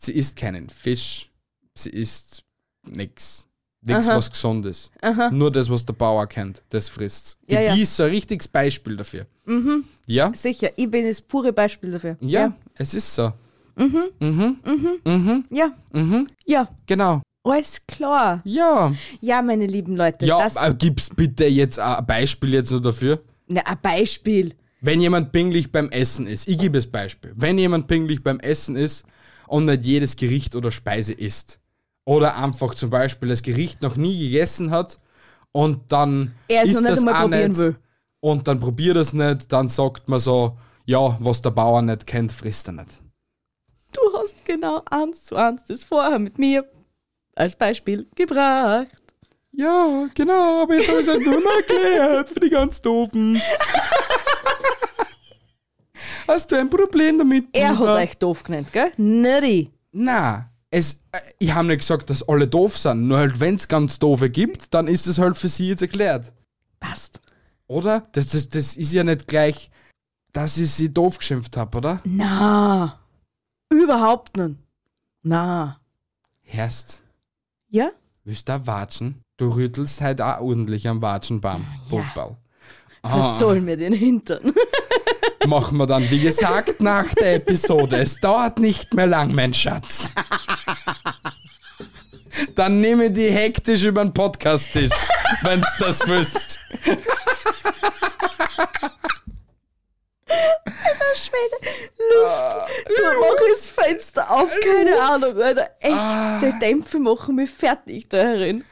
Sie 0.00 0.12
isst 0.12 0.36
keinen 0.36 0.68
Fisch, 0.68 1.30
sie 1.74 1.90
isst 1.90 2.44
nix. 2.82 3.46
Aha. 3.92 4.16
was 4.16 4.30
Gesundes. 4.30 4.90
Nur 5.30 5.50
das, 5.50 5.68
was 5.68 5.84
der 5.84 5.92
Bauer 5.92 6.26
kennt, 6.26 6.62
das 6.70 6.88
frisst. 6.88 7.38
Die 7.48 7.54
Ja, 7.54 7.60
ja. 7.60 7.74
Ist 7.74 7.96
so 7.96 8.04
ein 8.04 8.10
richtiges 8.10 8.48
Beispiel 8.48 8.96
dafür. 8.96 9.26
Mhm. 9.44 9.84
Ja? 10.06 10.32
Sicher, 10.34 10.70
ich 10.76 10.90
bin 10.90 11.06
das 11.06 11.20
pure 11.20 11.52
Beispiel 11.52 11.92
dafür. 11.92 12.16
Ja, 12.20 12.54
es 12.76 12.94
ist 12.94 13.14
so. 13.14 13.32
Ja. 15.50 15.72
Ja. 16.46 16.68
Genau. 16.86 17.22
Alles 17.42 17.80
klar. 17.86 18.40
Ja. 18.44 18.92
Ja, 19.20 19.42
meine 19.42 19.66
lieben 19.66 19.96
Leute. 19.96 20.24
Ja, 20.24 20.38
das, 20.38 20.56
äh, 20.56 20.74
gib's 20.74 21.10
bitte 21.10 21.44
jetzt 21.44 21.78
ein 21.78 22.06
Beispiel 22.06 22.54
jetzt 22.54 22.70
nur 22.70 22.80
dafür. 22.80 23.20
na, 23.48 23.60
ein 23.62 23.78
Beispiel. 23.82 24.54
Wenn 24.80 25.00
jemand 25.00 25.32
pinglich 25.32 25.70
beim 25.72 25.90
Essen 25.90 26.26
ist, 26.26 26.48
ich 26.48 26.58
gebe 26.58 26.78
es 26.78 26.86
Beispiel. 26.86 27.32
Wenn 27.36 27.58
jemand 27.58 27.86
pinglich 27.86 28.22
beim 28.22 28.38
Essen 28.40 28.76
ist 28.76 29.04
und 29.46 29.64
nicht 29.66 29.84
jedes 29.84 30.16
Gericht 30.16 30.56
oder 30.56 30.70
Speise 30.70 31.12
isst, 31.14 31.58
oder 32.04 32.36
einfach 32.36 32.74
zum 32.74 32.90
Beispiel 32.90 33.28
das 33.30 33.42
Gericht 33.42 33.82
noch 33.82 33.96
nie 33.96 34.18
gegessen 34.18 34.70
hat 34.70 34.98
und 35.52 35.90
dann 35.92 36.34
Er 36.48 36.64
nicht 36.64 36.74
das 36.84 37.06
auch 37.06 37.28
nicht 37.28 37.56
will. 37.56 37.76
und 38.20 38.46
dann 38.48 38.60
probiert 38.60 38.96
es 38.96 39.12
nicht, 39.12 39.52
dann 39.52 39.68
sagt 39.68 40.08
man 40.08 40.18
so, 40.20 40.56
ja, 40.84 41.16
was 41.20 41.40
der 41.42 41.50
Bauer 41.50 41.80
nicht 41.82 42.06
kennt, 42.06 42.30
frisst 42.32 42.68
er 42.68 42.72
nicht. 42.72 42.90
Du 43.92 44.00
hast 44.18 44.44
genau 44.44 44.82
eins 44.90 45.24
zu 45.24 45.36
eins 45.36 45.62
das 45.66 45.84
vorher 45.84 46.18
mit 46.18 46.38
mir 46.38 46.64
als 47.36 47.56
Beispiel 47.56 48.06
gebracht. 48.14 48.88
Ja, 49.52 50.08
genau, 50.14 50.62
aber 50.64 50.74
jetzt 50.74 50.88
habe 50.88 50.98
ich 51.00 51.06
es 51.06 51.12
halt 51.12 51.24
nur 51.24 51.40
mal 51.40 51.56
erklärt 51.58 52.28
für 52.28 52.40
die 52.40 52.50
ganz 52.50 52.82
Doofen. 52.82 53.40
Hast 56.26 56.50
du 56.50 56.56
ein 56.56 56.70
Problem 56.70 57.18
damit? 57.18 57.46
Er 57.52 57.68
hat 57.70 57.76
Bruder? 57.76 57.94
euch 57.96 58.16
doof 58.18 58.42
genannt, 58.42 58.72
gell? 58.72 58.92
Nicht 58.96 59.42
ich. 59.44 59.70
Na, 59.92 60.50
es, 60.74 60.94
äh, 61.12 61.18
ich 61.38 61.54
habe 61.54 61.68
nicht 61.68 61.78
gesagt, 61.80 62.10
dass 62.10 62.26
alle 62.28 62.46
doof 62.48 62.76
sind. 62.76 63.06
Nur 63.08 63.18
halt, 63.18 63.38
wenn 63.40 63.54
es 63.54 63.68
ganz 63.68 63.98
doofe 63.98 64.28
gibt, 64.30 64.74
dann 64.74 64.88
ist 64.88 65.06
es 65.06 65.18
halt 65.18 65.38
für 65.38 65.48
sie 65.48 65.68
jetzt 65.68 65.82
erklärt. 65.82 66.32
Passt. 66.80 67.20
Oder? 67.66 68.08
Das, 68.12 68.26
das, 68.28 68.48
das 68.48 68.74
ist 68.76 68.92
ja 68.92 69.04
nicht 69.04 69.26
gleich, 69.26 69.70
dass 70.32 70.58
ich 70.58 70.70
sie 70.70 70.92
doof 70.92 71.18
geschimpft 71.18 71.56
habe, 71.56 71.78
oder? 71.78 72.00
Na, 72.04 72.98
überhaupt 73.72 74.36
nicht. 74.36 74.56
Na. 75.22 75.80
Herst, 76.42 77.02
Ja? 77.68 77.90
willst 78.24 78.48
du 78.48 78.66
watschen? 78.66 79.22
Du 79.36 79.48
rüttelst 79.50 80.00
halt 80.00 80.20
auch 80.20 80.40
ordentlich 80.40 80.86
am 80.88 81.00
Watschenbaum. 81.00 81.64
Popal. 81.88 82.36
Versol 83.02 83.60
mir 83.60 83.76
den 83.76 83.92
Hintern. 83.92 84.52
Machen 85.46 85.76
wir 85.78 85.86
dann, 85.86 86.08
wie 86.10 86.20
gesagt, 86.20 86.80
nach 86.80 87.12
der 87.14 87.34
Episode. 87.36 87.96
Es 87.98 88.18
dauert 88.20 88.58
nicht 88.58 88.94
mehr 88.94 89.06
lang, 89.06 89.34
mein 89.34 89.52
Schatz. 89.52 90.14
Dann 92.54 92.80
nehme 92.80 93.10
die 93.10 93.28
hektisch 93.30 93.84
über 93.84 94.04
den 94.04 94.12
Podcast-Tisch, 94.12 94.92
wenn's 95.42 95.66
das 95.78 96.06
wüsst. 96.08 96.58
Schwede, 101.16 101.56
Luft. 101.98 102.70
Du 102.88 103.02
mach 103.20 103.36
das 103.50 103.66
Fenster 103.66 104.30
auf, 104.30 104.50
keine 104.62 105.00
Ahnung, 105.00 105.40
Alter. 105.40 105.70
Echt, 105.80 106.42
die 106.42 106.58
Dämpfe 106.58 106.98
machen 106.98 107.36
mich 107.36 107.50
fertig 107.50 108.08
da 108.08 108.18
herin. 108.18 108.64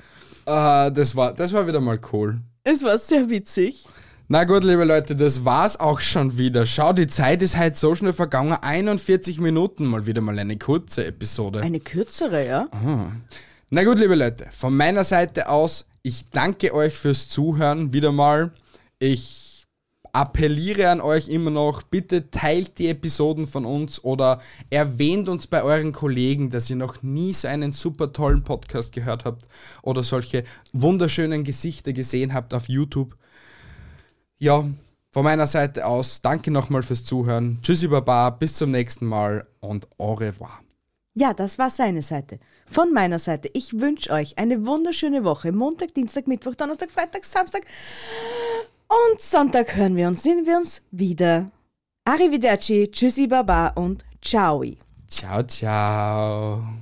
Ah, 0.45 0.91
das, 0.91 1.15
war, 1.15 1.33
das 1.33 1.53
war 1.53 1.67
wieder 1.67 1.81
mal 1.81 2.01
cool. 2.13 2.41
Es 2.65 2.83
war 2.83 2.99
sehr 2.99 3.31
witzig. 3.31 3.85
Na 4.29 4.45
gut, 4.45 4.65
liebe 4.65 4.85
Leute, 4.85 5.15
das 5.15 5.45
war's 5.45 5.79
auch 5.79 6.01
schon 6.01 6.39
wieder. 6.39 6.65
Schau, 6.65 6.93
die 6.93 7.07
Zeit 7.07 7.43
ist 7.43 7.57
halt 7.57 7.77
so 7.77 7.95
schnell 7.95 8.13
vergangen. 8.13 8.57
41 8.61 9.39
Minuten, 9.41 9.85
mal 9.87 10.07
wieder 10.07 10.21
mal 10.21 10.39
eine 10.39 10.57
kurze 10.57 11.05
Episode. 11.05 11.61
Eine 11.61 11.81
kürzere, 11.81 12.47
ja? 12.47 12.69
Na 13.75 13.85
gut, 13.85 13.99
liebe 13.99 14.15
Leute, 14.17 14.49
von 14.51 14.77
meiner 14.77 15.03
Seite 15.03 15.49
aus, 15.49 15.87
ich 16.03 16.29
danke 16.29 16.75
euch 16.75 16.93
fürs 16.93 17.31
Zuhören 17.31 17.95
wieder 17.95 18.13
mal. 18.13 18.53
Ich 18.99 19.65
appelliere 20.13 20.91
an 20.91 21.01
euch 21.01 21.31
immer 21.31 21.51
noch, 21.51 21.83
bitte 21.83 22.31
teilt 22.31 22.77
die 22.77 22.89
Episoden 22.89 23.47
von 23.47 23.65
uns 23.65 24.05
oder 24.05 24.43
erwähnt 24.69 25.27
uns 25.27 25.47
bei 25.47 25.63
euren 25.63 25.93
Kollegen, 25.93 26.51
dass 26.51 26.69
ihr 26.69 26.77
noch 26.77 27.03
nie 27.03 27.33
so 27.33 27.49
einen 27.49 27.73
super 27.73 28.13
tollen 28.13 28.45
Podcast 28.45 28.93
gehört 28.93 29.25
habt 29.25 29.49
oder 29.81 30.05
solche 30.05 30.45
wunderschönen 30.75 31.43
Gesichter 31.43 31.95
gesehen 31.95 32.35
habt 32.35 32.53
auf 32.53 32.69
YouTube. 32.69 33.17
Ja, 34.39 34.67
von 35.13 35.25
meiner 35.25 35.47
Seite 35.47 35.87
aus, 35.87 36.21
danke 36.21 36.51
nochmal 36.51 36.83
fürs 36.83 37.07
Zuhören. 37.07 37.59
Tschüssi 37.63 37.89
Baba, 37.89 38.29
bis 38.29 38.53
zum 38.53 38.71
nächsten 38.71 39.07
Mal 39.07 39.47
und 39.61 39.89
au 39.97 40.13
revoir. 40.13 40.62
Ja, 41.15 41.35
das 41.35 41.59
war 41.59 41.69
seine 41.69 42.01
Seite. 42.03 42.39
Von 42.67 42.93
meiner 42.93 43.19
Seite, 43.19 43.51
ich 43.53 43.79
wünsche 43.81 44.11
euch 44.11 44.39
eine 44.39 44.67
wunderschöne 44.67 45.25
Woche. 45.25 45.53
Montag, 45.53 45.95
Dienstag, 45.95 46.27
Mittwoch, 46.27 46.55
Donnerstag, 46.55 46.91
Freitag, 46.91 47.25
Samstag 47.25 47.63
und 48.89 49.21
Sonntag 49.21 49.77
hören 49.77 49.97
wir 49.97 50.09
uns, 50.09 50.23
sehen 50.23 50.47
wir 50.47 50.57
uns 50.57 50.81
wieder. 50.91 51.51
Arrivederci, 52.05 52.91
tschüssi, 52.91 53.27
baba 53.27 53.69
und 53.69 54.05
ciao. 54.23 54.65
Ciao, 55.07 55.43
ciao. 55.43 56.82